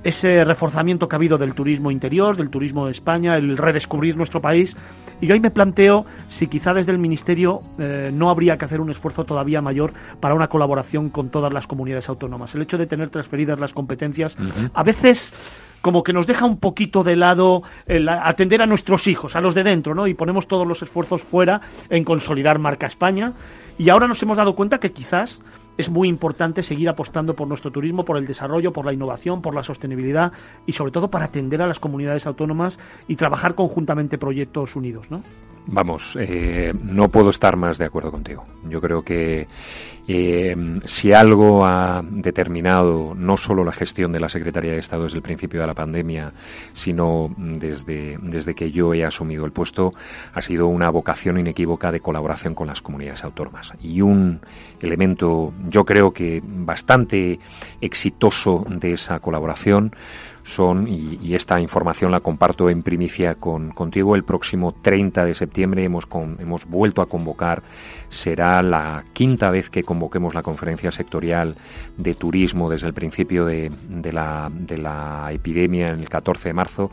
ese 0.04 0.44
reforzamiento 0.44 1.08
que 1.08 1.16
ha 1.16 1.18
habido 1.18 1.38
del 1.38 1.54
turismo 1.54 1.90
interior, 1.90 2.36
del 2.36 2.50
turismo 2.50 2.86
de 2.86 2.92
España, 2.92 3.36
el 3.36 3.56
redescubrir 3.56 4.16
nuestro 4.16 4.40
país. 4.40 4.76
Y 5.20 5.26
yo 5.26 5.34
ahí 5.34 5.40
me 5.40 5.50
planteo 5.50 6.04
si 6.28 6.46
quizá 6.46 6.74
desde 6.74 6.92
el 6.92 6.98
Ministerio 6.98 7.60
eh, 7.78 8.10
no 8.12 8.30
habría 8.30 8.56
que 8.56 8.66
hacer 8.66 8.80
un 8.80 8.90
esfuerzo 8.90 9.24
todavía 9.24 9.62
mayor 9.62 9.92
para 10.20 10.34
una 10.34 10.48
colaboración 10.48 11.08
con 11.08 11.30
todas 11.30 11.52
las 11.52 11.66
comunidades 11.66 12.08
autónomas. 12.08 12.54
El 12.54 12.62
hecho 12.62 12.78
de 12.78 12.86
tener 12.86 13.08
transferidas 13.08 13.58
las 13.58 13.72
competencias, 13.72 14.36
a 14.74 14.82
veces 14.82 15.32
como 15.80 16.02
que 16.02 16.14
nos 16.14 16.26
deja 16.26 16.46
un 16.46 16.58
poquito 16.58 17.04
de 17.04 17.14
lado 17.14 17.62
el 17.86 18.08
atender 18.08 18.62
a 18.62 18.66
nuestros 18.66 19.06
hijos, 19.06 19.36
a 19.36 19.40
los 19.42 19.54
de 19.54 19.64
dentro, 19.64 19.94
¿no? 19.94 20.06
Y 20.06 20.14
ponemos 20.14 20.48
todos 20.48 20.66
los 20.66 20.80
esfuerzos 20.80 21.22
fuera 21.22 21.60
en 21.90 22.04
consolidar 22.04 22.58
marca 22.58 22.86
España. 22.86 23.34
Y 23.76 23.90
ahora 23.90 24.08
nos 24.08 24.22
hemos 24.22 24.38
dado 24.38 24.54
cuenta 24.54 24.78
que 24.78 24.92
quizás 24.92 25.38
es 25.76 25.90
muy 25.90 26.08
importante 26.08 26.62
seguir 26.62 26.88
apostando 26.88 27.34
por 27.34 27.48
nuestro 27.48 27.70
turismo, 27.70 28.04
por 28.04 28.16
el 28.16 28.26
desarrollo, 28.26 28.72
por 28.72 28.86
la 28.86 28.92
innovación, 28.92 29.42
por 29.42 29.54
la 29.54 29.62
sostenibilidad 29.62 30.32
y 30.66 30.72
sobre 30.72 30.92
todo 30.92 31.08
para 31.08 31.26
atender 31.26 31.62
a 31.62 31.66
las 31.66 31.80
comunidades 31.80 32.26
autónomas 32.26 32.78
y 33.08 33.16
trabajar 33.16 33.54
conjuntamente 33.54 34.18
proyectos 34.18 34.76
unidos, 34.76 35.10
¿no? 35.10 35.22
Vamos, 35.66 36.16
eh, 36.20 36.74
no 36.82 37.08
puedo 37.08 37.30
estar 37.30 37.56
más 37.56 37.78
de 37.78 37.86
acuerdo 37.86 38.10
contigo. 38.10 38.44
Yo 38.68 38.80
creo 38.82 39.02
que 39.02 39.46
eh, 40.06 40.54
si 40.84 41.12
algo 41.12 41.64
ha 41.64 42.02
determinado 42.02 43.14
no 43.14 43.36
solo 43.36 43.64
la 43.64 43.72
gestión 43.72 44.12
de 44.12 44.20
la 44.20 44.28
Secretaría 44.28 44.72
de 44.72 44.78
Estado 44.78 45.04
desde 45.04 45.16
el 45.16 45.22
principio 45.22 45.60
de 45.60 45.66
la 45.66 45.74
pandemia, 45.74 46.32
sino 46.74 47.34
desde, 47.38 48.18
desde 48.20 48.54
que 48.54 48.70
yo 48.70 48.92
he 48.92 49.04
asumido 49.04 49.44
el 49.44 49.52
puesto, 49.52 49.94
ha 50.34 50.42
sido 50.42 50.66
una 50.66 50.90
vocación 50.90 51.38
inequívoca 51.38 51.90
de 51.90 52.00
colaboración 52.00 52.54
con 52.54 52.66
las 52.66 52.82
comunidades 52.82 53.24
autónomas. 53.24 53.72
Y 53.80 54.02
un 54.02 54.40
elemento, 54.80 55.52
yo 55.68 55.84
creo 55.84 56.12
que 56.12 56.42
bastante 56.44 57.38
exitoso 57.80 58.64
de 58.68 58.92
esa 58.92 59.20
colaboración, 59.20 59.94
son, 60.44 60.86
y, 60.86 61.34
esta 61.34 61.60
información 61.60 62.10
la 62.10 62.20
comparto 62.20 62.68
en 62.68 62.82
primicia 62.82 63.34
con, 63.34 63.70
contigo, 63.70 64.14
el 64.14 64.24
próximo 64.24 64.74
30 64.82 65.24
de 65.24 65.34
septiembre 65.34 65.84
hemos, 65.84 66.04
hemos 66.38 66.66
vuelto 66.66 67.00
a 67.00 67.06
convocar, 67.06 67.62
será 68.10 68.62
la 68.62 69.04
quinta 69.14 69.50
vez 69.50 69.70
que 69.70 69.82
convoquemos 69.82 70.34
la 70.34 70.42
conferencia 70.42 70.92
sectorial 70.92 71.56
de 71.96 72.14
turismo 72.14 72.68
desde 72.68 72.88
el 72.88 72.94
principio 72.94 73.46
de, 73.46 73.72
la, 74.12 74.50
de 74.52 74.78
la 74.78 75.30
epidemia 75.32 75.88
en 75.90 76.00
el 76.00 76.08
14 76.08 76.50
de 76.50 76.52
marzo, 76.52 76.90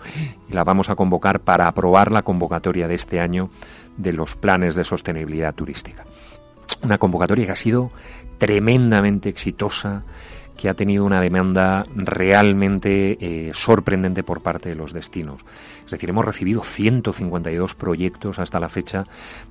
y 0.49 0.53
la 0.53 0.63
vamos 0.63 0.89
a 0.89 0.95
convocar 0.95 1.41
para 1.41 1.67
aprobar 1.67 2.11
la 2.11 2.21
convocatoria 2.21 2.87
de 2.87 2.95
este 2.95 3.19
año 3.19 3.49
de 3.97 4.13
los 4.13 4.35
planes 4.35 4.75
de 4.75 4.85
sostenibilidad 4.85 5.53
turística. 5.53 6.05
Una 6.83 6.97
convocatoria 6.97 7.45
que 7.45 7.51
ha 7.51 7.57
sido 7.57 7.91
tremendamente 8.37 9.29
exitosa, 9.29 10.03
que 10.61 10.69
ha 10.69 10.75
tenido 10.75 11.05
una 11.05 11.19
demanda 11.19 11.87
realmente 11.95 13.17
eh, 13.19 13.51
sorprendente 13.55 14.21
por 14.21 14.41
parte 14.41 14.69
de 14.69 14.75
los 14.75 14.93
destinos. 14.93 15.41
Es 15.85 15.91
decir, 15.91 16.11
hemos 16.11 16.23
recibido 16.23 16.63
152 16.63 17.73
proyectos 17.73 18.37
hasta 18.37 18.59
la 18.59 18.69
fecha 18.69 19.05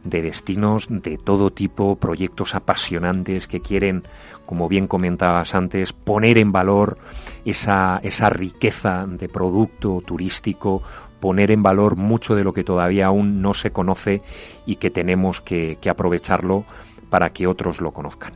de 0.05 0.23
destinos 0.23 0.87
de 0.89 1.19
todo 1.19 1.51
tipo, 1.51 1.97
proyectos 1.97 2.55
apasionantes 2.55 3.49
que 3.49 3.61
quieren, 3.61 4.05
como 4.47 4.69
bien 4.69 4.87
comentabas 4.87 5.53
antes, 5.57 5.93
poner 5.93 6.39
en 6.39 6.53
valor 6.53 6.97
esa, 7.45 7.99
esa 8.05 8.31
riqueza 8.31 9.05
de 9.09 9.29
producto 9.29 10.01
turístico, 10.07 10.81
poner 11.19 11.51
en 11.51 11.65
valor 11.65 11.97
mucho 11.97 12.37
de 12.37 12.45
lo 12.45 12.53
que 12.53 12.63
todavía 12.63 13.07
aún 13.07 13.43
no 13.43 13.53
se 13.53 13.73
conoce 13.73 14.23
y 14.65 14.77
que 14.77 14.91
tenemos 14.91 15.41
que, 15.41 15.77
aprovecharlo 15.91 16.65
para 17.11 17.31
que 17.31 17.49
otros 17.49 17.81
lo 17.81 17.91
conozcan. 17.91 18.33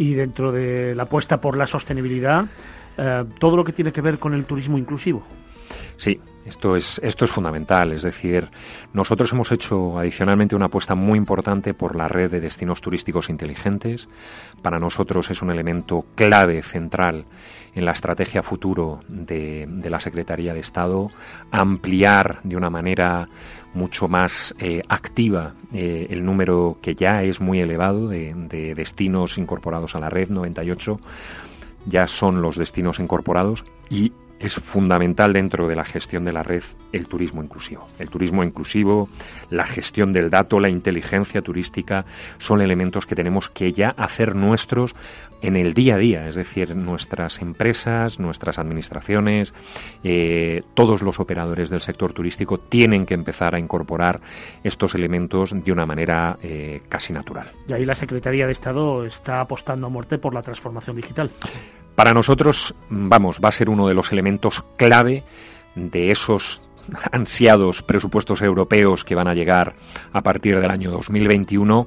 Y 0.00 0.14
dentro 0.14 0.50
de 0.50 0.94
la 0.94 1.02
apuesta 1.02 1.42
por 1.42 1.58
la 1.58 1.66
sostenibilidad, 1.66 2.46
eh, 2.96 3.24
todo 3.38 3.54
lo 3.54 3.64
que 3.64 3.74
tiene 3.74 3.92
que 3.92 4.00
ver 4.00 4.18
con 4.18 4.32
el 4.32 4.46
turismo 4.46 4.78
inclusivo. 4.78 5.22
Sí, 6.00 6.18
esto 6.46 6.76
es, 6.76 6.98
esto 7.04 7.26
es 7.26 7.30
fundamental. 7.30 7.92
Es 7.92 8.00
decir, 8.00 8.48
nosotros 8.94 9.30
hemos 9.32 9.52
hecho 9.52 9.98
adicionalmente 9.98 10.56
una 10.56 10.66
apuesta 10.66 10.94
muy 10.94 11.18
importante 11.18 11.74
por 11.74 11.94
la 11.94 12.08
red 12.08 12.30
de 12.30 12.40
destinos 12.40 12.80
turísticos 12.80 13.28
inteligentes. 13.28 14.08
Para 14.62 14.78
nosotros 14.78 15.30
es 15.30 15.42
un 15.42 15.50
elemento 15.50 16.06
clave, 16.14 16.62
central 16.62 17.26
en 17.74 17.84
la 17.84 17.92
estrategia 17.92 18.42
futuro 18.42 19.00
de, 19.08 19.68
la 19.90 20.00
Secretaría 20.00 20.54
de 20.54 20.60
Estado, 20.60 21.08
ampliar 21.50 22.40
de 22.44 22.56
una 22.56 22.70
manera 22.70 23.28
mucho 23.74 24.08
más 24.08 24.54
eh, 24.58 24.80
activa 24.88 25.52
eh, 25.70 26.06
el 26.08 26.24
número 26.24 26.78
que 26.80 26.94
ya 26.94 27.22
es 27.24 27.42
muy 27.42 27.60
elevado 27.60 28.08
de, 28.08 28.32
de 28.34 28.74
destinos 28.74 29.36
incorporados 29.36 29.94
a 29.94 30.00
la 30.00 30.08
red, 30.08 30.30
98 30.30 30.98
ya 31.86 32.06
son 32.06 32.42
los 32.42 32.56
destinos 32.56 32.98
incorporados 32.98 33.64
y 33.88 34.12
es 34.40 34.54
fundamental 34.54 35.32
dentro 35.34 35.68
de 35.68 35.76
la 35.76 35.84
gestión 35.84 36.24
de 36.24 36.32
la 36.32 36.42
red 36.42 36.62
el 36.92 37.06
turismo 37.06 37.42
inclusivo. 37.42 37.88
El 37.98 38.08
turismo 38.08 38.42
inclusivo, 38.42 39.08
la 39.50 39.64
gestión 39.64 40.12
del 40.12 40.30
dato, 40.30 40.58
la 40.58 40.68
inteligencia 40.68 41.42
turística 41.42 42.04
son 42.38 42.60
elementos 42.60 43.06
que 43.06 43.14
tenemos 43.14 43.48
que 43.48 43.72
ya 43.72 43.88
hacer 43.96 44.34
nuestros 44.34 44.94
en 45.42 45.56
el 45.56 45.72
día 45.72 45.94
a 45.94 45.98
día, 45.98 46.28
es 46.28 46.34
decir, 46.34 46.74
nuestras 46.74 47.40
empresas, 47.40 48.18
nuestras 48.18 48.58
administraciones, 48.58 49.54
eh, 50.04 50.62
todos 50.74 51.02
los 51.02 51.20
operadores 51.20 51.70
del 51.70 51.80
sector 51.80 52.12
turístico 52.12 52.58
tienen 52.58 53.06
que 53.06 53.14
empezar 53.14 53.54
a 53.54 53.58
incorporar 53.58 54.20
estos 54.64 54.94
elementos 54.94 55.52
de 55.52 55.72
una 55.72 55.86
manera 55.86 56.36
eh, 56.42 56.82
casi 56.88 57.12
natural. 57.12 57.48
Y 57.68 57.72
ahí 57.72 57.84
la 57.84 57.94
Secretaría 57.94 58.46
de 58.46 58.52
Estado 58.52 59.04
está 59.04 59.40
apostando 59.40 59.86
a 59.86 59.90
muerte 59.90 60.18
por 60.18 60.34
la 60.34 60.42
transformación 60.42 60.96
digital. 60.96 61.30
Para 62.00 62.14
nosotros, 62.14 62.74
vamos, 62.88 63.40
va 63.44 63.50
a 63.50 63.52
ser 63.52 63.68
uno 63.68 63.86
de 63.86 63.92
los 63.92 64.10
elementos 64.10 64.64
clave 64.78 65.22
de 65.74 66.08
esos 66.08 66.62
ansiados 67.12 67.82
presupuestos 67.82 68.40
europeos 68.40 69.04
que 69.04 69.14
van 69.14 69.28
a 69.28 69.34
llegar 69.34 69.74
a 70.10 70.22
partir 70.22 70.58
del 70.58 70.70
año 70.70 70.90
2021 70.92 71.86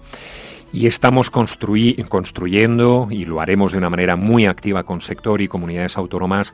y 0.71 0.85
estamos 0.85 1.31
construyendo, 1.31 3.07
y 3.09 3.25
lo 3.25 3.41
haremos 3.41 3.71
de 3.71 3.79
una 3.79 3.89
manera 3.89 4.15
muy 4.15 4.45
activa 4.45 4.83
con 4.83 5.01
sector 5.01 5.41
y 5.41 5.47
comunidades 5.47 5.97
autónomas, 5.97 6.53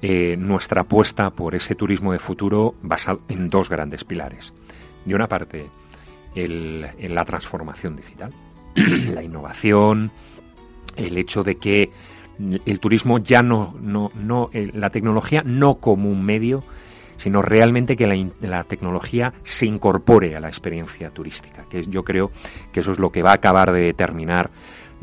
eh, 0.00 0.36
nuestra 0.38 0.80
apuesta 0.80 1.28
por 1.28 1.54
ese 1.54 1.74
turismo 1.74 2.12
de 2.12 2.20
futuro 2.20 2.74
basado 2.80 3.20
en 3.28 3.50
dos 3.50 3.68
grandes 3.68 4.02
pilares. 4.04 4.54
De 5.04 5.14
una 5.14 5.28
parte, 5.28 5.66
el, 6.34 6.88
en 6.98 7.14
la 7.14 7.26
transformación 7.26 7.96
digital, 7.96 8.32
la 8.74 9.22
innovación, 9.22 10.10
el 10.96 11.18
hecho 11.18 11.42
de 11.42 11.56
que 11.56 11.90
el 12.38 12.80
turismo 12.80 13.18
ya 13.18 13.42
no, 13.42 13.74
no, 13.80 14.10
no 14.14 14.50
la 14.52 14.90
tecnología 14.90 15.42
no 15.44 15.76
como 15.76 16.08
un 16.08 16.24
medio, 16.24 16.62
sino 17.18 17.42
realmente 17.42 17.96
que 17.96 18.06
la, 18.06 18.28
la, 18.40 18.64
tecnología 18.64 19.32
se 19.44 19.66
incorpore 19.66 20.36
a 20.36 20.40
la 20.40 20.48
experiencia 20.48 21.10
turística, 21.10 21.64
que 21.70 21.84
yo 21.86 22.02
creo 22.02 22.30
que 22.72 22.80
eso 22.80 22.92
es 22.92 22.98
lo 22.98 23.10
que 23.10 23.22
va 23.22 23.30
a 23.30 23.34
acabar 23.34 23.72
de 23.72 23.80
determinar 23.80 24.50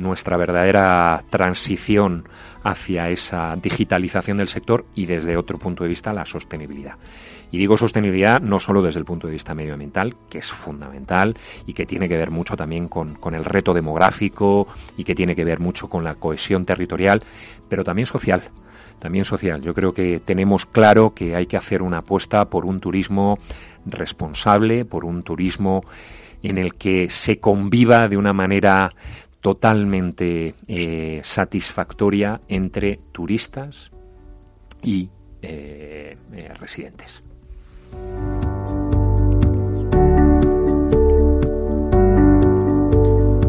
nuestra 0.01 0.37
verdadera 0.37 1.23
transición 1.29 2.27
hacia 2.63 3.09
esa 3.09 3.55
digitalización 3.55 4.37
del 4.37 4.47
sector 4.47 4.85
y 4.95 5.05
desde 5.05 5.37
otro 5.37 5.57
punto 5.57 5.83
de 5.83 5.89
vista 5.89 6.13
la 6.13 6.25
sostenibilidad. 6.25 6.95
Y 7.51 7.57
digo 7.57 7.77
sostenibilidad 7.77 8.39
no 8.39 8.59
solo 8.59 8.81
desde 8.81 8.99
el 8.99 9.05
punto 9.05 9.27
de 9.27 9.33
vista 9.33 9.53
medioambiental, 9.53 10.15
que 10.29 10.37
es 10.39 10.49
fundamental 10.49 11.37
y 11.65 11.73
que 11.73 11.85
tiene 11.85 12.07
que 12.07 12.17
ver 12.17 12.31
mucho 12.31 12.55
también 12.55 12.87
con, 12.87 13.17
el 13.33 13.45
reto 13.45 13.73
demográfico 13.73 14.67
y 14.95 15.03
que 15.03 15.15
tiene 15.15 15.35
que 15.35 15.43
ver 15.43 15.59
mucho 15.59 15.89
con 15.89 16.03
la 16.03 16.15
cohesión 16.15 16.65
territorial, 16.65 17.21
pero 17.69 17.83
también 17.83 18.07
social 18.07 18.49
también 18.99 19.25
social. 19.25 19.63
Yo 19.63 19.73
creo 19.73 19.93
que 19.93 20.19
tenemos 20.19 20.67
claro 20.67 21.15
que 21.15 21.35
hay 21.35 21.47
que 21.47 21.57
hacer 21.57 21.81
una 21.81 21.99
apuesta 21.99 22.45
por 22.45 22.65
un 22.65 22.79
turismo 22.79 23.39
responsable, 23.83 24.85
por 24.85 25.05
un 25.05 25.23
turismo 25.23 25.83
en 26.43 26.59
el 26.59 26.75
que 26.75 27.09
se 27.09 27.39
conviva 27.39 28.07
de 28.07 28.17
una 28.17 28.31
manera 28.31 28.93
totalmente 29.41 30.55
eh, 30.67 31.21
satisfactoria 31.23 32.41
entre 32.47 32.99
turistas 33.11 33.91
y 34.83 35.09
eh, 35.41 36.15
eh, 36.31 36.53
residentes. 36.59 37.21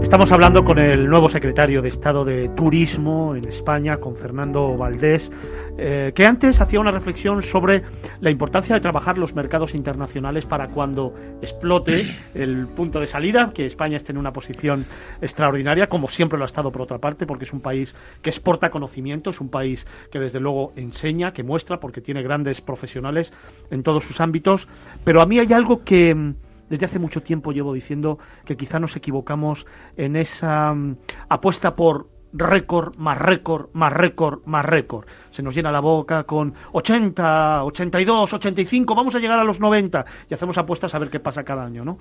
Estamos 0.03 0.31
hablando 0.31 0.63
con 0.63 0.79
el 0.79 1.09
nuevo 1.09 1.31
secretario 1.31 1.81
de 1.81 1.89
Estado 1.89 2.25
de 2.25 2.49
Turismo 2.51 3.35
en 3.35 3.47
España, 3.47 3.97
con 3.97 4.15
Fernando 4.15 4.77
Valdés, 4.77 5.33
eh, 5.79 6.13
que 6.15 6.27
antes 6.27 6.61
hacía 6.61 6.81
una 6.81 6.91
reflexión 6.91 7.43
sobre 7.43 7.83
la 8.21 8.31
importancia 8.31 8.75
de 8.75 8.81
trabajar 8.81 9.17
los 9.17 9.35
mercados 9.35 9.75
internacionales 9.75 10.45
para 10.45 10.69
cuando 10.69 11.15
explote 11.41 12.15
el 12.35 12.67
punto 12.69 13.01
de 13.01 13.07
salida, 13.07 13.53
que 13.55 13.67
España 13.67 13.97
esté 13.97 14.13
en 14.13 14.19
una 14.19 14.33
posición 14.33 14.85
extraordinaria, 15.21 15.89
como 15.89 16.09
siempre 16.09 16.39
lo 16.39 16.45
ha 16.45 16.47
estado 16.47 16.71
por 16.71 16.83
otra 16.83 16.99
parte, 16.99 17.27
porque 17.27 17.45
es 17.45 17.53
un 17.53 17.61
país 17.61 17.95
que 18.21 18.31
exporta 18.31 18.71
conocimiento, 18.71 19.31
es 19.31 19.41
un 19.41 19.49
país 19.49 19.87
que 20.11 20.19
desde 20.19 20.41
luego 20.41 20.73
enseña, 20.77 21.33
que 21.33 21.43
muestra, 21.43 21.81
porque 21.81 22.01
tiene 22.01 22.23
grandes 22.23 22.61
profesionales 22.61 23.33
en 23.71 23.83
todos 23.83 24.05
sus 24.05 24.21
ámbitos, 24.21 24.69
pero 25.05 25.23
a 25.23 25.27
mí 25.27 25.39
hay 25.39 25.53
algo 25.53 25.85
que 25.85 26.35
desde 26.73 26.87
hace 26.87 26.99
mucho 26.99 27.23
tiempo 27.23 27.53
llevo 27.53 27.75
diciendo 27.75 28.19
que 28.47 28.57
quizá 28.57 28.79
nos 28.79 28.97
equivocamos 28.97 29.67
en 29.99 30.17
esa 30.17 30.73
mm, 30.73 30.97
apuesta 31.29 31.77
por 31.77 32.09
récord, 32.33 32.97
más 32.97 33.19
récord, 33.19 33.69
más 33.73 33.93
récord, 33.93 34.41
más 34.47 34.65
récord. 34.65 35.07
Se 35.31 35.43
nos 35.43 35.55
llena 35.55 35.71
la 35.71 35.81
boca 35.81 36.25
con 36.25 36.55
80, 36.73 37.65
82, 37.65 38.33
85, 38.33 38.95
vamos 38.95 39.15
a 39.15 39.19
llegar 39.19 39.39
a 39.39 39.45
los 39.45 39.61
90 39.61 40.05
y 40.29 40.35
hacemos 40.35 40.57
apuestas 40.59 40.95
a 40.95 40.99
ver 40.99 41.11
qué 41.11 41.21
pasa 41.21 41.45
cada 41.45 41.65
año, 41.65 41.85
¿no? 41.85 41.99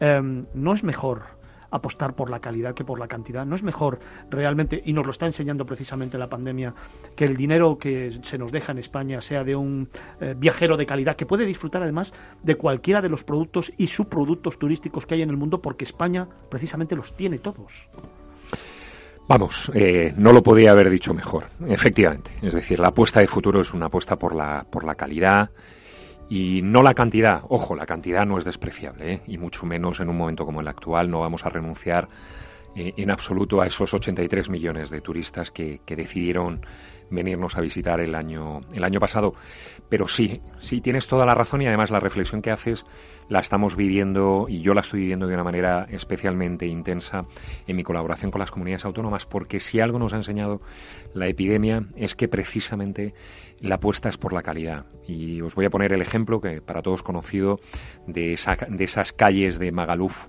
Em, 0.00 0.46
no 0.54 0.72
es 0.72 0.82
mejor 0.84 1.42
apostar 1.72 2.14
por 2.14 2.30
la 2.30 2.38
calidad 2.38 2.74
que 2.74 2.84
por 2.84 3.00
la 3.00 3.08
cantidad. 3.08 3.44
¿No 3.44 3.56
es 3.56 3.62
mejor 3.62 3.98
realmente, 4.30 4.80
y 4.84 4.92
nos 4.92 5.06
lo 5.06 5.12
está 5.12 5.26
enseñando 5.26 5.64
precisamente 5.64 6.18
la 6.18 6.28
pandemia, 6.28 6.74
que 7.16 7.24
el 7.24 7.36
dinero 7.36 7.78
que 7.78 8.20
se 8.22 8.38
nos 8.38 8.52
deja 8.52 8.72
en 8.72 8.78
España 8.78 9.20
sea 9.20 9.42
de 9.42 9.56
un 9.56 9.88
eh, 10.20 10.34
viajero 10.36 10.76
de 10.76 10.86
calidad 10.86 11.16
que 11.16 11.26
puede 11.26 11.46
disfrutar 11.46 11.82
además 11.82 12.12
de 12.42 12.54
cualquiera 12.56 13.00
de 13.00 13.08
los 13.08 13.24
productos 13.24 13.72
y 13.78 13.86
subproductos 13.86 14.58
turísticos 14.58 15.06
que 15.06 15.14
hay 15.14 15.22
en 15.22 15.30
el 15.30 15.36
mundo 15.36 15.60
porque 15.62 15.84
España 15.84 16.28
precisamente 16.50 16.94
los 16.94 17.16
tiene 17.16 17.38
todos? 17.38 17.88
Vamos, 19.28 19.70
eh, 19.74 20.12
no 20.16 20.32
lo 20.32 20.42
podía 20.42 20.72
haber 20.72 20.90
dicho 20.90 21.14
mejor, 21.14 21.46
efectivamente. 21.66 22.32
Es 22.42 22.54
decir, 22.54 22.80
la 22.80 22.88
apuesta 22.88 23.20
de 23.20 23.28
futuro 23.28 23.60
es 23.60 23.72
una 23.72 23.86
apuesta 23.86 24.16
por 24.16 24.34
la, 24.34 24.66
por 24.68 24.84
la 24.84 24.94
calidad, 24.94 25.50
y 26.28 26.62
no 26.62 26.82
la 26.82 26.94
cantidad, 26.94 27.42
ojo, 27.50 27.76
la 27.76 27.84
cantidad 27.84 28.24
no 28.24 28.38
es 28.38 28.44
despreciable, 28.46 29.12
¿eh? 29.12 29.22
y 29.26 29.36
mucho 29.36 29.66
menos 29.66 30.00
en 30.00 30.08
un 30.08 30.16
momento 30.16 30.46
como 30.46 30.62
el 30.62 30.68
actual 30.68 31.10
no 31.10 31.20
vamos 31.20 31.44
a 31.44 31.50
renunciar 31.50 32.08
eh, 32.74 32.94
en 32.96 33.10
absoluto 33.10 33.60
a 33.60 33.66
esos 33.66 33.92
83 33.92 34.48
millones 34.48 34.88
de 34.88 35.02
turistas 35.02 35.50
que, 35.50 35.82
que, 35.84 35.94
decidieron 35.94 36.64
venirnos 37.12 37.56
a 37.56 37.60
visitar 37.60 38.00
el 38.00 38.14
año, 38.14 38.60
el 38.72 38.84
año 38.84 38.98
pasado. 38.98 39.34
Pero 39.88 40.08
sí, 40.08 40.40
sí, 40.60 40.80
tienes 40.80 41.06
toda 41.06 41.26
la 41.26 41.34
razón 41.34 41.62
y 41.62 41.66
además 41.66 41.90
la 41.90 42.00
reflexión 42.00 42.42
que 42.42 42.50
haces 42.50 42.84
la 43.28 43.40
estamos 43.40 43.76
viviendo 43.76 44.46
y 44.48 44.60
yo 44.60 44.74
la 44.74 44.80
estoy 44.80 45.00
viviendo 45.00 45.26
de 45.26 45.34
una 45.34 45.44
manera 45.44 45.86
especialmente 45.90 46.66
intensa 46.66 47.24
en 47.66 47.76
mi 47.76 47.84
colaboración 47.84 48.30
con 48.30 48.40
las 48.40 48.50
comunidades 48.50 48.84
autónomas, 48.84 49.26
porque 49.26 49.60
si 49.60 49.80
algo 49.80 49.98
nos 49.98 50.12
ha 50.12 50.16
enseñado 50.16 50.60
la 51.14 51.28
epidemia 51.28 51.84
es 51.96 52.14
que 52.14 52.28
precisamente 52.28 53.14
la 53.60 53.76
apuesta 53.76 54.08
es 54.08 54.18
por 54.18 54.32
la 54.32 54.42
calidad. 54.42 54.86
Y 55.06 55.40
os 55.40 55.54
voy 55.54 55.66
a 55.66 55.70
poner 55.70 55.92
el 55.92 56.02
ejemplo 56.02 56.40
que 56.40 56.60
para 56.60 56.82
todos 56.82 57.02
conocido 57.02 57.60
de, 58.06 58.38
de 58.68 58.84
esas 58.84 59.12
calles 59.12 59.58
de 59.58 59.72
Magaluf 59.72 60.26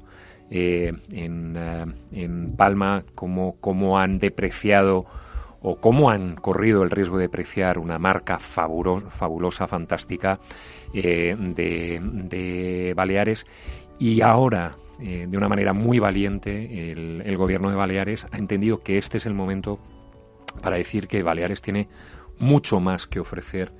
eh, 0.50 0.94
en, 1.12 1.56
eh, 1.58 1.86
en, 2.12 2.56
Palma, 2.56 3.04
cómo, 3.16 3.56
cómo 3.60 3.98
han 3.98 4.20
depreciado 4.20 5.06
o 5.64 5.78
cómo 5.78 6.12
han 6.12 6.36
corrido 6.36 6.84
el 6.84 6.92
riesgo 6.92 7.18
de 7.18 7.24
depreciar 7.24 7.80
una 7.80 7.98
marca 7.98 8.38
fabulosa, 8.38 9.66
fantástica 9.66 10.40
eh, 10.94 11.36
de, 11.36 12.94
Baleares. 12.96 13.46
Y 13.98 14.22
ahora, 14.22 14.76
de 15.00 15.38
una 15.38 15.48
manera 15.48 15.74
muy 15.74 16.00
valiente, 16.00 16.92
el, 16.92 17.38
gobierno 17.38 17.70
de 17.70 17.76
Baleares 17.76 18.28
ha 18.32 18.38
entendido 18.38 18.82
que 18.82 18.98
este 18.98 19.18
es 19.18 19.26
el 19.26 19.34
momento 19.34 19.80
para 20.62 20.78
decir 20.78 21.08
que 21.08 21.24
Baleares 21.24 21.62
tiene 21.62 21.88
mucho 22.40 22.80
más 22.80 23.08
que 23.08 23.20
ofrecer 23.20 23.72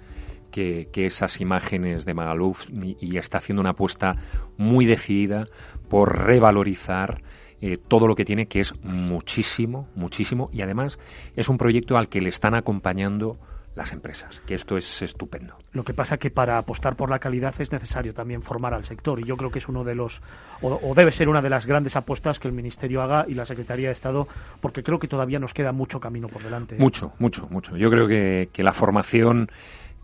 que, 0.54 1.06
esas 1.06 1.42
imágenes 1.42 2.06
de 2.06 2.14
Magaluf 2.14 2.66
y, 2.70 3.18
está 3.18 3.40
haciendo 3.40 3.62
una 3.62 3.72
apuesta 3.72 4.16
muy 4.58 4.86
decidida 4.86 5.48
por 5.90 6.26
revalorizar 6.26 7.22
eh, 7.66 7.78
todo 7.78 8.08
lo 8.08 8.16
que 8.16 8.26
tiene, 8.26 8.48
que 8.48 8.60
es 8.60 8.74
muchísimo, 8.84 9.88
muchísimo, 9.96 10.50
y 10.52 10.62
además 10.64 11.00
es 11.38 11.48
un 11.48 11.58
proyecto 11.58 11.96
al 11.96 12.10
que 12.10 12.20
le 12.20 12.28
están 12.28 12.56
acompañando 12.56 13.38
las 13.74 13.94
empresas, 13.94 14.42
que 14.46 14.54
esto 14.54 14.76
es 14.76 15.02
estupendo. 15.02 15.56
Lo 15.72 15.86
que 15.86 15.94
pasa 15.94 16.18
que 16.18 16.30
para 16.30 16.58
apostar 16.58 16.98
por 16.98 17.10
la 17.10 17.20
calidad 17.20 17.56
es 17.60 17.72
necesario 17.72 18.14
también 18.14 18.42
formar 18.42 18.74
al 18.74 18.84
sector 18.84 19.18
y 19.22 19.24
yo 19.24 19.38
creo 19.38 19.50
que 19.50 19.60
es 19.60 19.70
uno 19.70 19.86
de 19.86 19.96
los 19.96 20.22
o, 20.62 20.94
debe 20.94 21.14
ser 21.14 21.30
una 21.30 21.42
de 21.42 21.50
las 21.50 21.66
grandes 21.66 21.96
apuestas 21.96 22.38
que 22.38 22.50
el 22.50 22.54
ministerio 22.54 23.02
haga 23.02 23.24
y 23.30 23.34
la 23.34 23.46
Secretaría 23.46 23.88
de 23.88 23.94
Estado 23.94 24.28
porque 24.60 24.84
creo 24.84 25.00
que 25.00 25.08
todavía 25.08 25.40
nos 25.40 25.54
queda 25.54 25.72
mucho 25.72 26.02
camino 26.02 26.28
por 26.28 26.44
delante. 26.44 26.76
Mucho, 26.78 27.14
mucho, 27.18 27.48
mucho. 27.50 27.78
Yo 27.78 27.90
creo 27.90 28.10
que, 28.10 28.50
que 28.52 28.62
la 28.62 28.74
formación 28.74 29.50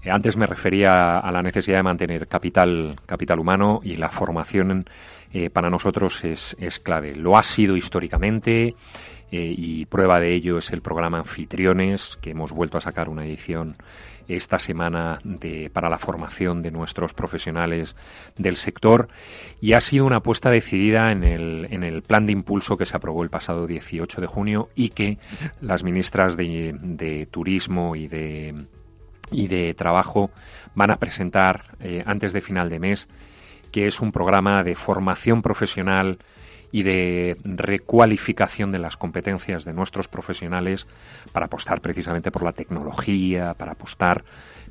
eh, 0.02 0.10
antes 0.10 0.38
me 0.38 0.48
refería 0.48 1.20
a 1.20 1.30
la 1.30 1.42
necesidad 1.42 1.78
de 1.78 1.84
mantener 1.84 2.28
capital 2.30 2.96
capital 3.06 3.38
humano 3.38 3.82
y 3.84 3.98
la 3.98 4.10
formación 4.10 4.86
eh, 5.34 5.50
para 5.50 5.70
nosotros 5.70 6.24
es, 6.24 6.56
es 6.60 6.80
clave. 6.80 7.16
Lo 7.16 7.38
ha 7.38 7.44
sido 7.44 7.76
históricamente. 7.76 8.76
Eh, 9.32 9.54
y 9.56 9.86
prueba 9.86 10.20
de 10.20 10.34
ello 10.34 10.58
es 10.58 10.72
el 10.72 10.82
programa 10.82 11.20
Anfitriones, 11.20 12.18
que 12.20 12.32
hemos 12.32 12.52
vuelto 12.52 12.80
a 12.80 12.82
sacar 12.82 13.10
una 13.10 13.24
edición 13.26 13.78
esta 14.28 14.60
semana 14.60 15.20
para 15.74 15.90
la 15.90 15.98
formación 15.98 16.62
de 16.62 16.72
nuestros 16.72 17.14
profesionales 17.14 17.96
del 18.38 18.58
sector 18.58 19.10
y 19.60 19.74
ha 19.74 19.82
sido 19.82 20.06
una 20.06 20.18
apuesta 20.18 20.52
decidida 20.52 21.12
en 21.12 21.24
el, 21.24 21.68
en 21.72 21.84
el 21.84 22.04
plan 22.04 22.28
de 22.28 22.34
impulso 22.34 22.78
que 22.78 22.86
se 22.86 22.96
aprobó 22.96 23.24
el 23.24 23.30
pasado 23.30 23.66
18 23.66 24.22
de 24.22 24.28
junio 24.28 24.70
y 24.76 24.90
que 24.90 25.18
las 25.62 25.84
ministras 25.84 26.38
de, 26.38 26.76
de 26.80 27.26
Turismo 27.26 27.96
y 27.96 28.08
de, 28.08 28.54
y 29.32 29.48
de 29.48 29.74
Trabajo 29.74 30.32
van 30.76 30.92
a 30.92 30.98
presentar 30.98 31.76
eh, 31.80 32.04
antes 32.06 32.34
de 32.34 32.42
final 32.42 32.70
de 32.70 32.80
mes, 32.80 33.08
que 33.72 33.88
es 33.88 34.00
un 34.00 34.12
programa 34.12 34.64
de 34.64 34.76
formación 34.76 35.42
profesional 35.42 36.20
y 36.72 36.84
de 36.84 37.38
recualificación 37.44 38.72
de 38.72 38.80
las 38.80 38.98
competencias 38.98 39.66
de 39.66 39.74
nuestros 39.74 40.08
profesionales 40.08 40.88
para 41.32 41.48
apostar 41.48 41.82
precisamente 41.82 42.32
por 42.32 42.44
la 42.44 42.54
tecnología, 42.54 43.54
para 43.56 43.72
apostar 43.72 44.24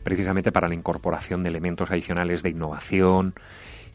precisamente 0.05 0.53
para 0.53 0.68
la 0.68 0.74
incorporación 0.74 1.42
de 1.42 1.49
elementos 1.49 1.90
adicionales 1.90 2.42
de 2.42 2.51
innovación 2.51 3.34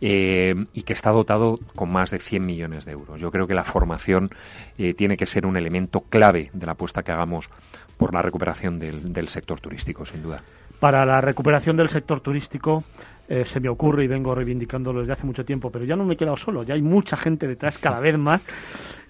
eh, 0.01 0.53
y 0.73 0.83
que 0.83 0.93
está 0.93 1.11
dotado 1.11 1.59
con 1.75 1.91
más 1.91 2.11
de 2.11 2.19
100 2.19 2.45
millones 2.45 2.83
de 2.83 2.91
euros. 2.91 3.21
Yo 3.21 3.31
creo 3.31 3.47
que 3.47 3.53
la 3.53 3.63
formación 3.63 4.31
eh, 4.77 4.93
tiene 4.93 5.15
que 5.15 5.25
ser 5.25 5.45
un 5.45 5.55
elemento 5.55 6.01
clave 6.01 6.49
de 6.51 6.65
la 6.65 6.73
apuesta 6.73 7.03
que 7.03 7.13
hagamos 7.13 7.49
por 7.97 8.13
la 8.13 8.21
recuperación 8.21 8.79
del, 8.79 9.13
del 9.13 9.29
sector 9.29 9.61
turístico, 9.61 10.05
sin 10.05 10.21
duda. 10.21 10.43
Para 10.81 11.05
la 11.05 11.21
recuperación 11.21 11.77
del 11.77 11.87
sector 11.87 12.19
turístico, 12.19 12.83
eh, 13.29 13.45
se 13.45 13.59
me 13.59 13.69
ocurre 13.69 14.03
y 14.03 14.07
vengo 14.07 14.35
reivindicándolo 14.35 14.99
desde 14.99 15.13
hace 15.13 15.25
mucho 15.25 15.45
tiempo, 15.45 15.71
pero 15.71 15.85
ya 15.85 15.95
no 15.95 16.05
me 16.05 16.15
he 16.15 16.17
quedado 16.17 16.37
solo, 16.37 16.63
ya 16.63 16.73
hay 16.73 16.81
mucha 16.81 17.15
gente 17.15 17.47
detrás 17.47 17.77
cada 17.77 17.99
vez 17.99 18.17
más 18.17 18.45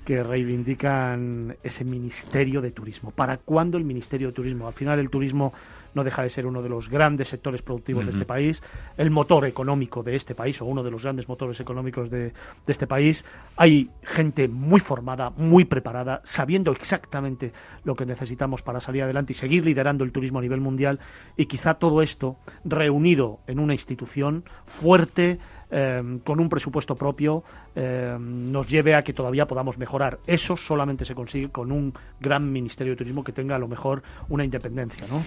que 0.05 0.21
reivindican 0.21 1.55
ese 1.63 1.85
Ministerio 1.85 2.61
de 2.61 2.71
Turismo. 2.71 3.11
¿Para 3.11 3.37
cuándo 3.37 3.77
el 3.77 3.85
Ministerio 3.85 4.27
de 4.27 4.33
Turismo? 4.33 4.67
Al 4.67 4.73
final 4.73 4.99
el 4.99 5.09
turismo 5.09 5.53
no 5.93 6.03
deja 6.03 6.23
de 6.23 6.29
ser 6.29 6.45
uno 6.45 6.61
de 6.61 6.69
los 6.69 6.89
grandes 6.89 7.29
sectores 7.29 7.61
productivos 7.61 8.05
de 8.05 8.11
este 8.11 8.25
país, 8.25 8.61
el 8.97 9.11
motor 9.11 9.45
económico 9.45 10.03
de 10.03 10.15
este 10.15 10.35
país 10.35 10.61
o 10.61 10.65
uno 10.65 10.83
de 10.83 10.91
los 10.91 11.03
grandes 11.03 11.27
motores 11.27 11.59
económicos 11.59 12.09
de, 12.09 12.23
de, 12.23 12.33
este 12.67 12.87
país. 12.87 13.25
Hay 13.55 13.89
gente 14.01 14.47
muy 14.47 14.79
formada, 14.79 15.29
muy 15.31 15.65
preparada, 15.65 16.21
sabiendo 16.23 16.71
exactamente 16.71 17.53
lo 17.83 17.95
que 17.95 18.05
necesitamos 18.05 18.61
para 18.61 18.81
salir 18.81 19.03
adelante 19.03 19.33
y 19.33 19.35
seguir 19.35 19.65
liderando 19.65 20.03
el 20.03 20.11
turismo 20.11 20.39
a 20.39 20.41
nivel 20.41 20.61
mundial 20.61 20.99
y 21.37 21.45
quizá 21.45 21.75
todo 21.75 22.01
esto 22.01 22.37
reunido 22.63 23.39
en 23.47 23.59
una 23.59 23.73
institución 23.73 24.43
fuerte, 24.65 25.39
eh, 25.75 26.19
con 26.23 26.39
un 26.39 26.49
presupuesto 26.49 26.93
propio 26.95 27.43
eh, 27.75 28.15
nos 28.19 28.67
lleve 28.67 28.93
a 28.93 29.01
que 29.01 29.11
todavía 29.11 29.47
podamos 29.47 29.79
mejorar. 29.79 30.19
Eso 30.27 30.55
solamente 30.55 31.03
se 31.03 31.15
consigue 31.15 31.49
con 31.49 31.71
un 31.71 31.93
gran 32.19 32.51
Ministerio 32.51 32.93
de 32.93 32.97
Turismo 32.97 33.23
que 33.23 33.31
tenga 33.31 33.55
a 33.55 33.59
lo 33.59 33.67
mejor 33.67 34.03
una 34.29 34.45
independencia, 34.45 35.07
¿no? 35.07 35.23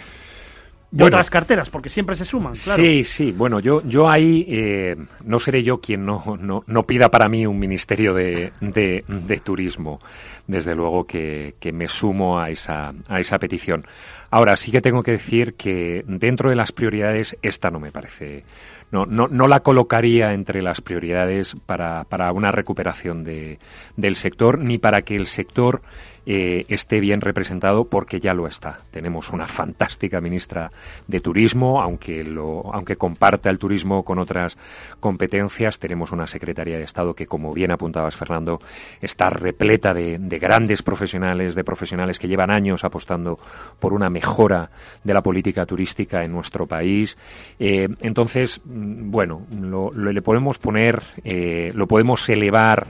De 0.90 1.04
otras 1.04 1.28
carteras, 1.30 1.68
porque 1.68 1.88
siempre 1.88 2.14
se 2.14 2.24
suman, 2.24 2.54
claro. 2.54 2.82
Sí, 2.82 3.04
sí. 3.04 3.32
Bueno, 3.32 3.60
yo, 3.60 3.82
yo 3.82 4.08
ahí 4.08 4.46
eh, 4.48 4.96
no 5.24 5.38
seré 5.40 5.62
yo 5.62 5.80
quien 5.80 6.06
no, 6.06 6.36
no, 6.40 6.62
no, 6.66 6.82
pida 6.84 7.08
para 7.08 7.28
mí 7.28 7.44
un 7.46 7.58
ministerio 7.58 8.14
de, 8.14 8.52
de, 8.60 9.04
de 9.06 9.36
turismo. 9.38 10.00
Desde 10.46 10.76
luego 10.76 11.04
que, 11.04 11.56
que, 11.58 11.72
me 11.72 11.88
sumo 11.88 12.38
a 12.38 12.50
esa, 12.50 12.94
a 13.08 13.18
esa 13.18 13.36
petición. 13.38 13.84
Ahora, 14.30 14.56
sí 14.56 14.70
que 14.70 14.80
tengo 14.80 15.02
que 15.02 15.12
decir 15.12 15.54
que 15.54 16.04
dentro 16.06 16.50
de 16.50 16.56
las 16.56 16.70
prioridades, 16.70 17.36
esta 17.42 17.70
no 17.70 17.80
me 17.80 17.90
parece. 17.90 18.44
No, 18.92 19.06
no, 19.06 19.26
no 19.26 19.48
la 19.48 19.60
colocaría 19.60 20.32
entre 20.32 20.62
las 20.62 20.80
prioridades 20.80 21.56
para, 21.66 22.04
para 22.04 22.30
una 22.30 22.52
recuperación 22.52 23.24
de, 23.24 23.58
del 23.96 24.14
sector, 24.14 24.60
ni 24.60 24.78
para 24.78 25.02
que 25.02 25.16
el 25.16 25.26
sector 25.26 25.82
eh, 26.26 26.64
esté 26.68 26.98
bien 27.00 27.20
representado 27.20 27.84
porque 27.84 28.18
ya 28.18 28.34
lo 28.34 28.46
está. 28.46 28.80
Tenemos 28.90 29.30
una 29.30 29.46
fantástica 29.46 30.20
ministra 30.20 30.72
de 31.06 31.20
Turismo, 31.20 31.80
aunque, 31.80 32.24
lo, 32.24 32.74
aunque 32.74 32.96
comparta 32.96 33.48
el 33.48 33.58
turismo 33.58 34.02
con 34.02 34.18
otras 34.18 34.58
competencias. 34.98 35.78
Tenemos 35.78 36.10
una 36.10 36.26
Secretaría 36.26 36.78
de 36.78 36.84
Estado 36.84 37.14
que, 37.14 37.26
como 37.26 37.54
bien 37.54 37.70
apuntabas, 37.70 38.16
Fernando, 38.16 38.60
está 39.00 39.30
repleta 39.30 39.94
de, 39.94 40.18
de 40.18 40.38
grandes 40.38 40.82
profesionales, 40.82 41.54
de 41.54 41.64
profesionales 41.64 42.18
que 42.18 42.28
llevan 42.28 42.54
años 42.54 42.84
apostando 42.84 43.38
por 43.78 43.92
una 43.92 44.10
mejora 44.10 44.70
de 45.04 45.14
la 45.14 45.22
política 45.22 45.64
turística 45.64 46.24
en 46.24 46.32
nuestro 46.32 46.66
país. 46.66 47.16
Eh, 47.58 47.88
entonces, 48.00 48.60
mm, 48.64 49.10
bueno, 49.10 49.46
lo, 49.60 49.92
lo, 49.92 50.12
le 50.12 50.22
podemos 50.22 50.58
poner, 50.58 51.02
eh, 51.24 51.70
lo 51.74 51.86
podemos 51.86 52.28
elevar 52.28 52.86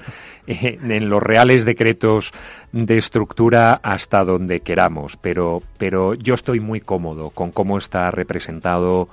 en 0.87 1.09
los 1.09 1.23
reales 1.23 1.65
decretos 1.65 2.33
de 2.73 2.99
estructura 2.99 3.81
hasta 3.83 4.25
donde 4.25 4.61
queramos, 4.61 5.17
pero, 5.17 5.63
pero 5.79 6.15
yo 6.15 6.35
estoy 6.35 6.61
muy 6.61 6.81
cómodo 6.81 7.31
con 7.31 7.51
cómo 7.51 7.79
está 7.79 8.11
representado 8.11 9.09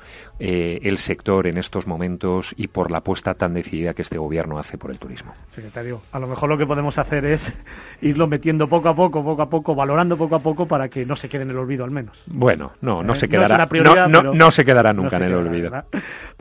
eh, 0.46 0.82
el 0.84 0.98
sector 0.98 1.48
en 1.48 1.58
estos 1.58 1.88
momentos 1.88 2.54
y 2.58 2.68
por 2.68 2.92
la 2.92 2.98
apuesta 2.98 3.34
tan 3.34 3.54
decidida 3.54 3.94
que 3.94 4.02
este 4.02 4.18
gobierno 4.18 4.60
hace 4.60 4.78
por 4.78 4.92
el 4.92 5.00
turismo. 5.00 5.34
Secretario, 5.48 6.02
a 6.12 6.20
lo 6.20 6.28
mejor 6.28 6.50
lo 6.50 6.58
que 6.58 6.66
podemos 6.66 6.98
hacer 6.98 7.26
es 7.26 7.54
irlo 8.02 8.28
metiendo 8.28 8.68
poco 8.68 8.90
a 8.90 8.94
poco, 8.94 9.24
poco 9.24 9.42
a 9.42 9.50
poco, 9.50 9.74
valorando 9.74 10.18
poco 10.18 10.36
a 10.36 10.40
poco 10.40 10.68
para 10.68 10.90
que 10.90 11.06
no 11.06 11.16
se 11.16 11.30
quede 11.30 11.44
en 11.44 11.52
el 11.52 11.58
olvido 11.58 11.86
al 11.86 11.92
menos. 11.92 12.22
Bueno, 12.28 12.74
no, 12.82 13.02
no 13.02 13.14
¿Eh? 13.14 13.16
se 13.16 13.30
quedará, 13.30 13.66
no, 13.66 14.08
no, 14.10 14.34
no, 14.34 14.52
se 14.52 14.66
quedará 14.66 14.92
nunca 14.92 15.16
en 15.16 15.24
el 15.24 15.34
olvido. 15.34 15.72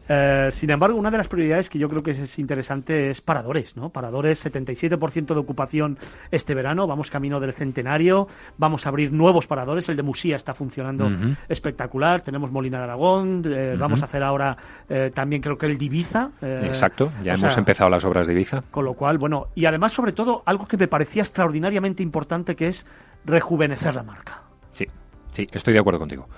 Eh, 0.09 0.49
sin 0.51 0.71
embargo, 0.71 0.99
una 0.99 1.11
de 1.11 1.19
las 1.19 1.29
prioridades 1.29 1.71
que 1.71 1.79
yo 1.79 1.89
creo 1.89 2.03
que 2.03 2.11
es 2.11 2.39
interesante 2.39 3.11
es 3.11 3.21
paradores, 3.21 3.77
¿no? 3.77 3.91
Paradores, 3.91 4.45
77% 4.45 5.33
de 5.33 5.41
ocupación 5.41 5.97
este 6.31 6.55
verano, 6.55 6.87
vamos 6.87 7.09
camino 7.09 7.39
del 7.39 7.53
centenario, 7.53 8.27
vamos 8.59 8.85
a 8.85 8.89
abrir 8.89 9.13
nuevos 9.13 9.47
paradores, 9.47 9.89
el 9.89 9.97
de 9.97 10.03
Musía 10.03 10.37
está 10.37 10.55
funcionando 10.55 11.07
uh 11.07 11.11
-huh. 11.11 11.37
espectacular, 11.49 12.23
tenemos 12.23 12.51
Molina 12.51 12.79
de 12.79 12.85
Aragón, 12.85 13.39
uh 13.39 13.43
-huh. 13.43 13.79
vamos 13.79 13.91
a 14.01 14.07
hacer 14.07 14.22
ahora 14.22 14.57
eh, 14.88 15.11
también 15.14 15.43
creo 15.43 15.59
que 15.59 15.66
el 15.66 15.76
Diviza. 15.76 16.30
Eh, 16.40 16.62
Exacto, 16.66 17.11
ya 17.22 17.34
hemos 17.34 17.53
sea, 17.53 17.61
empezado 17.61 17.90
las 17.90 18.05
obras 18.05 18.26
de 18.26 18.32
Ibiza. 18.32 18.62
Con 18.70 18.84
lo 18.84 18.95
cual, 18.95 19.18
bueno, 19.18 19.49
y 19.55 19.66
además 19.66 19.93
sobre 19.93 20.12
todo 20.12 20.43
algo 20.47 20.66
que 20.66 20.76
me 20.76 20.88
parecía 20.88 21.22
extraordinariamente 21.22 22.03
importante 22.03 22.57
que 22.57 22.68
es 22.68 22.86
rejuvenecer 23.24 23.95
la 23.95 24.03
marca. 24.03 24.43
Sí, 24.72 24.86
sí, 25.32 25.47
estoy 25.53 25.74
de 25.74 25.80
acuerdo 25.80 25.99
contigo. 25.99 26.28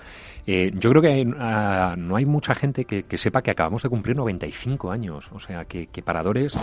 Eh, 0.47 0.71
yo 0.75 0.91
creo 0.91 1.01
que 1.01 1.07
hay, 1.07 1.25
uh, 1.25 1.97
no 1.97 2.15
hay 2.15 2.25
mucha 2.25 2.53
gente 2.53 2.85
que, 2.85 3.03
que, 3.03 3.17
sepa 3.17 3.41
que 3.41 3.49
acabamos 3.49 3.81
de 3.81 3.89
cumplir 3.89 4.15
95 4.15 4.91
años. 4.91 5.29
O 5.31 5.39
sea, 5.39 5.65
que, 5.65 5.87
que, 5.87 6.03
Paradores, 6.03 6.53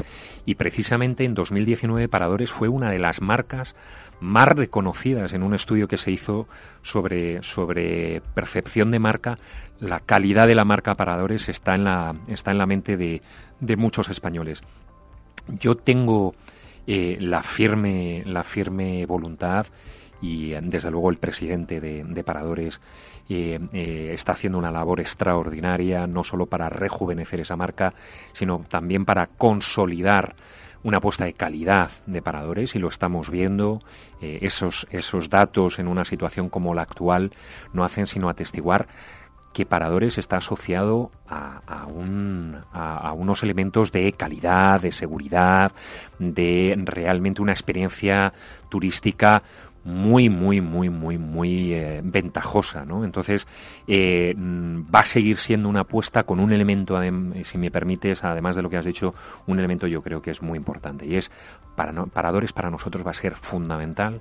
y 0.46 0.54
precisamente 0.54 1.24
en 1.24 1.34
2019 1.34 2.08
Paradores 2.08 2.50
fue 2.50 2.68
una 2.68 2.90
de 2.90 3.00
las 3.00 3.20
marcas 3.20 3.74
más 4.20 4.46
reconocidas 4.46 5.32
en 5.32 5.42
un 5.42 5.54
estudio 5.54 5.88
que 5.88 5.98
se 5.98 6.12
hizo 6.12 6.46
sobre, 6.82 7.42
sobre 7.42 8.22
percepción 8.34 8.92
de 8.92 9.00
marca. 9.00 9.38
La 9.82 9.98
calidad 9.98 10.46
de 10.46 10.54
la 10.54 10.64
marca 10.64 10.94
Paradores 10.94 11.48
está 11.48 11.74
en 11.74 11.82
la, 11.82 12.14
está 12.28 12.52
en 12.52 12.58
la 12.58 12.66
mente 12.66 12.96
de, 12.96 13.20
de 13.58 13.76
muchos 13.76 14.08
españoles. 14.10 14.62
Yo 15.58 15.74
tengo 15.74 16.36
eh, 16.86 17.16
la, 17.18 17.42
firme, 17.42 18.22
la 18.24 18.44
firme 18.44 19.04
voluntad 19.06 19.66
y 20.20 20.50
desde 20.50 20.88
luego 20.88 21.10
el 21.10 21.18
presidente 21.18 21.80
de, 21.80 22.04
de 22.04 22.22
Paradores 22.22 22.80
eh, 23.28 23.58
eh, 23.72 24.12
está 24.14 24.32
haciendo 24.32 24.56
una 24.56 24.70
labor 24.70 25.00
extraordinaria, 25.00 26.06
no 26.06 26.22
solo 26.22 26.46
para 26.46 26.68
rejuvenecer 26.68 27.40
esa 27.40 27.56
marca, 27.56 27.92
sino 28.34 28.64
también 28.68 29.04
para 29.04 29.26
consolidar 29.26 30.36
una 30.84 30.98
apuesta 30.98 31.24
de 31.24 31.32
calidad 31.34 31.90
de 32.06 32.22
paradores 32.22 32.74
y 32.74 32.80
lo 32.80 32.88
estamos 32.88 33.30
viendo. 33.30 33.80
Esos, 34.20 34.86
esos 34.90 35.30
datos 35.30 35.78
en 35.78 35.86
una 35.86 36.04
situación 36.04 36.48
como 36.48 36.74
la 36.74 36.82
actual 36.82 37.32
no 37.72 37.84
hacen 37.84 38.08
sino 38.08 38.28
atestiguar 38.28 38.88
que 39.52 39.66
Paradores 39.66 40.18
está 40.18 40.38
asociado 40.38 41.10
a, 41.28 41.60
a, 41.66 41.86
un, 41.86 42.56
a, 42.72 43.08
a, 43.08 43.12
unos 43.12 43.42
elementos 43.42 43.92
de 43.92 44.12
calidad, 44.12 44.80
de 44.80 44.92
seguridad, 44.92 45.72
de 46.18 46.74
realmente 46.84 47.42
una 47.42 47.52
experiencia 47.52 48.32
turística 48.68 49.42
muy, 49.84 50.28
muy, 50.28 50.60
muy, 50.60 50.90
muy, 50.90 51.18
muy 51.18 51.74
eh, 51.74 52.00
ventajosa, 52.04 52.84
¿no? 52.84 53.04
Entonces, 53.04 53.46
eh, 53.86 54.34
mm, 54.36 54.82
va 54.94 55.00
a 55.00 55.04
seguir 55.04 55.38
siendo 55.38 55.68
una 55.68 55.80
apuesta 55.80 56.22
con 56.22 56.40
un 56.40 56.52
elemento, 56.52 56.98
si 57.44 57.58
me 57.58 57.70
permites, 57.70 58.22
además 58.24 58.54
de 58.56 58.62
lo 58.62 58.70
que 58.70 58.76
has 58.76 58.84
dicho, 58.84 59.12
un 59.46 59.58
elemento 59.58 59.86
yo 59.86 60.02
creo 60.02 60.22
que 60.22 60.30
es 60.30 60.42
muy 60.42 60.56
importante 60.56 61.06
y 61.06 61.16
es, 61.16 61.30
para 61.74 61.92
paradores 62.06 62.52
para 62.52 62.70
nosotros 62.70 63.04
va 63.04 63.10
a 63.10 63.14
ser 63.14 63.34
fundamental 63.34 64.20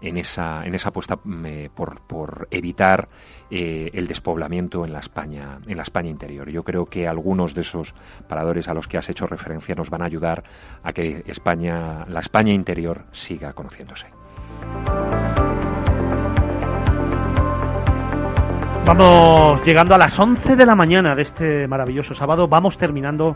en 0.00 0.16
esa, 0.16 0.64
en 0.64 0.74
esa 0.74 0.90
apuesta 0.90 1.18
mm, 1.22 1.68
por, 1.74 2.00
por, 2.02 2.48
evitar 2.50 3.08
eh, 3.50 3.90
el 3.92 4.06
despoblamiento 4.06 4.84
en 4.84 4.92
la 4.92 5.00
España, 5.00 5.58
en 5.66 5.76
la 5.76 5.82
España 5.82 6.10
interior. 6.10 6.50
Yo 6.50 6.62
creo 6.62 6.86
que 6.86 7.06
algunos 7.08 7.54
de 7.54 7.62
esos 7.62 7.94
paradores 8.28 8.68
a 8.68 8.74
los 8.74 8.88
que 8.88 8.98
has 8.98 9.08
hecho 9.08 9.26
referencia 9.26 9.74
nos 9.74 9.90
van 9.90 10.02
a 10.02 10.06
ayudar 10.06 10.44
a 10.82 10.92
que 10.92 11.22
España, 11.26 12.04
la 12.08 12.20
España 12.20 12.52
interior 12.52 13.04
siga 13.12 13.52
conociéndose. 13.52 14.06
Vamos 18.86 19.66
llegando 19.66 19.96
a 19.96 19.98
las 19.98 20.16
11 20.16 20.54
de 20.54 20.64
la 20.64 20.76
mañana 20.76 21.16
de 21.16 21.22
este 21.22 21.66
maravilloso 21.66 22.14
sábado. 22.14 22.46
Vamos 22.46 22.78
terminando 22.78 23.34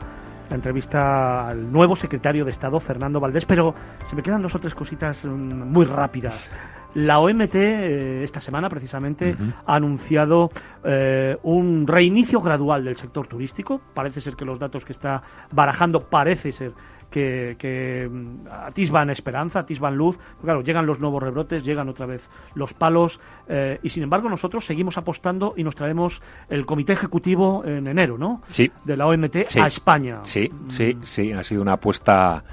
la 0.50 0.56
entrevista 0.56 1.48
al 1.48 1.72
nuevo 1.72 1.96
secretario 1.96 2.44
de 2.44 2.50
Estado, 2.50 2.80
Fernando 2.80 3.20
Valdés, 3.20 3.46
pero 3.46 3.72
se 4.06 4.16
me 4.16 4.22
quedan 4.22 4.42
dos 4.42 4.54
o 4.54 4.58
tres 4.58 4.74
cositas 4.74 5.24
mm, 5.24 5.28
muy 5.28 5.86
rápidas. 5.86 6.50
La 6.94 7.20
OMT 7.20 7.54
eh, 7.54 8.24
esta 8.24 8.40
semana 8.40 8.68
precisamente 8.68 9.36
ha 9.64 9.76
anunciado 9.76 10.50
eh, 10.82 11.36
un 11.44 11.86
reinicio 11.86 12.40
gradual 12.40 12.84
del 12.84 12.96
sector 12.96 13.28
turístico. 13.28 13.80
Parece 13.94 14.20
ser 14.20 14.34
que 14.34 14.44
los 14.44 14.58
datos 14.58 14.84
que 14.84 14.92
está 14.92 15.22
barajando 15.52 16.00
parece 16.10 16.50
ser 16.50 16.72
que, 17.10 18.08
mm, 18.10 18.46
atisban 18.50 19.10
esperanza, 19.10 19.60
atisban 19.60 19.96
luz. 19.96 20.18
Claro, 20.42 20.62
llegan 20.62 20.86
los 20.86 21.00
nuevos 21.00 21.22
rebrotes, 21.22 21.64
llegan 21.64 21.88
otra 21.88 22.06
vez 22.06 22.28
los 22.54 22.72
palos 22.72 23.20
eh, 23.48 23.78
y 23.82 23.88
sin 23.88 24.02
embargo 24.02 24.28
nosotros 24.28 24.64
seguimos 24.64 24.96
apostando 24.96 25.54
y 25.56 25.64
nos 25.64 25.74
traemos 25.74 26.22
el 26.48 26.66
comité 26.66 26.92
ejecutivo 26.92 27.64
en 27.64 27.86
enero, 27.86 28.16
¿no? 28.16 28.42
Sí. 28.48 28.70
De 28.84 28.96
la 28.96 29.06
OMT 29.06 29.36
a 29.60 29.66
España. 29.66 30.20
Sí, 30.22 30.50
sí, 30.68 30.96
sí, 31.02 31.32
ha 31.32 31.42
sido 31.42 31.62
una 31.62 31.74
apuesta 31.74 32.44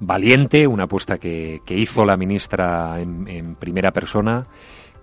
valiente, 0.00 0.66
una 0.66 0.84
apuesta 0.84 1.18
que, 1.18 1.60
hizo 1.68 2.04
la 2.04 2.16
ministra 2.16 3.00
en 3.00 3.56
primera 3.56 3.90
persona, 3.90 4.46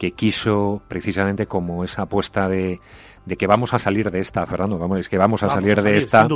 que 0.01 0.13
quiso 0.13 0.81
precisamente 0.87 1.45
como 1.45 1.83
esa 1.83 2.01
apuesta 2.01 2.49
de 2.49 2.79
de 3.23 3.37
que 3.37 3.45
vamos 3.45 3.71
a 3.75 3.77
salir 3.77 4.09
de 4.09 4.19
esta, 4.19 4.43
Fernando, 4.47 4.79
vamos, 4.79 4.99
es 4.99 5.07
que 5.07 5.19
vamos 5.19 5.43
a 5.43 5.49
salir 5.49 5.79
de 5.79 5.95
esta, 5.95 6.27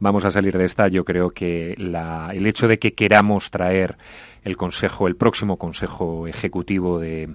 vamos 0.00 0.24
a 0.24 0.32
salir 0.32 0.58
de 0.58 0.64
esta, 0.64 0.88
yo 0.88 1.04
creo 1.04 1.30
que 1.30 1.76
la, 1.78 2.30
el 2.34 2.44
hecho 2.48 2.66
de 2.66 2.80
que 2.80 2.94
queramos 2.94 3.52
traer 3.52 3.96
el 4.44 4.56
Consejo, 4.56 5.06
el 5.06 5.16
próximo 5.16 5.56
Consejo 5.56 6.26
Ejecutivo 6.26 6.98
de, 6.98 7.28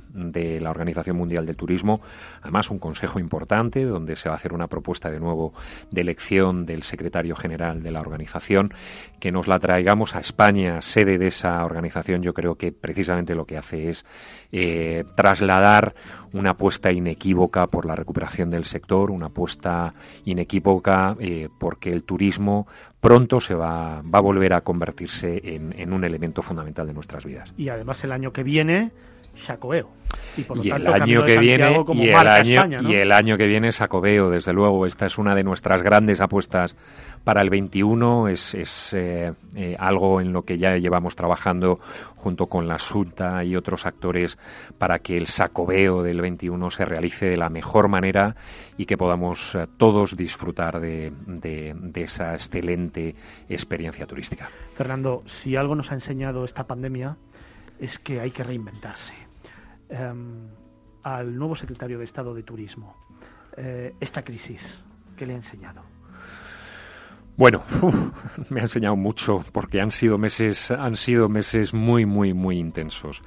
la 0.62 0.70
Organización 0.70 1.18
Mundial 1.18 1.46
del 1.46 1.56
Turismo. 1.56 2.02
Además, 2.42 2.70
un 2.70 2.80
Consejo 2.80 3.20
importante 3.20 3.86
donde 3.86 4.16
se 4.16 4.30
va 4.30 4.36
a 4.36 4.38
hacer 4.38 4.54
una 4.54 4.68
propuesta 4.68 5.10
de 5.10 5.20
nuevo 5.20 5.54
de 5.92 6.02
elección 6.02 6.66
del 6.66 6.84
secretario 6.84 7.36
general 7.36 7.82
de 7.82 7.92
la 7.92 8.02
organización. 8.02 8.74
Que 9.20 9.32
nos 9.32 9.48
la 9.48 9.60
traigamos 9.60 10.16
a 10.16 10.20
España, 10.20 10.82
sede 10.82 11.18
de 11.18 11.28
esa 11.28 11.64
organización, 11.64 12.22
yo 12.22 12.34
creo 12.34 12.56
que 12.56 12.72
precisamente 12.72 13.36
lo 13.36 13.46
que 13.46 13.58
hace 13.58 13.90
es 13.90 14.06
eh, 14.52 15.04
trasladar 15.16 15.96
una 16.34 16.52
apuesta 16.52 16.92
inequívoca 16.92 17.68
por 17.68 17.86
la 17.86 17.96
recuperación 17.96 18.50
del 18.50 18.66
sector, 18.66 19.12
una 19.12 19.28
apuesta 19.28 19.94
inequívoca 20.26 21.16
eh, 21.20 21.50
porque 21.60 21.92
el 21.92 22.04
turismo 22.04 22.68
pronto 23.00 23.40
se 23.40 23.54
va, 23.54 24.02
va 24.02 24.20
a 24.20 24.22
volver 24.22 24.54
a 24.54 24.62
convertirse 24.62 25.42
en, 25.44 25.94
un 25.94 26.04
elemento 26.04 26.42
fundamental 26.42 26.88
de 26.88 26.94
nuestras 26.94 27.24
vidas. 27.24 27.54
Y 27.58 27.70
además 27.70 28.04
el 28.04 28.12
año 28.12 28.32
que 28.32 28.44
viene, 28.44 28.92
Sacobeo. 29.36 29.90
Y, 30.36 30.70
el 30.70 30.88
año 30.88 31.24
que 31.24 31.38
viene 31.38 31.84
y 31.94 32.10
el 32.10 32.28
año, 32.28 32.90
y 32.90 32.96
el 32.96 33.12
año 33.12 33.38
que 33.38 33.48
viene 33.48 33.72
Sacobeo, 33.72 34.30
desde 34.30 34.54
luego, 34.54 34.86
esta 34.86 35.06
es 35.06 35.18
una 35.18 35.36
de 35.36 35.44
nuestras 35.44 35.82
grandes 35.84 36.22
apuestas 36.22 36.76
para 37.28 37.42
el 37.42 37.50
21 37.50 38.30
es, 38.30 38.54
es 38.54 38.94
eh, 38.94 39.34
eh, 39.54 39.76
algo 39.78 40.22
en 40.22 40.32
lo 40.32 40.44
que 40.44 40.58
ya 40.58 40.78
llevamos 40.78 41.14
trabajando 41.14 41.78
junto 42.16 42.46
con 42.46 42.70
la 42.70 42.78
SUNTA 42.80 43.44
y 43.44 43.58
otros 43.58 43.86
actores 43.86 44.38
para 44.78 45.00
que 45.00 45.18
el 45.18 45.28
sacobeo 45.28 46.04
del 46.04 46.22
21 46.22 46.72
se 46.72 46.86
realice 46.86 47.26
de 47.26 47.36
la 47.36 47.50
mejor 47.50 47.90
manera 47.90 48.38
y 48.78 48.86
que 48.86 48.96
podamos 48.96 49.56
eh, 49.56 49.68
todos 49.76 50.16
disfrutar 50.16 50.80
de, 50.80 51.12
de, 51.26 52.02
esa 52.02 52.34
excelente 52.34 53.14
experiencia 53.50 54.06
turística. 54.06 54.48
Fernando, 54.76 55.24
si 55.26 55.58
algo 55.58 55.76
nos 55.76 55.92
ha 55.92 55.96
enseñado 55.96 56.46
esta 56.46 56.66
pandemia 56.66 57.18
es 57.78 58.00
que 58.00 58.22
hay 58.22 58.32
que 58.32 58.44
reinventarse. 58.44 59.16
Em, 59.90 60.48
al 61.04 61.36
nuevo 61.36 61.56
secretario 61.56 61.98
de 61.98 62.06
Estado 62.06 62.34
de 62.34 62.44
Turismo, 62.44 62.96
esta 64.00 64.24
crisis, 64.24 64.82
¿qué 65.18 65.26
le 65.26 65.34
ha 65.34 65.38
enseñado? 65.38 65.97
Bueno, 67.38 67.64
me 68.50 68.62
ha 68.62 68.64
enseñado 68.64 68.96
mucho 68.96 69.46
porque 69.52 69.80
han 69.80 69.92
sido 69.92 70.18
meses, 70.18 70.72
han 70.72 70.96
sido 70.96 71.30
meses 71.30 71.72
muy, 71.72 72.08
muy, 72.08 72.34
muy 72.34 72.58
intensos. 72.58 73.22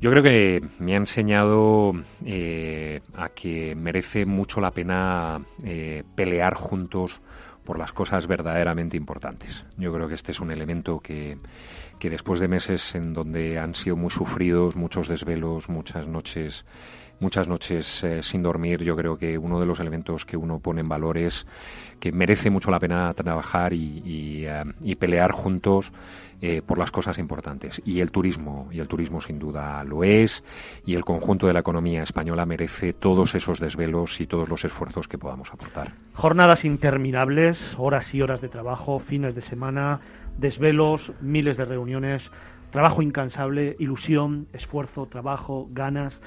Yo 0.00 0.10
creo 0.10 0.22
que 0.22 0.60
me 0.78 0.92
ha 0.92 0.96
enseñado 0.96 1.92
eh, 2.24 3.00
a 3.16 3.30
que 3.30 3.74
merece 3.74 4.26
mucho 4.26 4.60
la 4.60 4.70
pena 4.70 5.44
eh, 5.64 6.04
pelear 6.14 6.54
juntos 6.54 7.20
por 7.64 7.80
las 7.80 7.92
cosas 7.92 8.28
verdaderamente 8.28 8.96
importantes. 8.96 9.64
Yo 9.76 9.92
creo 9.92 10.06
que 10.06 10.14
este 10.14 10.30
es 10.30 10.38
un 10.38 10.52
elemento 10.52 11.00
que, 11.00 11.38
que 11.98 12.10
después 12.10 12.38
de 12.38 12.46
meses 12.46 12.94
en 12.94 13.12
donde 13.12 13.58
han 13.58 13.74
sido 13.74 13.96
muy 13.96 14.10
sufridos, 14.10 14.76
muchos 14.76 15.08
desvelos, 15.08 15.68
muchas 15.68 16.06
noches 16.06 16.64
muchas 17.20 17.48
noches 17.48 18.02
eh, 18.04 18.22
sin 18.22 18.42
dormir, 18.42 18.82
yo 18.82 18.96
creo 18.96 19.16
que 19.16 19.38
uno 19.38 19.60
de 19.60 19.66
los 19.66 19.80
elementos 19.80 20.24
que 20.24 20.36
uno 20.36 20.58
pone 20.58 20.80
en 20.80 20.88
valor 20.88 21.18
es 21.18 21.46
que 22.00 22.12
merece 22.12 22.50
mucho 22.50 22.70
la 22.70 22.78
pena 22.78 23.12
trabajar 23.14 23.72
y, 23.72 24.44
eh, 24.46 24.96
pelear 24.98 25.32
juntos 25.32 25.92
eh, 26.42 26.60
por 26.60 26.78
las 26.78 26.90
cosas 26.90 27.18
importantes. 27.18 27.80
Y 27.84 28.00
el 28.00 28.10
turismo, 28.10 28.68
y 28.70 28.80
el 28.80 28.88
turismo 28.88 29.20
sin 29.20 29.38
duda 29.38 29.82
lo 29.84 30.04
es, 30.04 30.44
y 30.84 30.94
el 30.94 31.04
conjunto 31.04 31.46
de 31.46 31.54
la 31.54 31.60
economía 31.60 32.02
española 32.02 32.44
merece 32.44 32.92
todos 32.92 33.34
esos 33.34 33.58
desvelos 33.58 34.20
y 34.20 34.26
todos 34.26 34.48
los 34.48 34.64
esfuerzos 34.64 35.08
que 35.08 35.16
podamos 35.16 35.50
aportar. 35.50 35.94
Jornadas 36.12 36.64
interminables, 36.64 37.74
horas 37.78 38.14
y 38.14 38.20
horas 38.20 38.42
de 38.42 38.48
trabajo, 38.48 38.98
fines 38.98 39.34
de 39.34 39.40
semana, 39.40 40.00
desvelos, 40.36 41.12
miles 41.22 41.56
de 41.56 41.64
reuniones, 41.64 42.30
trabajo 42.70 43.00
incansable, 43.00 43.74
ilusión, 43.78 44.48
esfuerzo, 44.52 45.06
trabajo, 45.06 45.68
ganas. 45.70 46.20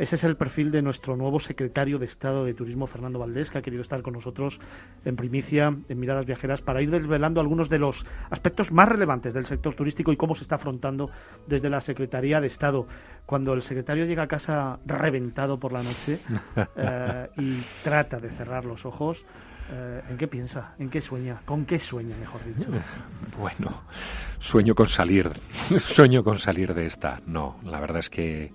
Ese 0.00 0.16
es 0.16 0.24
el 0.24 0.34
perfil 0.34 0.70
de 0.70 0.80
nuestro 0.80 1.14
nuevo 1.14 1.38
secretario 1.40 1.98
de 1.98 2.06
Estado 2.06 2.46
de 2.46 2.54
Turismo, 2.54 2.86
Fernando 2.86 3.18
Valdés, 3.18 3.50
que 3.50 3.58
ha 3.58 3.62
querido 3.62 3.82
estar 3.82 4.00
con 4.00 4.14
nosotros 4.14 4.58
en 5.04 5.14
primicia, 5.14 5.76
en 5.90 6.00
Miradas 6.00 6.24
Viajeras, 6.24 6.62
para 6.62 6.80
ir 6.80 6.90
desvelando 6.90 7.38
algunos 7.38 7.68
de 7.68 7.80
los 7.80 8.06
aspectos 8.30 8.72
más 8.72 8.88
relevantes 8.88 9.34
del 9.34 9.44
sector 9.44 9.74
turístico 9.74 10.10
y 10.10 10.16
cómo 10.16 10.34
se 10.34 10.40
está 10.44 10.54
afrontando 10.54 11.10
desde 11.46 11.68
la 11.68 11.82
Secretaría 11.82 12.40
de 12.40 12.46
Estado. 12.46 12.86
Cuando 13.26 13.52
el 13.52 13.60
secretario 13.60 14.06
llega 14.06 14.22
a 14.22 14.26
casa 14.26 14.78
reventado 14.86 15.60
por 15.60 15.70
la 15.70 15.82
noche 15.82 16.18
eh, 16.76 17.28
y 17.36 17.60
trata 17.84 18.18
de 18.18 18.30
cerrar 18.30 18.64
los 18.64 18.86
ojos, 18.86 19.22
eh, 19.72 20.02
¿En 20.08 20.16
qué 20.16 20.26
piensa? 20.26 20.74
¿En 20.78 20.90
qué 20.90 21.00
sueña? 21.00 21.42
¿Con 21.44 21.64
qué 21.64 21.78
sueña, 21.78 22.16
mejor 22.16 22.44
dicho? 22.44 22.70
Bueno, 23.38 23.82
sueño 24.38 24.74
con 24.74 24.86
salir, 24.86 25.30
sueño 25.78 26.22
con 26.22 26.38
salir 26.38 26.74
de 26.74 26.86
esta. 26.86 27.20
No, 27.26 27.58
la 27.64 27.80
verdad 27.80 28.00
es 28.00 28.10
que 28.10 28.50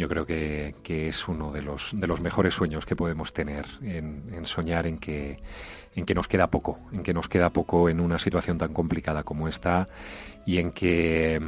yo 0.00 0.08
creo 0.08 0.24
que, 0.24 0.74
es 1.08 1.28
uno 1.28 1.52
de 1.52 1.60
los, 1.60 1.90
de 1.92 2.06
los 2.06 2.22
mejores 2.22 2.54
sueños 2.54 2.86
que 2.86 2.96
podemos 2.96 3.34
tener 3.34 3.66
en, 3.82 4.46
soñar 4.46 4.86
en 4.86 4.96
que, 4.96 5.42
en 5.94 6.06
que 6.06 6.14
nos 6.14 6.26
queda 6.26 6.46
poco, 6.46 6.78
en 6.90 7.02
que 7.02 7.12
nos 7.12 7.28
queda 7.28 7.50
poco 7.50 7.90
en 7.90 8.00
una 8.00 8.18
situación 8.18 8.56
tan 8.56 8.72
complicada 8.72 9.24
como 9.24 9.46
esta 9.46 9.86
y 10.46 10.56
en 10.56 10.72
que 10.72 11.38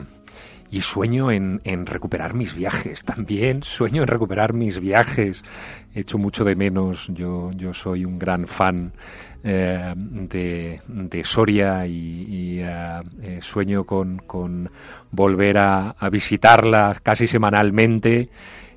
y 0.73 0.81
sueño 0.81 1.31
en, 1.31 1.61
recuperar 1.85 2.33
mis 2.35 2.55
viajes 2.55 3.05
también, 3.05 3.63
sueño 3.63 4.03
en 4.03 4.09
recuperar 4.09 4.55
mis 4.55 4.81
viajes. 4.81 5.45
He 5.95 6.01
hecho 6.01 6.17
mucho 6.17 6.45
de 6.45 6.57
menos, 6.57 7.09
yo, 7.09 7.51
yo 7.53 7.75
soy 7.75 8.07
un 8.07 8.19
gran 8.19 8.47
fan 8.47 8.95
eh, 9.45 9.93
de, 9.95 10.81
de, 10.89 11.25
Soria 11.25 11.87
y, 11.87 12.61
eh, 12.61 13.03
eh, 13.21 13.39
sueño 13.43 13.85
con, 13.85 14.17
con 14.27 14.71
volver 15.11 15.59
a, 15.59 15.91
a, 15.91 16.09
visitarla 16.09 16.99
casi 17.03 17.27
semanalmente 17.27 18.31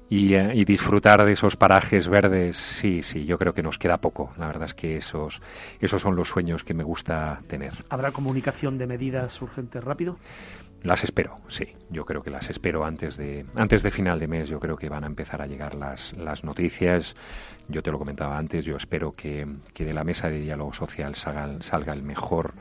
y, 0.09 0.35
y, 0.35 0.65
disfrutar 0.65 1.25
de 1.25 1.31
esos 1.31 1.55
parajes 1.55 2.09
verdes. 2.09 2.57
Sí, 2.57 3.03
sí, 3.03 3.25
yo 3.25 3.37
creo 3.37 3.53
que 3.53 3.63
nos 3.63 3.77
queda 3.77 3.97
poco. 3.97 4.33
La 4.37 4.47
verdad 4.47 4.65
es 4.65 4.73
que 4.73 4.97
esos, 4.97 5.41
esos 5.79 6.01
son 6.01 6.17
los 6.17 6.27
sueños 6.27 6.63
que 6.65 6.73
me 6.73 6.83
gusta 6.83 7.39
tener. 7.47 7.85
¿Habrá 7.89 8.11
comunicación 8.11 8.77
de 8.77 8.85
medidas 8.85 9.41
urgentes 9.41 9.83
rápido? 9.83 10.17
Las 10.85 11.03
espero, 11.03 11.39
sí. 11.47 11.65
Yo 11.89 12.05
creo 12.05 12.21
que 12.21 12.29
las 12.29 12.47
espero 12.47 12.85
antes 12.85 13.17
de 13.17 13.43
antes 13.55 13.81
de 13.81 13.89
final 13.89 14.19
de 14.19 14.27
mes. 14.27 14.47
Yo 14.47 14.59
creo 14.59 14.77
que 14.77 14.87
van 14.87 15.03
a 15.03 15.07
empezar 15.07 15.41
a 15.41 15.47
llegar 15.47 15.73
las, 15.73 16.13
las 16.13 16.43
noticias. 16.43 17.15
Yo 17.67 17.81
te 17.81 17.89
lo 17.89 17.97
comentaba 17.97 18.37
antes. 18.37 18.65
Yo 18.65 18.77
espero 18.77 19.13
que, 19.13 19.47
de 19.73 19.93
la 19.93 20.03
mesa 20.03 20.29
de 20.29 20.39
diálogo 20.39 20.73
social 20.73 21.15
salga, 21.15 21.59
salga 21.63 21.91
el 21.91 22.03
mejor 22.03 22.53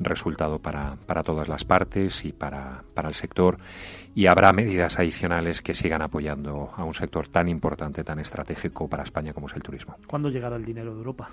resultado 0.00 0.58
para, 0.58 0.96
para 1.06 1.22
todas 1.22 1.46
las 1.46 1.62
partes 1.62 2.24
y 2.24 2.32
para, 2.32 2.82
para 2.94 3.10
el 3.10 3.14
sector. 3.14 3.58
Y 4.12 4.26
habrá 4.26 4.52
medidas 4.52 4.98
adicionales 4.98 5.62
que 5.62 5.74
sigan 5.74 6.02
apoyando 6.02 6.72
a 6.76 6.82
un 6.82 6.94
sector 6.94 7.28
tan 7.28 7.48
importante, 7.48 8.02
tan 8.02 8.18
estratégico 8.18 8.88
para 8.88 9.04
España 9.04 9.32
como 9.32 9.46
es 9.46 9.54
el 9.54 9.62
turismo. 9.62 9.94
¿Cuándo 10.08 10.30
llegará 10.30 10.56
el 10.56 10.64
dinero 10.64 10.90
de 10.90 10.98
Europa? 10.98 11.30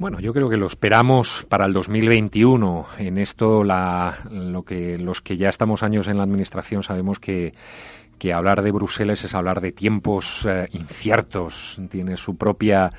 Bueno, 0.00 0.18
yo 0.18 0.32
creo 0.32 0.48
que 0.48 0.56
lo 0.56 0.66
esperamos 0.66 1.44
para 1.50 1.66
el 1.66 1.74
2021. 1.74 2.86
En 2.96 3.18
esto, 3.18 3.62
la, 3.62 4.20
lo 4.30 4.62
que 4.62 4.96
los 4.96 5.20
que 5.20 5.36
ya 5.36 5.50
estamos 5.50 5.82
años 5.82 6.08
en 6.08 6.16
la 6.16 6.22
administración 6.22 6.82
sabemos 6.82 7.18
que 7.18 7.52
que 8.18 8.34
hablar 8.34 8.62
de 8.62 8.70
Bruselas 8.70 9.24
es 9.24 9.34
hablar 9.34 9.62
de 9.62 9.72
tiempos 9.72 10.46
eh, 10.46 10.68
inciertos, 10.72 11.80
tiene 11.90 12.18
su 12.18 12.36
propia 12.36 12.90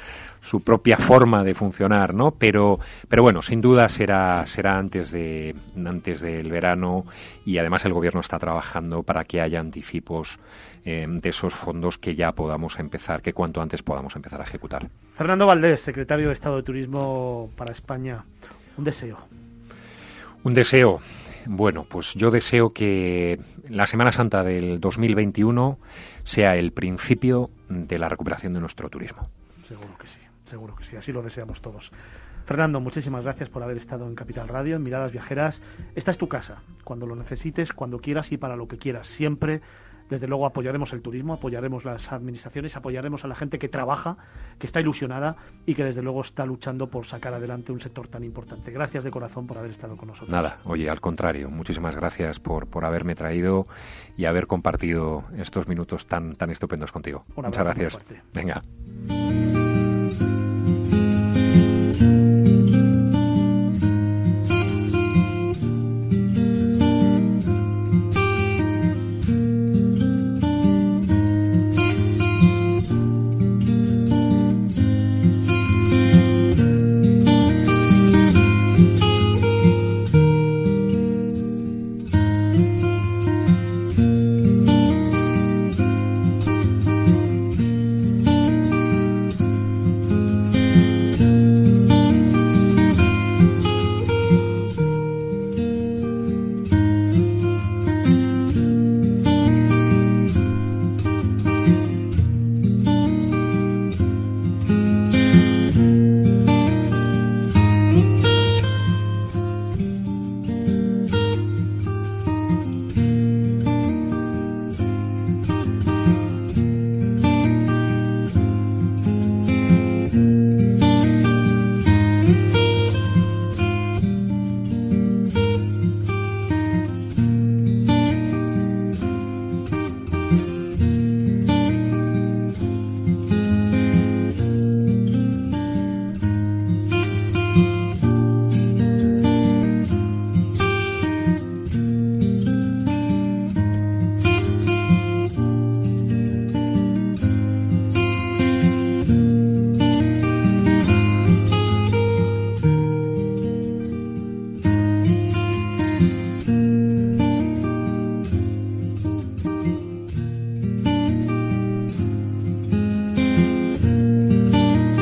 su 0.42 0.64
propia 0.64 0.98
forma 0.98 1.44
de 1.44 1.54
funcionar, 1.54 2.14
¿no? 2.14 2.32
Pero 2.32 2.80
pero 3.08 3.24
bueno, 3.24 3.42
sin 3.42 3.62
duda 3.62 3.88
será 3.90 4.46
será 4.46 4.78
antes 4.78 5.12
de 5.12 5.56
antes 5.84 6.22
del 6.22 6.52
verano 6.52 7.06
y 7.46 7.58
además 7.58 7.86
el 7.86 7.94
gobierno 7.94 8.22
está 8.22 8.38
trabajando 8.38 9.02
para 9.02 9.24
que 9.24 9.42
haya 9.42 9.60
anticipos 9.60 10.40
eh, 10.84 11.06
de 11.08 11.30
esos 11.30 11.54
fondos 11.54 11.98
que 11.98 12.16
ya 12.16 12.32
podamos 12.32 12.80
empezar, 12.80 13.22
que 13.22 13.34
cuanto 13.34 13.62
antes 13.62 13.84
podamos 13.84 14.16
empezar 14.16 14.42
a 14.42 14.44
ejecutar. 14.44 14.90
Fernando 15.16 15.46
Valdés, 15.46 15.82
secretario 15.82 16.28
de 16.28 16.34
Estado 16.34 16.58
de 16.58 16.64
Turismo 16.64 17.52
para 17.56 17.72
España, 17.72 18.24
un 18.78 18.84
deseo. 18.84 19.18
Un 20.44 20.54
deseo. 20.54 21.00
Bueno, 21.46 21.86
pues 21.90 22.14
yo 22.14 22.32
deseo 22.32 22.72
que 22.72 23.40
la 23.70 23.88
Semana 23.88 24.12
Santa 24.12 24.44
del 24.44 24.80
2021 24.80 25.78
sea 26.24 26.56
el 26.56 26.72
principio 26.72 27.50
de 27.70 27.98
la 27.98 28.10
recuperación 28.10 28.54
de 28.54 28.60
nuestro 28.60 28.90
turismo. 28.90 29.30
Seguro 29.68 29.98
que 30.00 30.08
sí, 30.08 30.20
seguro 30.46 30.76
que 30.76 30.84
sí, 30.84 30.96
así 30.96 31.12
lo 31.12 31.22
deseamos 31.22 31.62
todos. 31.62 31.92
Fernando, 32.46 32.80
muchísimas 32.80 33.24
gracias 33.24 33.50
por 33.50 33.64
haber 33.64 33.78
estado 33.78 34.08
en 34.08 34.16
Capital 34.16 34.48
Radio, 34.48 34.76
en 34.76 34.84
Miradas 34.84 35.12
Viajeras. 35.12 35.62
Esta 35.96 36.12
es 36.12 36.18
tu 36.18 36.28
casa, 36.28 36.62
cuando 36.84 37.06
lo 37.06 37.16
necesites, 37.16 37.72
cuando 37.72 38.00
quieras 38.00 38.32
y 38.32 38.38
para 38.38 38.56
lo 38.56 38.68
que 38.68 38.78
quieras. 38.78 39.08
Siempre 39.08 39.62
desde 40.12 40.28
luego 40.28 40.46
apoyaremos 40.46 40.92
el 40.92 41.02
turismo, 41.02 41.34
apoyaremos 41.34 41.86
las 41.86 42.12
administraciones, 42.12 42.76
apoyaremos 42.76 43.24
a 43.24 43.30
la 43.30 43.36
gente 43.36 43.58
que 43.58 43.70
trabaja, 43.70 44.18
que 44.60 44.68
está 44.68 44.82
ilusionada 44.82 45.38
y 45.66 45.74
que 45.74 45.86
desde 45.86 46.02
luego 46.02 46.20
está 46.20 46.46
luchando 46.46 46.88
por 46.88 47.06
sacar 47.06 47.34
adelante 47.34 47.72
un 47.72 47.80
sector 47.80 48.10
tan 48.10 48.26
importante. 48.26 48.72
Gracias 48.72 49.06
de 49.06 49.10
corazón 49.10 49.48
por 49.48 49.58
haber 49.58 49.72
estado 49.72 49.96
con 49.96 50.10
nosotros. 50.10 50.30
Nada, 50.30 50.58
oye, 50.66 50.90
al 50.90 51.00
contrario, 51.00 51.50
muchísimas 51.50 51.96
gracias 51.96 52.42
por, 52.42 52.68
por 52.68 52.84
haberme 52.84 53.16
traído 53.16 53.68
y 54.18 54.26
haber 54.26 54.48
compartido 54.48 55.24
estos 55.38 55.70
minutos 55.70 56.06
tan, 56.08 56.36
tan 56.36 56.50
estupendos 56.50 56.92
contigo. 56.92 57.24
Muchas 57.38 57.64
gracias. 57.64 57.98
Venga. 58.34 58.62